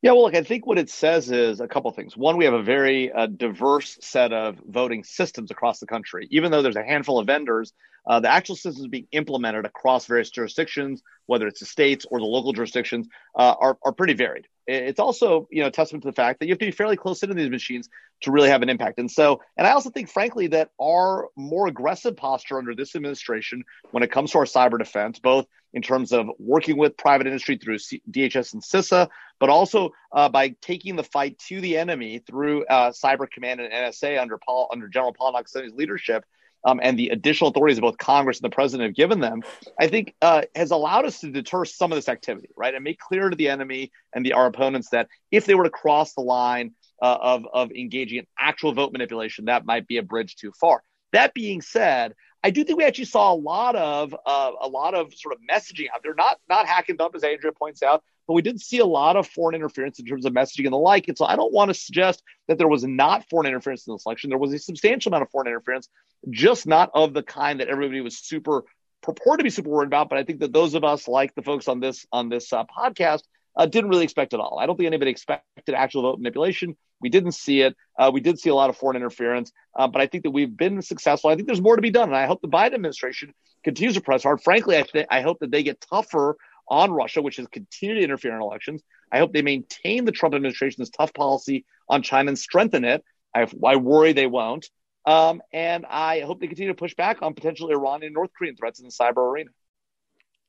Yeah, 0.00 0.12
well, 0.12 0.22
look, 0.22 0.36
I 0.36 0.44
think 0.44 0.64
what 0.64 0.78
it 0.78 0.90
says 0.90 1.30
is 1.32 1.60
a 1.60 1.66
couple 1.66 1.90
things. 1.90 2.16
One, 2.16 2.36
we 2.36 2.44
have 2.44 2.54
a 2.54 2.62
very 2.62 3.10
uh, 3.10 3.26
diverse 3.26 3.98
set 4.00 4.32
of 4.32 4.56
voting 4.64 5.02
systems 5.02 5.50
across 5.50 5.80
the 5.80 5.86
country. 5.86 6.28
Even 6.30 6.52
though 6.52 6.62
there's 6.62 6.76
a 6.76 6.84
handful 6.84 7.18
of 7.18 7.26
vendors, 7.26 7.72
uh, 8.06 8.20
the 8.20 8.30
actual 8.30 8.54
systems 8.54 8.86
being 8.86 9.08
implemented 9.10 9.66
across 9.66 10.06
various 10.06 10.30
jurisdictions, 10.30 11.02
whether 11.26 11.48
it's 11.48 11.58
the 11.58 11.66
states 11.66 12.06
or 12.12 12.20
the 12.20 12.24
local 12.24 12.52
jurisdictions, 12.52 13.08
uh, 13.36 13.54
are, 13.58 13.76
are 13.84 13.92
pretty 13.92 14.14
varied. 14.14 14.46
It's 14.68 15.00
also, 15.00 15.48
you 15.50 15.62
know, 15.62 15.70
testament 15.70 16.02
to 16.02 16.10
the 16.10 16.14
fact 16.14 16.38
that 16.38 16.46
you 16.46 16.52
have 16.52 16.58
to 16.60 16.66
be 16.66 16.70
fairly 16.70 16.96
close 16.96 17.22
into 17.22 17.34
these 17.34 17.50
machines 17.50 17.88
to 18.20 18.30
really 18.30 18.50
have 18.50 18.62
an 18.62 18.68
impact. 18.68 19.00
And 19.00 19.10
so, 19.10 19.40
and 19.56 19.66
I 19.66 19.70
also 19.70 19.90
think, 19.90 20.10
frankly, 20.10 20.46
that 20.48 20.70
our 20.80 21.28
more 21.36 21.66
aggressive 21.66 22.16
posture 22.16 22.58
under 22.58 22.74
this 22.74 22.94
administration, 22.94 23.64
when 23.90 24.02
it 24.02 24.12
comes 24.12 24.30
to 24.32 24.38
our 24.38 24.44
cyber 24.44 24.78
defense, 24.78 25.18
both 25.18 25.46
in 25.72 25.82
terms 25.82 26.12
of 26.12 26.28
working 26.38 26.76
with 26.76 26.96
private 26.96 27.26
industry 27.26 27.56
through 27.56 27.76
DHS 27.76 28.54
and 28.54 28.62
CISA, 28.62 29.08
but 29.38 29.50
also 29.50 29.90
uh, 30.12 30.28
by 30.28 30.54
taking 30.60 30.96
the 30.96 31.04
fight 31.04 31.38
to 31.48 31.60
the 31.60 31.76
enemy 31.76 32.20
through 32.20 32.64
uh, 32.66 32.90
Cyber 32.90 33.30
Command 33.30 33.60
and 33.60 33.72
NSA 33.72 34.20
under 34.20 34.38
Paul 34.38 34.68
under 34.72 34.88
General 34.88 35.12
Paul 35.12 35.32
Nakasone's 35.32 35.74
leadership. 35.74 36.24
Um, 36.64 36.80
and 36.82 36.98
the 36.98 37.10
additional 37.10 37.50
authorities 37.50 37.76
that 37.76 37.82
both 37.82 37.98
Congress 37.98 38.38
and 38.38 38.50
the 38.50 38.54
president 38.54 38.88
have 38.88 38.96
given 38.96 39.20
them, 39.20 39.44
I 39.78 39.86
think 39.86 40.14
uh, 40.20 40.42
has 40.56 40.72
allowed 40.72 41.04
us 41.04 41.20
to 41.20 41.30
deter 41.30 41.64
some 41.64 41.92
of 41.92 41.96
this 41.96 42.08
activity, 42.08 42.48
right? 42.56 42.74
And 42.74 42.82
make 42.82 42.98
clear 42.98 43.30
to 43.30 43.36
the 43.36 43.48
enemy 43.48 43.92
and 44.12 44.26
the, 44.26 44.32
our 44.32 44.46
opponents 44.46 44.88
that 44.90 45.06
if 45.30 45.46
they 45.46 45.54
were 45.54 45.62
to 45.64 45.70
cross 45.70 46.14
the 46.14 46.20
line 46.20 46.72
uh, 47.00 47.16
of, 47.20 47.46
of 47.52 47.70
engaging 47.70 48.18
in 48.18 48.26
actual 48.36 48.72
vote 48.72 48.90
manipulation, 48.90 49.44
that 49.44 49.66
might 49.66 49.86
be 49.86 49.98
a 49.98 50.02
bridge 50.02 50.34
too 50.34 50.50
far. 50.60 50.82
That 51.12 51.32
being 51.32 51.62
said, 51.62 52.14
I 52.42 52.50
do 52.50 52.62
think 52.64 52.78
we 52.78 52.84
actually 52.84 53.06
saw 53.06 53.32
a 53.32 53.34
lot 53.34 53.74
of 53.74 54.14
uh, 54.24 54.52
a 54.60 54.68
lot 54.68 54.94
of 54.94 55.12
sort 55.14 55.34
of 55.34 55.40
messaging 55.50 55.86
out 55.94 56.02
there, 56.02 56.14
not 56.14 56.38
not 56.48 56.66
hack 56.66 56.88
and 56.88 56.96
dump 56.96 57.14
as 57.14 57.24
Andrea 57.24 57.52
points 57.52 57.82
out, 57.82 58.04
but 58.26 58.34
we 58.34 58.42
did 58.42 58.60
see 58.60 58.78
a 58.78 58.86
lot 58.86 59.16
of 59.16 59.26
foreign 59.26 59.54
interference 59.54 59.98
in 59.98 60.06
terms 60.06 60.24
of 60.24 60.32
messaging 60.32 60.64
and 60.64 60.72
the 60.72 60.78
like. 60.78 61.08
And 61.08 61.18
so 61.18 61.24
I 61.24 61.34
don't 61.34 61.52
want 61.52 61.70
to 61.70 61.74
suggest 61.74 62.22
that 62.46 62.58
there 62.58 62.68
was 62.68 62.84
not 62.84 63.28
foreign 63.28 63.46
interference 63.46 63.86
in 63.86 63.92
the 63.92 63.98
election. 64.06 64.30
There 64.30 64.38
was 64.38 64.52
a 64.52 64.58
substantial 64.58 65.10
amount 65.10 65.22
of 65.22 65.30
foreign 65.30 65.48
interference, 65.48 65.88
just 66.30 66.66
not 66.66 66.90
of 66.94 67.12
the 67.12 67.22
kind 67.22 67.60
that 67.60 67.68
everybody 67.68 68.00
was 68.00 68.18
super 68.18 68.64
purport 69.02 69.40
to 69.40 69.44
be 69.44 69.50
super 69.50 69.70
worried 69.70 69.88
about. 69.88 70.08
But 70.08 70.18
I 70.18 70.24
think 70.24 70.40
that 70.40 70.52
those 70.52 70.74
of 70.74 70.84
us, 70.84 71.08
like 71.08 71.34
the 71.34 71.42
folks 71.42 71.66
on 71.66 71.80
this 71.80 72.06
on 72.12 72.28
this 72.28 72.52
uh, 72.52 72.64
podcast, 72.64 73.22
uh, 73.56 73.66
didn't 73.66 73.90
really 73.90 74.04
expect 74.04 74.32
it 74.32 74.40
all. 74.40 74.58
I 74.60 74.66
don't 74.66 74.76
think 74.76 74.86
anybody 74.86 75.10
expected 75.10 75.74
actual 75.74 76.02
vote 76.02 76.18
manipulation. 76.18 76.76
We 77.00 77.08
didn't 77.08 77.32
see 77.32 77.60
it. 77.60 77.76
Uh, 77.98 78.10
we 78.12 78.20
did 78.20 78.38
see 78.38 78.50
a 78.50 78.54
lot 78.54 78.70
of 78.70 78.76
foreign 78.76 78.96
interference, 78.96 79.52
uh, 79.76 79.86
but 79.88 80.00
I 80.00 80.06
think 80.06 80.24
that 80.24 80.30
we've 80.30 80.56
been 80.56 80.82
successful. 80.82 81.30
I 81.30 81.36
think 81.36 81.46
there's 81.46 81.60
more 81.60 81.76
to 81.76 81.82
be 81.82 81.90
done, 81.90 82.08
and 82.08 82.16
I 82.16 82.26
hope 82.26 82.40
the 82.40 82.48
Biden 82.48 82.74
administration 82.74 83.34
continues 83.64 83.94
to 83.94 84.00
press 84.00 84.22
hard. 84.22 84.42
Frankly, 84.42 84.76
I, 84.76 84.82
th- 84.82 85.06
I 85.10 85.20
hope 85.20 85.38
that 85.40 85.50
they 85.50 85.62
get 85.62 85.80
tougher 85.80 86.36
on 86.68 86.90
Russia, 86.90 87.22
which 87.22 87.36
has 87.36 87.46
continued 87.48 87.96
to 87.96 88.04
interfere 88.04 88.34
in 88.34 88.42
elections. 88.42 88.82
I 89.10 89.18
hope 89.18 89.32
they 89.32 89.42
maintain 89.42 90.04
the 90.04 90.12
Trump 90.12 90.34
administration's 90.34 90.90
tough 90.90 91.14
policy 91.14 91.64
on 91.88 92.02
China 92.02 92.28
and 92.28 92.38
strengthen 92.38 92.84
it. 92.84 93.02
I, 93.34 93.46
I 93.64 93.76
worry 93.76 94.12
they 94.12 94.26
won't. 94.26 94.68
Um, 95.06 95.40
and 95.52 95.86
I 95.86 96.20
hope 96.20 96.40
they 96.40 96.48
continue 96.48 96.72
to 96.72 96.78
push 96.78 96.94
back 96.94 97.22
on 97.22 97.32
potential 97.32 97.70
Iranian 97.70 98.12
North 98.12 98.30
Korean 98.36 98.56
threats 98.56 98.80
in 98.80 98.86
the 98.86 98.92
cyber 98.92 99.26
arena. 99.30 99.50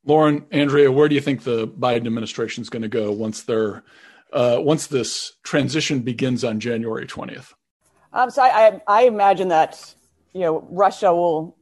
Lauren, 0.04 0.44
Andrea, 0.50 0.90
where 0.90 1.08
do 1.08 1.14
you 1.14 1.20
think 1.20 1.42
the 1.42 1.66
Biden 1.66 2.06
administration 2.06 2.62
is 2.62 2.70
going 2.70 2.82
to 2.82 2.88
go 2.88 3.12
once 3.12 3.42
they're 3.42 3.82
uh, 4.32 4.58
once 4.60 4.86
this 4.86 5.32
transition 5.42 6.00
begins 6.00 6.44
on 6.44 6.60
January 6.60 7.06
twentieth? 7.06 7.54
Um, 8.12 8.30
so 8.30 8.42
I, 8.42 8.66
I, 8.66 8.80
I 8.86 9.02
imagine 9.04 9.48
that 9.48 9.94
you 10.32 10.40
know 10.40 10.66
Russia 10.70 11.14
will 11.14 11.56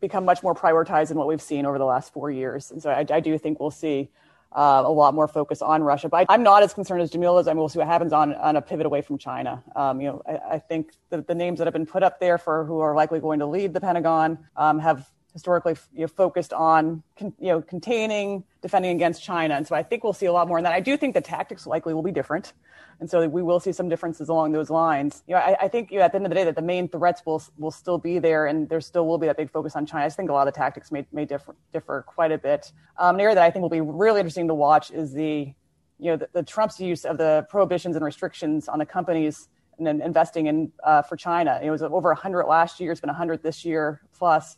become 0.00 0.24
much 0.24 0.42
more 0.42 0.54
prioritized 0.54 1.08
than 1.08 1.16
what 1.16 1.26
we've 1.26 1.42
seen 1.42 1.66
over 1.66 1.78
the 1.78 1.84
last 1.84 2.12
four 2.12 2.30
years, 2.30 2.70
and 2.70 2.82
so 2.82 2.90
I, 2.90 3.04
I 3.10 3.20
do 3.20 3.36
think 3.38 3.60
we'll 3.60 3.70
see 3.70 4.10
uh, 4.54 4.82
a 4.84 4.90
lot 4.90 5.14
more 5.14 5.26
focus 5.26 5.60
on 5.62 5.82
Russia. 5.82 6.08
But 6.08 6.26
I, 6.28 6.34
am 6.34 6.42
not 6.42 6.62
as 6.62 6.72
concerned 6.72 7.02
as 7.02 7.10
Jamil 7.10 7.40
is. 7.40 7.48
I 7.48 7.52
mean, 7.52 7.58
we'll 7.58 7.68
see 7.68 7.78
what 7.78 7.88
happens 7.88 8.12
on, 8.12 8.34
on 8.34 8.56
a 8.56 8.62
pivot 8.62 8.86
away 8.86 9.02
from 9.02 9.18
China. 9.18 9.62
Um, 9.74 10.00
you 10.00 10.08
know, 10.08 10.22
I, 10.26 10.54
I 10.54 10.58
think 10.58 10.92
the, 11.10 11.22
the, 11.22 11.34
names 11.34 11.58
that 11.58 11.66
have 11.66 11.72
been 11.72 11.86
put 11.86 12.02
up 12.02 12.20
there 12.20 12.38
for 12.38 12.64
who 12.64 12.78
are 12.78 12.94
likely 12.94 13.20
going 13.20 13.40
to 13.40 13.46
lead 13.46 13.74
the 13.74 13.80
Pentagon 13.80 14.38
um, 14.56 14.78
have 14.78 15.10
historically 15.34 15.74
you 15.92 16.02
know, 16.02 16.06
focused 16.06 16.52
on 16.52 17.02
con, 17.18 17.34
you 17.38 17.48
know 17.48 17.60
containing, 17.60 18.44
defending 18.62 18.92
against 18.92 19.22
China, 19.22 19.54
and 19.54 19.66
so 19.66 19.74
I 19.74 19.82
think 19.82 20.02
we'll 20.02 20.14
see 20.14 20.26
a 20.26 20.32
lot 20.32 20.48
more 20.48 20.56
in 20.56 20.64
that. 20.64 20.72
I 20.72 20.80
do 20.80 20.96
think 20.96 21.12
the 21.12 21.20
tactics 21.20 21.66
likely 21.66 21.92
will 21.92 22.02
be 22.02 22.12
different, 22.12 22.54
and 23.00 23.10
so 23.10 23.28
we 23.28 23.42
will 23.42 23.60
see 23.60 23.72
some 23.72 23.88
differences 23.88 24.28
along 24.30 24.52
those 24.52 24.70
lines. 24.70 25.22
You 25.26 25.34
know, 25.34 25.40
I, 25.40 25.56
I 25.62 25.68
think 25.68 25.90
you 25.90 25.98
know, 25.98 26.04
at 26.04 26.12
the 26.12 26.16
end 26.16 26.26
of 26.26 26.30
the 26.30 26.36
day 26.36 26.44
that 26.44 26.56
the 26.56 26.62
main 26.62 26.88
threats 26.88 27.20
will 27.26 27.42
will 27.58 27.72
still 27.72 27.98
be 27.98 28.18
there, 28.18 28.46
and 28.46 28.68
there 28.68 28.80
still 28.80 29.06
will 29.06 29.18
be 29.18 29.26
that 29.26 29.36
big 29.36 29.50
focus 29.50 29.76
on 29.76 29.84
China. 29.84 30.06
I 30.06 30.08
think 30.08 30.30
a 30.30 30.32
lot 30.32 30.48
of 30.48 30.54
the 30.54 30.58
tactics 30.58 30.90
may 30.90 31.04
may 31.12 31.26
differ 31.26 31.54
differ 31.72 32.04
quite 32.06 32.32
a 32.32 32.38
bit. 32.38 32.72
Um, 32.96 33.16
an 33.16 33.20
area 33.20 33.34
that 33.34 33.44
I 33.44 33.50
think 33.50 33.62
will 33.62 33.68
be 33.68 33.80
really 33.82 34.20
interesting 34.20 34.48
to 34.48 34.54
watch 34.54 34.92
is 34.92 35.12
the 35.12 35.52
you 35.98 36.10
know 36.10 36.16
the, 36.16 36.28
the 36.32 36.42
Trump's 36.42 36.80
use 36.80 37.04
of 37.04 37.18
the 37.18 37.46
prohibitions 37.50 37.96
and 37.96 38.04
restrictions 38.04 38.68
on 38.68 38.78
the 38.78 38.86
companies 38.86 39.48
and 39.78 40.00
investing 40.00 40.46
in 40.46 40.72
uh, 40.84 41.02
for 41.02 41.16
China. 41.16 41.58
It 41.62 41.70
was 41.70 41.82
over 41.82 42.10
100 42.10 42.46
last 42.46 42.78
year. 42.78 42.92
It's 42.92 43.00
been 43.00 43.08
100 43.08 43.42
this 43.42 43.64
year 43.64 44.00
plus 44.16 44.56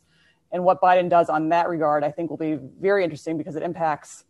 And 0.52 0.64
what 0.64 0.80
Biden 0.80 1.08
does 1.08 1.28
on 1.28 1.48
that 1.50 1.68
regard, 1.68 2.04
I 2.04 2.10
think, 2.10 2.30
will 2.30 2.36
be 2.36 2.58
very 2.80 3.04
interesting 3.04 3.36
because 3.36 3.56
it 3.56 3.62
impacts 3.62 4.24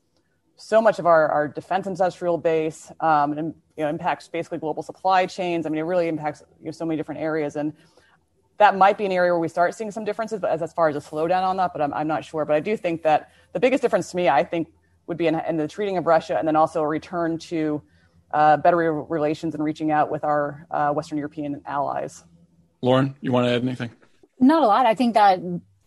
so 0.57 0.81
much 0.81 0.99
of 0.99 1.07
our, 1.07 1.29
our 1.29 1.49
defense 1.49 1.87
industrial 1.87 2.39
base 2.39 2.91
um, 3.01 3.33
and 3.33 3.55
you 3.77 3.85
know, 3.85 3.91
impacts 3.91 4.27
basically 4.27 4.59
global 4.59 4.83
supply 4.83 5.27
chains. 5.27 5.67
I 5.67 5.69
mean, 5.69 5.79
it 5.79 5.83
really 5.83 6.09
impacts 6.09 6.43
you 6.61 6.67
know, 6.67 6.71
so 6.71 6.87
many 6.87 6.97
different 6.97 7.21
areas. 7.21 7.57
And 7.57 7.75
that 8.57 8.77
might 8.77 8.97
be 8.97 9.05
an 9.05 9.13
area 9.13 9.33
where 9.33 9.41
we 9.41 9.49
start 9.49 9.75
seeing 9.75 9.91
some 9.91 10.05
differences, 10.05 10.41
but 10.41 10.51
as, 10.51 10.63
as 10.63 10.73
far 10.73 10.89
as 10.89 10.97
a 10.97 11.01
slowdown 11.01 11.43
on 11.43 11.59
that, 11.59 11.73
but 11.75 11.83
I'm, 11.83 11.93
I'm 11.93 12.09
not 12.09 12.25
sure. 12.25 12.47
But 12.47 12.57
I 12.57 12.61
do 12.61 12.77
think 12.77 13.03
that 13.03 13.31
the 13.53 13.61
biggest 13.61 13.83
difference 13.83 14.11
to 14.13 14.17
me, 14.17 14.31
I 14.31 14.45
think, 14.45 14.69
would 15.07 15.19
be 15.19 15.27
in, 15.27 15.35
in 15.35 15.59
the 15.59 15.69
treating 15.69 15.99
of 15.99 16.07
Russia 16.07 16.39
and 16.39 16.49
then 16.49 16.57
also 16.57 16.83
a 16.83 16.89
return 16.89 17.39
to 17.39 17.83
uh, 18.33 18.57
better 18.57 18.77
relations 19.05 19.55
and 19.55 19.63
reaching 19.63 19.91
out 19.91 20.11
with 20.11 20.25
our 20.25 20.67
uh, 20.71 20.91
Western 20.93 21.19
European 21.19 21.61
allies. 21.67 22.25
Lauren, 22.81 23.15
you 23.21 23.31
want 23.31 23.47
to 23.47 23.53
add 23.53 23.63
anything? 23.63 23.91
Not 24.41 24.63
a 24.63 24.67
lot. 24.67 24.87
I 24.87 24.95
think 24.95 25.15
that 25.15 25.39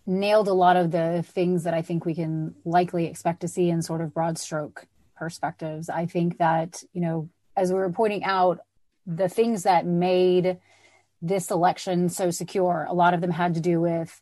nailed 0.10 0.48
a 0.48 0.54
lot 0.54 0.76
of 0.76 0.90
the 0.90 1.24
things 1.26 1.64
that 1.64 1.76
I 1.76 1.84
think 1.84 2.04
we 2.04 2.16
can 2.16 2.56
likely 2.66 3.06
expect 3.06 3.42
to 3.42 3.48
see 3.48 3.70
in 3.70 3.84
sort 3.84 4.02
of 4.02 4.14
broad 4.14 4.40
stroke 4.40 4.88
perspectives. 5.16 5.88
I 5.88 6.08
think 6.08 6.40
that, 6.40 6.84
you 6.94 7.02
know, 7.02 7.30
as 7.56 7.72
we 7.72 7.78
were 7.78 7.92
pointing 7.92 8.24
out, 8.24 8.60
the 9.06 9.30
things 9.30 9.64
that 9.64 9.86
made 9.86 10.58
this 11.22 11.52
election 11.52 12.10
so 12.10 12.32
secure, 12.32 12.88
a 12.90 12.94
lot 12.94 13.14
of 13.14 13.22
them 13.22 13.32
had 13.32 13.54
to 13.54 13.60
do 13.60 13.80
with 13.80 14.20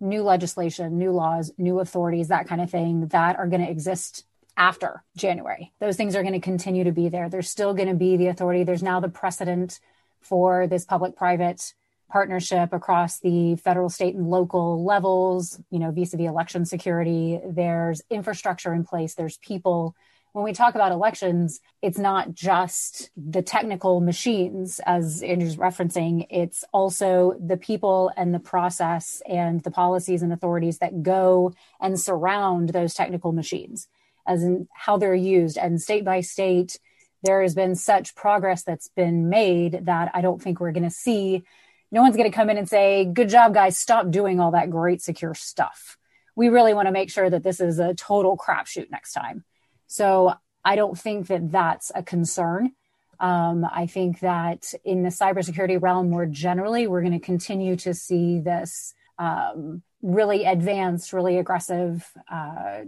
new 0.00 0.22
legislation, 0.22 0.98
new 0.98 1.12
laws, 1.12 1.52
new 1.56 1.78
authorities, 1.78 2.28
that 2.28 2.48
kind 2.48 2.60
of 2.60 2.70
thing 2.70 3.06
that 3.08 3.36
are 3.36 3.46
going 3.46 3.64
to 3.64 3.70
exist 3.70 4.24
after 4.56 5.04
January. 5.16 5.72
Those 5.78 5.96
things 5.96 6.16
are 6.16 6.22
going 6.22 6.34
to 6.34 6.40
continue 6.40 6.82
to 6.82 6.92
be 6.92 7.08
there. 7.08 7.28
There's 7.28 7.48
still 7.48 7.74
going 7.74 7.88
to 7.88 7.94
be 7.94 8.16
the 8.16 8.26
authority. 8.26 8.64
There's 8.64 8.82
now 8.82 8.98
the 8.98 9.08
precedent 9.08 9.78
for 10.20 10.66
this 10.66 10.84
public 10.84 11.14
private 11.14 11.74
partnership 12.08 12.72
across 12.72 13.20
the 13.20 13.56
federal, 13.56 13.88
state, 13.88 14.14
and 14.14 14.30
local 14.30 14.84
levels, 14.84 15.60
you 15.70 15.78
know, 15.78 15.90
vis 15.90 16.14
a 16.14 16.16
vis 16.16 16.26
election 16.26 16.64
security. 16.64 17.40
There's 17.46 18.02
infrastructure 18.10 18.72
in 18.72 18.84
place, 18.84 19.14
there's 19.14 19.36
people. 19.38 19.94
When 20.32 20.44
we 20.44 20.52
talk 20.52 20.74
about 20.74 20.92
elections, 20.92 21.60
it's 21.82 21.98
not 21.98 22.32
just 22.32 23.10
the 23.16 23.42
technical 23.42 24.00
machines, 24.00 24.78
as 24.86 25.22
Andrea's 25.22 25.56
referencing, 25.56 26.26
it's 26.30 26.64
also 26.72 27.34
the 27.44 27.56
people 27.56 28.12
and 28.16 28.34
the 28.34 28.38
process 28.38 29.22
and 29.28 29.62
the 29.62 29.70
policies 29.70 30.22
and 30.22 30.32
authorities 30.32 30.78
that 30.78 31.02
go 31.02 31.54
and 31.80 31.98
surround 31.98 32.70
those 32.70 32.94
technical 32.94 33.32
machines, 33.32 33.88
as 34.26 34.42
in 34.42 34.68
how 34.74 34.96
they're 34.96 35.14
used. 35.14 35.56
And 35.58 35.80
state 35.80 36.04
by 36.04 36.20
state, 36.20 36.78
there 37.22 37.42
has 37.42 37.54
been 37.54 37.74
such 37.74 38.14
progress 38.14 38.62
that's 38.62 38.88
been 38.88 39.28
made 39.28 39.86
that 39.86 40.10
I 40.14 40.20
don't 40.20 40.40
think 40.40 40.60
we're 40.60 40.72
going 40.72 40.84
to 40.84 40.90
see 40.90 41.42
no 41.90 42.02
one's 42.02 42.16
going 42.16 42.30
to 42.30 42.36
come 42.36 42.50
in 42.50 42.58
and 42.58 42.68
say, 42.68 43.04
good 43.04 43.28
job, 43.28 43.54
guys, 43.54 43.78
stop 43.78 44.10
doing 44.10 44.40
all 44.40 44.50
that 44.52 44.70
great 44.70 45.00
secure 45.00 45.34
stuff. 45.34 45.96
We 46.36 46.48
really 46.48 46.74
want 46.74 46.86
to 46.86 46.92
make 46.92 47.10
sure 47.10 47.28
that 47.28 47.42
this 47.42 47.60
is 47.60 47.78
a 47.78 47.94
total 47.94 48.36
crapshoot 48.36 48.90
next 48.90 49.12
time. 49.12 49.44
So 49.86 50.34
I 50.64 50.76
don't 50.76 50.98
think 50.98 51.28
that 51.28 51.50
that's 51.50 51.90
a 51.94 52.02
concern. 52.02 52.72
Um, 53.20 53.64
I 53.64 53.86
think 53.86 54.20
that 54.20 54.72
in 54.84 55.02
the 55.02 55.08
cybersecurity 55.08 55.80
realm 55.80 56.10
more 56.10 56.26
generally, 56.26 56.86
we're 56.86 57.00
going 57.00 57.18
to 57.18 57.18
continue 57.18 57.74
to 57.76 57.94
see 57.94 58.38
this 58.38 58.94
um, 59.18 59.82
really 60.02 60.44
advanced, 60.44 61.12
really 61.12 61.38
aggressive 61.38 62.08
uh, 62.30 62.82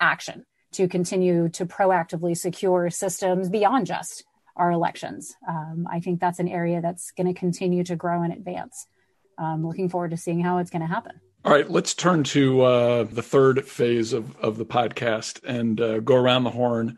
action 0.00 0.46
to 0.72 0.88
continue 0.88 1.48
to 1.50 1.66
proactively 1.66 2.36
secure 2.36 2.88
systems 2.90 3.48
beyond 3.48 3.86
just 3.86 4.24
our 4.56 4.70
elections. 4.70 5.34
Um, 5.48 5.86
I 5.90 6.00
think 6.00 6.20
that's 6.20 6.38
an 6.38 6.48
area 6.48 6.80
that's 6.80 7.10
going 7.12 7.26
to 7.32 7.38
continue 7.38 7.84
to 7.84 7.96
grow 7.96 8.22
and 8.22 8.32
advance. 8.32 8.86
I'm 9.38 9.66
looking 9.66 9.88
forward 9.88 10.12
to 10.12 10.16
seeing 10.16 10.40
how 10.40 10.58
it's 10.58 10.70
going 10.70 10.82
to 10.82 10.88
happen. 10.88 11.20
All 11.44 11.52
right, 11.52 11.68
let's 11.68 11.92
turn 11.92 12.24
to 12.24 12.62
uh, 12.62 13.04
the 13.04 13.22
third 13.22 13.66
phase 13.66 14.12
of, 14.12 14.36
of 14.38 14.56
the 14.56 14.64
podcast 14.64 15.42
and 15.44 15.80
uh, 15.80 15.98
go 15.98 16.14
around 16.14 16.44
the 16.44 16.50
horn 16.50 16.96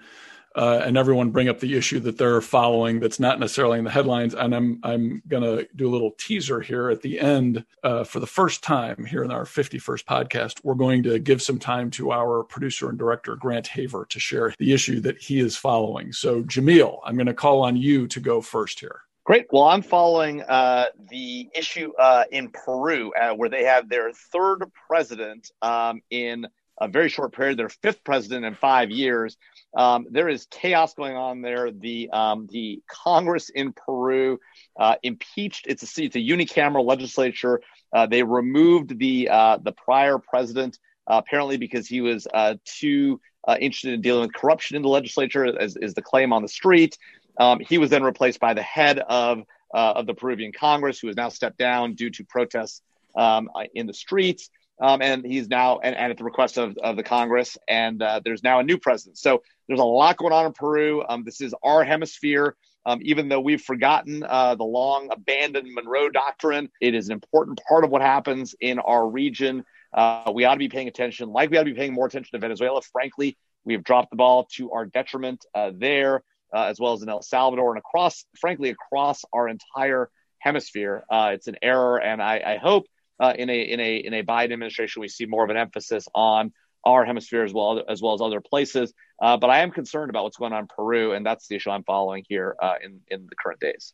uh, 0.56 0.82
and 0.84 0.96
everyone 0.96 1.30
bring 1.30 1.48
up 1.48 1.60
the 1.60 1.76
issue 1.76 2.00
that 2.00 2.16
they're 2.16 2.40
following 2.40 2.98
that's 2.98 3.20
not 3.20 3.38
necessarily 3.38 3.78
in 3.78 3.84
the 3.84 3.90
headlines. 3.90 4.34
And 4.34 4.54
I'm 4.54 4.80
I'm 4.82 5.22
going 5.28 5.42
to 5.42 5.68
do 5.76 5.88
a 5.88 5.92
little 5.92 6.12
teaser 6.12 6.60
here 6.60 6.90
at 6.90 7.02
the 7.02 7.20
end. 7.20 7.64
Uh, 7.84 8.04
for 8.04 8.20
the 8.20 8.26
first 8.26 8.62
time 8.62 9.04
here 9.04 9.22
in 9.22 9.30
our 9.30 9.44
51st 9.44 10.04
podcast, 10.04 10.60
we're 10.64 10.74
going 10.74 11.02
to 11.04 11.18
give 11.18 11.42
some 11.42 11.58
time 11.58 11.90
to 11.92 12.10
our 12.10 12.42
producer 12.42 12.88
and 12.88 12.98
director 12.98 13.36
Grant 13.36 13.66
Haver 13.68 14.06
to 14.08 14.18
share 14.18 14.54
the 14.58 14.72
issue 14.72 15.00
that 15.00 15.18
he 15.18 15.40
is 15.40 15.56
following. 15.56 16.12
So 16.12 16.42
Jamil, 16.42 17.00
I'm 17.04 17.16
going 17.16 17.26
to 17.26 17.34
call 17.34 17.62
on 17.62 17.76
you 17.76 18.06
to 18.08 18.20
go 18.20 18.40
first 18.40 18.80
here. 18.80 19.02
Great. 19.24 19.46
Well, 19.50 19.64
I'm 19.64 19.82
following 19.82 20.42
uh, 20.42 20.86
the 21.10 21.50
issue 21.52 21.92
uh, 21.98 22.24
in 22.30 22.48
Peru, 22.48 23.12
uh, 23.20 23.34
where 23.34 23.48
they 23.48 23.64
have 23.64 23.88
their 23.88 24.12
third 24.12 24.62
president 24.88 25.50
um, 25.62 26.00
in 26.10 26.46
a 26.78 26.88
very 26.88 27.08
short 27.08 27.34
period, 27.34 27.58
their 27.58 27.68
fifth 27.68 28.04
president 28.04 28.44
in 28.44 28.54
five 28.54 28.90
years. 28.90 29.36
Um, 29.76 30.06
there 30.10 30.28
is 30.28 30.46
chaos 30.50 30.94
going 30.94 31.16
on 31.16 31.42
there. 31.42 31.70
The 31.70 32.10
um, 32.10 32.46
the 32.50 32.82
Congress 32.88 33.48
in 33.48 33.72
Peru 33.72 34.38
uh, 34.78 34.96
impeached. 35.02 35.66
It's 35.66 35.82
a 35.82 36.02
it's 36.02 36.16
a 36.16 36.20
unicameral 36.20 36.84
legislature. 36.84 37.60
Uh, 37.92 38.06
they 38.06 38.22
removed 38.22 38.98
the 38.98 39.28
uh, 39.30 39.58
the 39.62 39.72
prior 39.72 40.18
president 40.18 40.78
uh, 41.06 41.20
apparently 41.24 41.56
because 41.56 41.86
he 41.86 42.00
was 42.00 42.26
uh, 42.34 42.54
too 42.64 43.20
uh, 43.46 43.56
interested 43.60 43.94
in 43.94 44.00
dealing 44.00 44.22
with 44.22 44.34
corruption 44.34 44.76
in 44.76 44.82
the 44.82 44.88
legislature, 44.88 45.44
as 45.58 45.76
is 45.76 45.94
the 45.94 46.02
claim 46.02 46.32
on 46.32 46.42
the 46.42 46.48
street. 46.48 46.98
Um, 47.38 47.60
he 47.60 47.78
was 47.78 47.90
then 47.90 48.02
replaced 48.02 48.40
by 48.40 48.54
the 48.54 48.62
head 48.62 48.98
of 48.98 49.42
of 49.72 50.06
the 50.06 50.14
Peruvian 50.14 50.52
Congress, 50.52 50.98
who 50.98 51.06
has 51.08 51.16
now 51.16 51.28
stepped 51.28 51.58
down 51.58 51.94
due 51.94 52.08
to 52.08 52.24
protests 52.24 52.80
um, 53.14 53.50
in 53.74 53.86
the 53.86 53.92
streets. 53.92 54.48
Um, 54.80 55.00
and 55.00 55.24
he's 55.24 55.48
now 55.48 55.78
and, 55.78 55.96
and, 55.96 56.10
at 56.10 56.18
the 56.18 56.24
request 56.24 56.58
of, 56.58 56.76
of 56.78 56.96
the 56.96 57.02
Congress, 57.02 57.56
and 57.66 58.02
uh, 58.02 58.20
there's 58.24 58.42
now 58.42 58.58
a 58.58 58.62
new 58.62 58.76
president. 58.76 59.16
So 59.18 59.42
there's 59.68 59.80
a 59.80 59.84
lot 59.84 60.18
going 60.18 60.32
on 60.32 60.46
in 60.46 60.52
Peru. 60.52 61.02
Um, 61.08 61.24
this 61.24 61.40
is 61.40 61.54
our 61.62 61.82
hemisphere. 61.82 62.56
Um, 62.84 63.00
even 63.02 63.28
though 63.28 63.40
we've 63.40 63.62
forgotten 63.62 64.22
uh, 64.22 64.54
the 64.54 64.64
long 64.64 65.08
abandoned 65.10 65.72
Monroe 65.74 66.08
Doctrine, 66.08 66.68
it 66.80 66.94
is 66.94 67.08
an 67.08 67.14
important 67.14 67.60
part 67.68 67.84
of 67.84 67.90
what 67.90 68.00
happens 68.00 68.54
in 68.60 68.78
our 68.78 69.08
region. 69.08 69.64
Uh, 69.92 70.30
we 70.32 70.44
ought 70.44 70.54
to 70.54 70.58
be 70.58 70.68
paying 70.68 70.86
attention, 70.86 71.30
like 71.30 71.50
we 71.50 71.56
ought 71.56 71.64
to 71.64 71.72
be 71.72 71.74
paying 71.74 71.92
more 71.92 72.06
attention 72.06 72.30
to 72.32 72.38
Venezuela. 72.38 72.80
Frankly, 72.82 73.36
we 73.64 73.72
have 73.72 73.82
dropped 73.82 74.10
the 74.10 74.16
ball 74.16 74.46
to 74.52 74.70
our 74.70 74.86
detriment 74.86 75.44
uh, 75.54 75.72
there, 75.74 76.22
uh, 76.54 76.64
as 76.64 76.78
well 76.78 76.92
as 76.92 77.02
in 77.02 77.08
El 77.08 77.22
Salvador 77.22 77.70
and 77.70 77.78
across, 77.78 78.24
frankly, 78.38 78.70
across 78.70 79.24
our 79.32 79.48
entire 79.48 80.08
hemisphere. 80.38 81.04
Uh, 81.10 81.32
it's 81.34 81.48
an 81.48 81.56
error, 81.62 82.00
and 82.00 82.22
I, 82.22 82.40
I 82.46 82.56
hope 82.58 82.86
uh, 83.20 83.32
in 83.36 83.50
a 83.50 83.60
in 83.60 83.80
a 83.80 83.96
in 83.96 84.14
a 84.14 84.22
Biden 84.22 84.52
administration, 84.52 85.00
we 85.00 85.08
see 85.08 85.26
more 85.26 85.44
of 85.44 85.50
an 85.50 85.56
emphasis 85.56 86.06
on 86.14 86.52
our 86.84 87.04
hemisphere 87.04 87.42
as 87.42 87.52
well 87.52 87.82
as 87.88 88.00
well 88.00 88.14
as 88.14 88.20
other 88.20 88.40
places. 88.40 88.92
Uh, 89.20 89.36
but 89.36 89.50
I 89.50 89.60
am 89.60 89.70
concerned 89.70 90.10
about 90.10 90.24
what's 90.24 90.36
going 90.36 90.52
on 90.52 90.60
in 90.60 90.68
Peru, 90.68 91.12
and 91.12 91.24
that's 91.24 91.48
the 91.48 91.56
issue 91.56 91.70
I'm 91.70 91.84
following 91.84 92.24
here 92.28 92.56
uh, 92.62 92.74
in 92.82 93.00
in 93.08 93.26
the 93.26 93.34
current 93.34 93.60
days. 93.60 93.92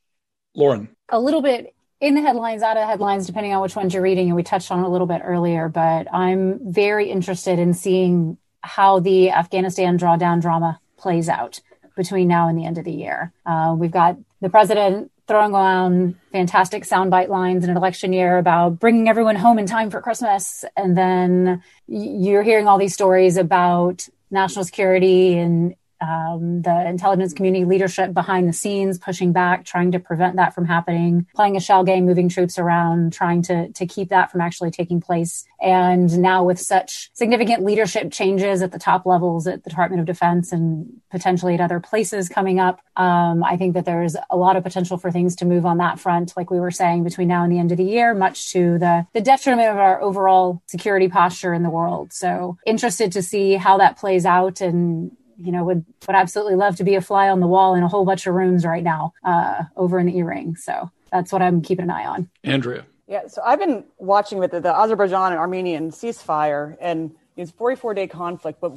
Lauren, 0.54 0.88
a 1.08 1.20
little 1.20 1.42
bit 1.42 1.74
in 2.00 2.14
the 2.14 2.20
headlines, 2.20 2.62
out 2.62 2.76
of 2.76 2.86
headlines, 2.86 3.26
depending 3.26 3.54
on 3.54 3.62
which 3.62 3.76
ones 3.76 3.94
you're 3.94 4.02
reading, 4.02 4.26
and 4.26 4.36
we 4.36 4.42
touched 4.42 4.70
on 4.70 4.80
it 4.80 4.84
a 4.84 4.88
little 4.88 5.06
bit 5.06 5.22
earlier. 5.24 5.68
But 5.68 6.12
I'm 6.12 6.72
very 6.72 7.10
interested 7.10 7.58
in 7.58 7.74
seeing 7.74 8.36
how 8.60 9.00
the 9.00 9.30
Afghanistan 9.30 9.98
drawdown 9.98 10.40
drama 10.40 10.80
plays 10.96 11.28
out 11.28 11.60
between 11.96 12.28
now 12.28 12.48
and 12.48 12.58
the 12.58 12.64
end 12.64 12.78
of 12.78 12.84
the 12.84 12.92
year. 12.92 13.32
Uh, 13.46 13.74
we've 13.76 13.90
got 13.90 14.16
the 14.40 14.48
president 14.48 15.10
throwing 15.32 15.54
around 15.54 16.14
fantastic 16.30 16.84
soundbite 16.84 17.28
lines 17.28 17.64
in 17.64 17.70
an 17.70 17.76
election 17.78 18.12
year 18.12 18.36
about 18.36 18.78
bringing 18.78 19.08
everyone 19.08 19.34
home 19.34 19.58
in 19.58 19.64
time 19.64 19.88
for 19.88 20.02
Christmas. 20.02 20.62
And 20.76 20.94
then 20.94 21.62
you're 21.88 22.42
hearing 22.42 22.68
all 22.68 22.76
these 22.76 22.92
stories 22.92 23.38
about 23.38 24.06
national 24.30 24.66
security 24.66 25.38
and 25.38 25.74
um, 26.02 26.62
the 26.62 26.88
intelligence 26.88 27.32
community 27.32 27.64
leadership 27.64 28.12
behind 28.12 28.48
the 28.48 28.52
scenes 28.52 28.98
pushing 28.98 29.32
back, 29.32 29.64
trying 29.64 29.92
to 29.92 30.00
prevent 30.00 30.36
that 30.36 30.54
from 30.54 30.64
happening, 30.64 31.26
playing 31.34 31.56
a 31.56 31.60
shell 31.60 31.84
game, 31.84 32.04
moving 32.04 32.28
troops 32.28 32.58
around, 32.58 33.12
trying 33.12 33.42
to 33.42 33.72
to 33.72 33.86
keep 33.86 34.08
that 34.08 34.30
from 34.30 34.40
actually 34.40 34.70
taking 34.70 35.00
place. 35.00 35.44
And 35.60 36.18
now 36.18 36.42
with 36.42 36.58
such 36.58 37.10
significant 37.14 37.64
leadership 37.64 38.10
changes 38.12 38.62
at 38.62 38.72
the 38.72 38.78
top 38.78 39.06
levels 39.06 39.46
at 39.46 39.62
the 39.62 39.70
Department 39.70 40.00
of 40.00 40.06
Defense 40.06 40.50
and 40.50 41.00
potentially 41.10 41.54
at 41.54 41.60
other 41.60 41.78
places 41.78 42.28
coming 42.28 42.58
up, 42.58 42.80
um, 42.96 43.44
I 43.44 43.56
think 43.56 43.74
that 43.74 43.84
there's 43.84 44.16
a 44.28 44.36
lot 44.36 44.56
of 44.56 44.64
potential 44.64 44.98
for 44.98 45.12
things 45.12 45.36
to 45.36 45.44
move 45.44 45.64
on 45.64 45.78
that 45.78 46.00
front, 46.00 46.32
like 46.36 46.50
we 46.50 46.58
were 46.58 46.72
saying 46.72 47.04
between 47.04 47.28
now 47.28 47.44
and 47.44 47.52
the 47.52 47.58
end 47.58 47.70
of 47.70 47.78
the 47.78 47.84
year, 47.84 48.12
much 48.12 48.52
to 48.52 48.78
the 48.78 49.06
the 49.12 49.20
detriment 49.20 49.68
of 49.68 49.76
our 49.76 50.02
overall 50.02 50.62
security 50.66 51.08
posture 51.08 51.54
in 51.54 51.62
the 51.62 51.70
world. 51.70 52.12
So 52.12 52.58
interested 52.66 53.12
to 53.12 53.22
see 53.22 53.54
how 53.54 53.78
that 53.78 53.98
plays 53.98 54.26
out 54.26 54.60
and 54.60 55.12
you 55.42 55.52
know, 55.52 55.64
would 55.64 55.84
would 56.06 56.16
absolutely 56.16 56.54
love 56.54 56.76
to 56.76 56.84
be 56.84 56.94
a 56.94 57.00
fly 57.00 57.28
on 57.28 57.40
the 57.40 57.46
wall 57.46 57.74
in 57.74 57.82
a 57.82 57.88
whole 57.88 58.04
bunch 58.04 58.26
of 58.26 58.34
rooms 58.34 58.64
right 58.64 58.82
now 58.82 59.12
uh, 59.24 59.64
over 59.76 59.98
in 59.98 60.06
the 60.06 60.16
E-ring. 60.16 60.56
So 60.56 60.90
that's 61.10 61.32
what 61.32 61.42
I'm 61.42 61.62
keeping 61.62 61.84
an 61.84 61.90
eye 61.90 62.06
on. 62.06 62.30
Andrea. 62.44 62.86
Yeah, 63.08 63.26
so 63.26 63.42
I've 63.44 63.58
been 63.58 63.84
watching 63.98 64.38
with 64.38 64.52
the, 64.52 64.60
the 64.60 64.74
Azerbaijan 64.74 65.32
and 65.32 65.38
Armenian 65.38 65.90
ceasefire, 65.90 66.76
and 66.80 67.14
it's 67.36 67.50
44 67.50 67.94
day 67.94 68.06
conflict. 68.06 68.60
But 68.60 68.72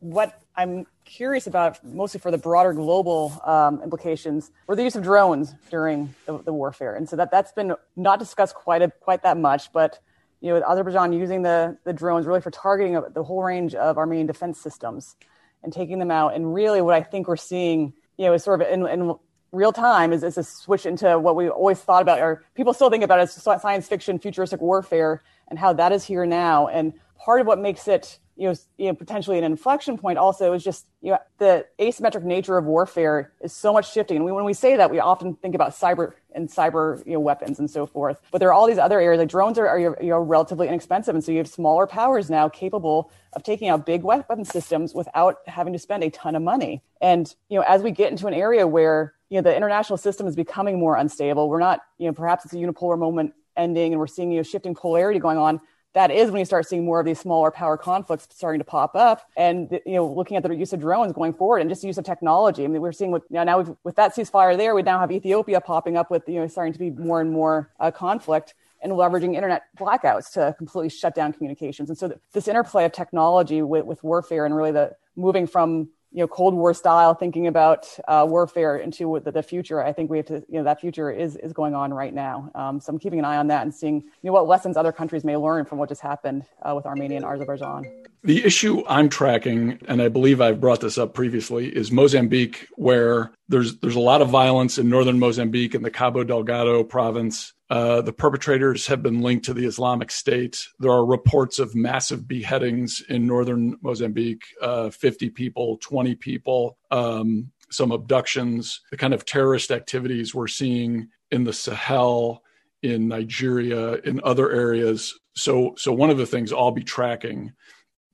what 0.00 0.40
I'm 0.54 0.86
curious 1.04 1.46
about, 1.46 1.82
mostly 1.84 2.20
for 2.20 2.30
the 2.30 2.38
broader 2.38 2.72
global 2.72 3.40
um, 3.44 3.82
implications, 3.82 4.52
were 4.66 4.76
the 4.76 4.84
use 4.84 4.94
of 4.94 5.02
drones 5.02 5.54
during 5.70 6.14
the, 6.26 6.38
the, 6.38 6.52
warfare, 6.52 6.94
and 6.94 7.08
so 7.08 7.16
that 7.16 7.30
that's 7.30 7.52
been 7.52 7.74
not 7.96 8.18
discussed 8.18 8.54
quite 8.54 8.82
a, 8.82 8.92
quite 9.00 9.22
that 9.22 9.36
much. 9.36 9.72
But 9.72 9.98
you 10.40 10.50
know, 10.50 10.62
Azerbaijan 10.62 11.12
using 11.12 11.42
the, 11.42 11.76
the 11.84 11.92
drones 11.92 12.26
really 12.26 12.40
for 12.40 12.50
targeting 12.50 13.02
the 13.12 13.24
whole 13.24 13.42
range 13.42 13.74
of 13.74 13.98
Armenian 13.98 14.26
defense 14.26 14.60
systems 14.60 15.16
and 15.62 15.72
taking 15.72 15.98
them 15.98 16.10
out. 16.10 16.34
And 16.34 16.52
really, 16.54 16.80
what 16.80 16.94
I 16.94 17.02
think 17.02 17.28
we're 17.28 17.36
seeing, 17.36 17.92
you 18.16 18.26
know, 18.26 18.32
is 18.32 18.44
sort 18.44 18.62
of 18.62 18.68
in, 18.68 18.86
in 18.86 19.14
real 19.52 19.72
time 19.72 20.12
is, 20.12 20.22
is 20.22 20.38
a 20.38 20.44
switch 20.44 20.86
into 20.86 21.18
what 21.18 21.36
we 21.36 21.48
always 21.48 21.78
thought 21.78 22.02
about, 22.02 22.20
or 22.20 22.44
people 22.54 22.72
still 22.72 22.90
think 22.90 23.04
about 23.04 23.20
as 23.20 23.32
science 23.32 23.88
fiction, 23.88 24.18
futuristic 24.18 24.60
warfare, 24.60 25.22
and 25.48 25.58
how 25.58 25.72
that 25.72 25.92
is 25.92 26.04
here 26.04 26.26
now. 26.26 26.68
And 26.68 26.94
part 27.18 27.40
of 27.40 27.46
what 27.46 27.58
makes 27.58 27.88
it 27.88 28.18
you 28.40 28.48
know, 28.48 28.54
you 28.78 28.86
know, 28.86 28.94
potentially 28.94 29.36
an 29.36 29.44
inflection 29.44 29.98
point 29.98 30.16
also 30.16 30.54
is 30.54 30.64
just 30.64 30.86
you 31.02 31.10
know 31.10 31.18
the 31.36 31.66
asymmetric 31.78 32.22
nature 32.22 32.56
of 32.56 32.64
warfare 32.64 33.32
is 33.42 33.52
so 33.52 33.70
much 33.70 33.92
shifting. 33.92 34.16
And 34.16 34.24
we, 34.24 34.32
when 34.32 34.46
we 34.46 34.54
say 34.54 34.76
that, 34.76 34.90
we 34.90 34.98
often 34.98 35.34
think 35.34 35.54
about 35.54 35.72
cyber 35.72 36.14
and 36.34 36.48
cyber 36.48 37.04
you 37.06 37.14
know, 37.14 37.20
weapons 37.20 37.58
and 37.58 37.70
so 37.70 37.86
forth. 37.86 38.20
But 38.30 38.38
there 38.38 38.48
are 38.48 38.52
all 38.52 38.66
these 38.66 38.78
other 38.78 39.00
areas. 39.00 39.18
Like 39.18 39.28
drones 39.28 39.58
are, 39.58 39.68
are 39.68 39.78
you 39.78 39.96
know, 40.00 40.18
relatively 40.18 40.68
inexpensive, 40.68 41.14
and 41.14 41.22
so 41.24 41.32
you 41.32 41.38
have 41.38 41.48
smaller 41.48 41.86
powers 41.86 42.30
now 42.30 42.48
capable 42.48 43.10
of 43.32 43.42
taking 43.42 43.68
out 43.68 43.86
big 43.86 44.02
weapon 44.02 44.44
systems 44.44 44.94
without 44.94 45.38
having 45.46 45.72
to 45.72 45.78
spend 45.78 46.02
a 46.04 46.10
ton 46.10 46.34
of 46.34 46.42
money. 46.42 46.82
And 47.00 47.32
you 47.48 47.58
know, 47.58 47.64
as 47.66 47.82
we 47.82 47.90
get 47.90 48.10
into 48.10 48.26
an 48.26 48.34
area 48.34 48.66
where 48.66 49.14
you 49.28 49.36
know 49.36 49.42
the 49.42 49.56
international 49.56 49.96
system 49.96 50.26
is 50.26 50.36
becoming 50.36 50.78
more 50.78 50.96
unstable, 50.96 51.48
we're 51.48 51.60
not 51.60 51.80
you 51.98 52.06
know 52.06 52.12
perhaps 52.12 52.44
it's 52.44 52.54
a 52.54 52.56
unipolar 52.56 52.98
moment 52.98 53.34
ending, 53.56 53.92
and 53.92 54.00
we're 54.00 54.06
seeing 54.06 54.30
you 54.30 54.38
know 54.38 54.42
shifting 54.42 54.74
polarity 54.74 55.18
going 55.18 55.38
on 55.38 55.60
that 55.92 56.10
is 56.10 56.30
when 56.30 56.38
you 56.38 56.44
start 56.44 56.66
seeing 56.68 56.84
more 56.84 57.00
of 57.00 57.06
these 57.06 57.18
smaller 57.18 57.50
power 57.50 57.76
conflicts 57.76 58.28
starting 58.30 58.60
to 58.60 58.64
pop 58.64 58.94
up. 58.94 59.28
And 59.36 59.68
you 59.84 59.94
know, 59.94 60.06
looking 60.06 60.36
at 60.36 60.42
the 60.42 60.54
use 60.54 60.72
of 60.72 60.80
drones 60.80 61.12
going 61.12 61.32
forward 61.32 61.58
and 61.58 61.70
just 61.70 61.82
the 61.82 61.88
use 61.88 61.98
of 61.98 62.04
technology. 62.04 62.64
I 62.64 62.68
mean, 62.68 62.80
we're 62.80 62.92
seeing 62.92 63.10
with 63.10 63.24
you 63.30 63.36
know, 63.36 63.44
now 63.44 63.76
with 63.82 63.96
that 63.96 64.14
ceasefire 64.14 64.56
there, 64.56 64.74
we 64.74 64.82
now 64.82 65.00
have 65.00 65.10
Ethiopia 65.10 65.60
popping 65.60 65.96
up 65.96 66.10
with 66.10 66.22
you 66.28 66.40
know 66.40 66.46
starting 66.46 66.72
to 66.72 66.78
be 66.78 66.90
more 66.90 67.20
and 67.20 67.30
more 67.30 67.70
uh, 67.80 67.90
conflict 67.90 68.54
and 68.82 68.92
leveraging 68.92 69.34
internet 69.34 69.64
blackouts 69.78 70.32
to 70.32 70.54
completely 70.56 70.88
shut 70.88 71.14
down 71.14 71.32
communications. 71.32 71.90
And 71.90 71.98
so 71.98 72.08
th- 72.08 72.20
this 72.32 72.48
interplay 72.48 72.84
of 72.84 72.92
technology 72.92 73.60
with, 73.60 73.84
with 73.84 74.02
warfare 74.02 74.46
and 74.46 74.56
really 74.56 74.72
the 74.72 74.96
moving 75.16 75.46
from 75.46 75.90
you 76.12 76.20
know 76.20 76.26
Cold 76.26 76.54
War 76.54 76.74
style 76.74 77.14
thinking 77.14 77.46
about 77.46 77.86
uh, 78.08 78.26
warfare 78.28 78.78
into 78.78 79.20
the, 79.24 79.30
the, 79.30 79.42
future. 79.42 79.82
I 79.82 79.92
think 79.92 80.10
we 80.10 80.16
have 80.18 80.26
to 80.26 80.44
you 80.48 80.58
know 80.58 80.64
that 80.64 80.80
future 80.80 81.10
is 81.10 81.36
is 81.36 81.52
going 81.52 81.74
on 81.74 81.92
right 81.94 82.12
now. 82.12 82.50
Um, 82.54 82.80
so 82.80 82.92
I'm 82.92 82.98
keeping 82.98 83.18
an 83.18 83.24
eye 83.24 83.36
on 83.36 83.46
that 83.48 83.62
and 83.62 83.74
seeing 83.74 83.96
you 83.96 84.10
know 84.24 84.32
what 84.32 84.46
lessons 84.46 84.76
other 84.76 84.92
countries 84.92 85.24
may 85.24 85.36
learn 85.36 85.64
from 85.64 85.78
what 85.78 85.88
just 85.88 86.00
happened 86.00 86.44
uh, 86.62 86.72
with 86.74 86.86
Armenia 86.86 87.16
and 87.18 87.26
Azerbaijan. 87.26 87.99
The 88.22 88.44
issue 88.44 88.82
I'm 88.86 89.08
tracking, 89.08 89.78
and 89.88 90.02
I 90.02 90.08
believe 90.08 90.42
I've 90.42 90.60
brought 90.60 90.82
this 90.82 90.98
up 90.98 91.14
previously, 91.14 91.74
is 91.74 91.90
Mozambique, 91.90 92.68
where 92.74 93.32
there's 93.48 93.78
there's 93.78 93.96
a 93.96 94.00
lot 94.00 94.20
of 94.20 94.28
violence 94.28 94.76
in 94.76 94.90
northern 94.90 95.18
Mozambique 95.18 95.74
in 95.74 95.82
the 95.82 95.90
Cabo 95.90 96.22
Delgado 96.22 96.84
province. 96.84 97.54
Uh, 97.70 98.02
the 98.02 98.12
perpetrators 98.12 98.86
have 98.88 99.02
been 99.02 99.22
linked 99.22 99.46
to 99.46 99.54
the 99.54 99.64
Islamic 99.64 100.10
State. 100.10 100.58
There 100.80 100.90
are 100.90 101.06
reports 101.06 101.58
of 101.58 101.74
massive 101.74 102.28
beheadings 102.28 103.02
in 103.08 103.26
northern 103.26 103.76
Mozambique 103.80 104.44
uh, 104.60 104.90
50 104.90 105.30
people, 105.30 105.78
20 105.78 106.14
people, 106.16 106.76
um, 106.90 107.52
some 107.70 107.90
abductions, 107.90 108.80
the 108.90 108.96
kind 108.98 109.14
of 109.14 109.24
terrorist 109.24 109.70
activities 109.70 110.34
we're 110.34 110.46
seeing 110.46 111.08
in 111.30 111.44
the 111.44 111.52
Sahel, 111.52 112.42
in 112.82 113.08
Nigeria, 113.08 113.94
in 113.94 114.20
other 114.24 114.50
areas. 114.50 115.18
So, 115.34 115.74
so 115.78 115.92
one 115.92 116.10
of 116.10 116.18
the 116.18 116.26
things 116.26 116.52
I'll 116.52 116.72
be 116.72 116.82
tracking, 116.82 117.52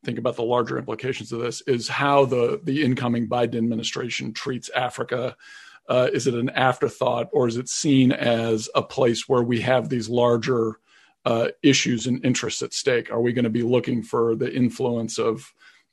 think 0.07 0.19
about 0.19 0.37
the 0.37 0.43
larger 0.43 0.79
implications 0.79 1.33
of 1.33 1.41
this, 1.41 1.61
is 1.63 1.89
how 1.89 2.25
the, 2.25 2.61
the 2.65 2.83
incoming 2.83 3.29
Biden 3.29 3.57
administration 3.57 4.33
treats 4.33 4.71
Africa 4.71 5.37
uh, 5.89 6.09
is 6.13 6.27
it 6.27 6.35
an 6.35 6.51
afterthought 6.51 7.29
or 7.33 7.47
is 7.47 7.57
it 7.57 7.69
seen 7.69 8.13
as 8.13 8.69
a 8.75 8.83
place 8.83 9.29
where 9.29 9.43
we 9.43 9.61
have 9.61 9.89
these 9.89 10.09
larger 10.09 10.81
uh, 11.25 11.49
issues 11.63 12.07
and 12.07 12.25
interests 12.25 12.63
at 12.63 12.73
stake? 12.73 13.11
Are 13.11 13.21
we 13.21 13.33
going 13.33 13.45
to 13.45 13.51
be 13.51 13.63
looking 13.63 14.03
for 14.03 14.35
the 14.35 14.53
influence 14.53 15.19
of 15.19 15.53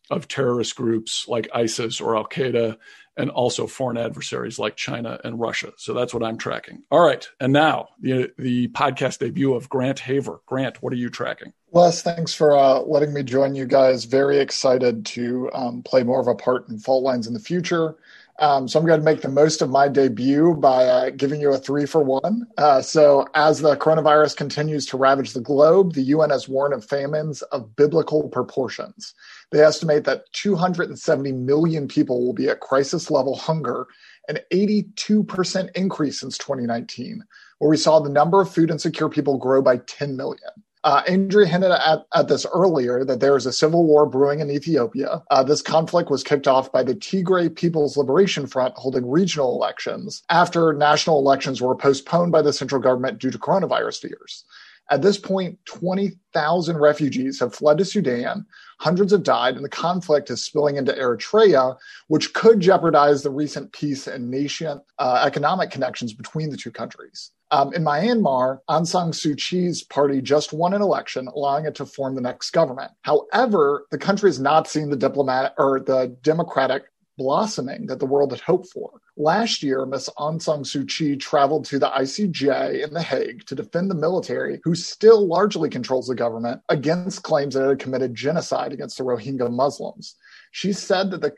of 0.09 0.27
terrorist 0.27 0.75
groups 0.75 1.27
like 1.29 1.47
ISIS 1.53 2.01
or 2.01 2.17
Al 2.17 2.25
Qaeda, 2.25 2.77
and 3.17 3.29
also 3.29 3.67
foreign 3.67 3.97
adversaries 3.97 4.59
like 4.59 4.75
China 4.75 5.19
and 5.23 5.39
Russia? 5.39 5.71
So 5.77 5.93
that's 5.93 6.13
what 6.13 6.23
I'm 6.23 6.37
tracking. 6.37 6.83
All 6.91 7.05
right, 7.05 7.27
and 7.39 7.53
now 7.53 7.89
the 7.99 8.31
the 8.37 8.67
podcast 8.69 9.19
debut 9.19 9.53
of 9.53 9.69
Grant 9.69 9.99
Haver. 9.99 10.41
Grant, 10.45 10.81
what 10.81 10.93
are 10.93 10.97
you 10.97 11.09
tracking? 11.09 11.53
Les, 11.71 12.03
thanks 12.03 12.33
for 12.33 12.55
uh, 12.55 12.79
letting 12.79 13.13
me 13.13 13.23
join 13.23 13.55
you 13.55 13.65
guys. 13.65 14.05
Very 14.05 14.37
excited 14.37 15.05
to 15.07 15.49
um, 15.53 15.81
play 15.81 16.03
more 16.03 16.19
of 16.19 16.27
a 16.27 16.35
part 16.35 16.69
in 16.69 16.77
Fault 16.77 17.03
Lines 17.03 17.25
in 17.25 17.33
the 17.33 17.39
future. 17.39 17.95
Um, 18.39 18.67
so 18.67 18.79
I'm 18.79 18.85
going 18.85 18.99
to 18.99 19.05
make 19.05 19.21
the 19.21 19.29
most 19.29 19.61
of 19.61 19.69
my 19.69 19.87
debut 19.87 20.55
by 20.55 20.85
uh, 20.85 21.09
giving 21.11 21.39
you 21.39 21.53
a 21.53 21.57
three 21.57 21.85
for 21.85 22.03
one. 22.03 22.47
Uh, 22.57 22.81
so 22.81 23.27
as 23.35 23.59
the 23.59 23.75
coronavirus 23.77 24.35
continues 24.35 24.85
to 24.87 24.97
ravage 24.97 25.33
the 25.33 25.41
globe, 25.41 25.93
the 25.93 26.01
UN 26.01 26.31
has 26.31 26.49
warned 26.49 26.73
of 26.73 26.83
famines 26.83 27.43
of 27.43 27.75
biblical 27.75 28.27
proportions. 28.29 29.13
They 29.51 29.61
estimate 29.61 30.05
that 30.05 30.31
270 30.33 31.31
million 31.31 31.87
people 31.87 32.25
will 32.25 32.33
be 32.33 32.49
at 32.49 32.59
crisis 32.59 33.11
level 33.11 33.35
hunger, 33.35 33.85
an 34.27 34.39
82% 34.51 35.69
increase 35.75 36.19
since 36.19 36.37
2019, 36.39 37.23
where 37.59 37.69
we 37.69 37.77
saw 37.77 37.99
the 37.99 38.09
number 38.09 38.41
of 38.41 38.51
food 38.51 38.71
insecure 38.71 39.09
people 39.09 39.37
grow 39.37 39.61
by 39.61 39.77
10 39.77 40.17
million. 40.17 40.49
Uh, 40.83 41.01
Andrea 41.07 41.47
hinted 41.47 41.71
at, 41.71 42.05
at, 42.13 42.27
this 42.27 42.45
earlier 42.53 43.05
that 43.05 43.21
there 43.21 43.37
is 43.37 43.45
a 43.45 43.53
civil 43.53 43.85
war 43.85 44.05
brewing 44.05 44.41
in 44.41 44.51
Ethiopia. 44.51 45.23
Uh, 45.31 45.41
this 45.41 45.61
conflict 45.61 46.09
was 46.09 46.23
kicked 46.23 46.47
off 46.47 46.71
by 46.71 46.83
the 46.83 46.93
Tigray 46.93 47.55
People's 47.55 47.95
Liberation 47.95 48.47
Front 48.47 48.73
holding 48.75 49.09
regional 49.09 49.55
elections 49.55 50.23
after 50.29 50.73
national 50.73 51.19
elections 51.19 51.61
were 51.61 51.75
postponed 51.75 52.33
by 52.33 52.41
the 52.41 52.51
central 52.51 52.81
government 52.81 53.19
due 53.19 53.31
to 53.31 53.39
coronavirus 53.39 54.01
fears. 54.01 54.43
At 54.89 55.01
this 55.01 55.17
point, 55.17 55.57
20,000 55.65 56.77
refugees 56.77 57.39
have 57.39 57.55
fled 57.55 57.77
to 57.77 57.85
Sudan, 57.85 58.45
hundreds 58.79 59.11
have 59.11 59.23
died, 59.23 59.55
and 59.55 59.63
the 59.63 59.69
conflict 59.69 60.29
is 60.29 60.43
spilling 60.43 60.75
into 60.75 60.91
Eritrea, 60.91 61.77
which 62.07 62.33
could 62.33 62.59
jeopardize 62.59 63.23
the 63.23 63.31
recent 63.31 63.71
peace 63.71 64.07
and 64.07 64.29
nation 64.29 64.81
uh, 64.99 65.23
economic 65.25 65.71
connections 65.71 66.13
between 66.13 66.49
the 66.49 66.57
two 66.57 66.71
countries. 66.71 67.31
Um, 67.51 67.71
in 67.73 67.83
Myanmar, 67.83 68.59
Aung 68.67 68.87
San 68.87 69.11
Suu 69.11 69.37
Kyi's 69.37 69.83
party 69.83 70.21
just 70.21 70.53
won 70.53 70.73
an 70.73 70.81
election, 70.81 71.27
allowing 71.27 71.65
it 71.65 71.75
to 71.75 71.85
form 71.85 72.15
the 72.15 72.21
next 72.21 72.49
government. 72.49 72.91
However, 73.03 73.85
the 73.91 73.97
country 73.97 74.27
has 74.29 74.39
not 74.39 74.67
seen 74.67 74.89
the 74.89 74.95
diplomatic 74.97 75.53
or 75.59 75.79
the 75.79 76.17
democratic 76.23 76.85
blossoming 77.17 77.85
that 77.87 77.99
the 77.99 78.05
world 78.05 78.31
had 78.31 78.41
hoped 78.41 78.67
for. 78.71 79.01
Last 79.15 79.61
year, 79.61 79.85
Ms. 79.85 80.09
Aung 80.17 80.41
San 80.41 80.63
Suu 80.63 80.87
Kyi 80.87 81.15
traveled 81.17 81.65
to 81.65 81.79
the 81.79 81.89
ICJ 81.89 82.83
in 82.83 82.93
The 82.93 83.01
Hague 83.01 83.45
to 83.45 83.55
defend 83.55 83.91
the 83.91 83.95
military, 83.95 84.59
who 84.63 84.75
still 84.75 85.27
largely 85.27 85.69
controls 85.69 86.07
the 86.07 86.15
government, 86.15 86.61
against 86.69 87.23
claims 87.23 87.53
that 87.53 87.65
it 87.65 87.69
had 87.69 87.79
committed 87.79 88.15
genocide 88.15 88.73
against 88.73 88.97
the 88.97 89.03
Rohingya 89.03 89.51
Muslims. 89.51 90.15
She 90.51 90.73
said 90.73 91.11
that 91.11 91.21
the, 91.21 91.33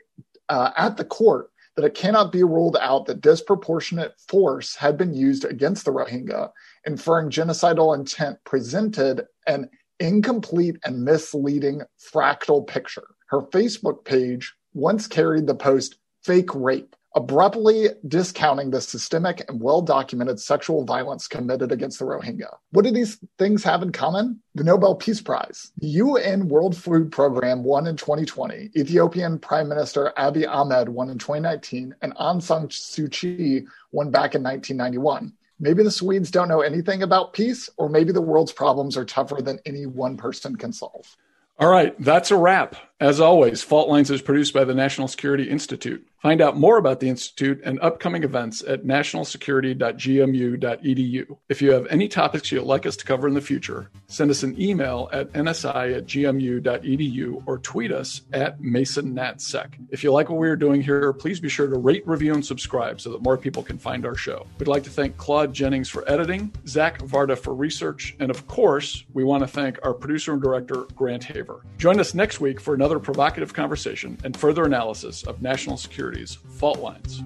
uh, 0.48 0.70
at 0.76 0.96
the 0.96 1.04
court, 1.04 1.50
that 1.76 1.84
it 1.84 1.94
cannot 1.94 2.32
be 2.32 2.42
ruled 2.42 2.78
out 2.80 3.04
that 3.06 3.20
disproportionate 3.20 4.14
force 4.28 4.74
had 4.74 4.96
been 4.96 5.12
used 5.12 5.44
against 5.44 5.84
the 5.84 5.92
Rohingya, 5.92 6.50
inferring 6.86 7.28
genocidal 7.28 7.94
intent 7.94 8.38
presented 8.44 9.26
an 9.46 9.68
incomplete 10.00 10.76
and 10.84 11.04
misleading 11.04 11.82
fractal 12.12 12.66
picture. 12.66 13.08
Her 13.28 13.42
Facebook 13.42 14.04
page 14.04 14.54
once 14.76 15.06
carried 15.06 15.46
the 15.46 15.54
post 15.54 15.96
fake 16.22 16.54
rape, 16.54 16.94
abruptly 17.14 17.88
discounting 18.06 18.70
the 18.70 18.80
systemic 18.80 19.42
and 19.48 19.58
well 19.58 19.80
documented 19.80 20.38
sexual 20.38 20.84
violence 20.84 21.26
committed 21.26 21.72
against 21.72 21.98
the 21.98 22.04
Rohingya. 22.04 22.54
What 22.72 22.84
do 22.84 22.90
these 22.90 23.16
things 23.38 23.64
have 23.64 23.82
in 23.82 23.90
common? 23.90 24.38
The 24.54 24.64
Nobel 24.64 24.94
Peace 24.94 25.22
Prize. 25.22 25.72
The 25.78 25.86
UN 25.86 26.48
World 26.48 26.76
Food 26.76 27.10
Program 27.10 27.64
won 27.64 27.86
in 27.86 27.96
2020, 27.96 28.72
Ethiopian 28.76 29.38
Prime 29.38 29.66
Minister 29.66 30.12
Abiy 30.18 30.46
Ahmed 30.46 30.90
won 30.90 31.08
in 31.08 31.16
2019, 31.16 31.94
and 32.02 32.14
Aung 32.16 32.42
San 32.42 32.68
Suu 32.68 33.10
Kyi 33.10 33.66
won 33.92 34.10
back 34.10 34.34
in 34.34 34.42
1991. 34.42 35.32
Maybe 35.58 35.82
the 35.82 35.90
Swedes 35.90 36.30
don't 36.30 36.48
know 36.48 36.60
anything 36.60 37.02
about 37.02 37.32
peace, 37.32 37.70
or 37.78 37.88
maybe 37.88 38.12
the 38.12 38.20
world's 38.20 38.52
problems 38.52 38.94
are 38.94 39.06
tougher 39.06 39.40
than 39.40 39.58
any 39.64 39.86
one 39.86 40.18
person 40.18 40.54
can 40.54 40.70
solve. 40.70 41.16
All 41.58 41.70
right, 41.70 41.98
that's 41.98 42.30
a 42.30 42.36
wrap. 42.36 42.76
As 42.98 43.20
always, 43.20 43.62
Fault 43.62 43.90
Lines 43.90 44.10
is 44.10 44.22
produced 44.22 44.54
by 44.54 44.64
the 44.64 44.74
National 44.74 45.06
Security 45.06 45.50
Institute. 45.50 46.08
Find 46.22 46.40
out 46.40 46.56
more 46.56 46.78
about 46.78 47.00
the 47.00 47.10
Institute 47.10 47.60
and 47.62 47.78
upcoming 47.80 48.24
events 48.24 48.64
at 48.66 48.84
nationalsecurity.gmu.edu. 48.84 51.36
If 51.50 51.60
you 51.60 51.72
have 51.72 51.86
any 51.88 52.08
topics 52.08 52.50
you'd 52.50 52.62
like 52.62 52.86
us 52.86 52.96
to 52.96 53.04
cover 53.04 53.28
in 53.28 53.34
the 53.34 53.42
future, 53.42 53.90
send 54.08 54.30
us 54.30 54.42
an 54.42 54.58
email 54.58 55.10
at 55.12 55.30
nsi 55.34 55.96
at 55.96 56.06
gmu.edu 56.06 57.42
or 57.44 57.58
tweet 57.58 57.92
us 57.92 58.22
at 58.32 58.62
MasonNatSec. 58.62 59.74
If 59.90 60.02
you 60.02 60.10
like 60.10 60.30
what 60.30 60.38
we 60.38 60.48
are 60.48 60.56
doing 60.56 60.80
here, 60.80 61.12
please 61.12 61.38
be 61.38 61.50
sure 61.50 61.68
to 61.68 61.78
rate, 61.78 62.08
review, 62.08 62.32
and 62.32 62.42
subscribe 62.44 63.02
so 63.02 63.10
that 63.10 63.22
more 63.22 63.36
people 63.36 63.62
can 63.62 63.76
find 63.76 64.06
our 64.06 64.16
show. 64.16 64.46
We'd 64.58 64.68
like 64.68 64.84
to 64.84 64.90
thank 64.90 65.18
Claude 65.18 65.52
Jennings 65.52 65.90
for 65.90 66.10
editing, 66.10 66.50
Zach 66.66 67.00
Varda 67.00 67.36
for 67.36 67.54
research, 67.54 68.16
and 68.20 68.30
of 68.30 68.46
course, 68.46 69.04
we 69.12 69.22
want 69.22 69.42
to 69.42 69.46
thank 69.46 69.78
our 69.84 69.92
producer 69.92 70.32
and 70.32 70.40
director, 70.40 70.86
Grant 70.96 71.24
Haver. 71.24 71.60
Join 71.76 72.00
us 72.00 72.14
next 72.14 72.40
week 72.40 72.58
for 72.58 72.72
another 72.74 72.85
provocative 73.00 73.52
conversation 73.52 74.16
and 74.24 74.36
further 74.36 74.64
analysis 74.64 75.24
of 75.24 75.42
national 75.42 75.76
security's 75.76 76.34
fault 76.34 76.78
lines. 76.78 77.22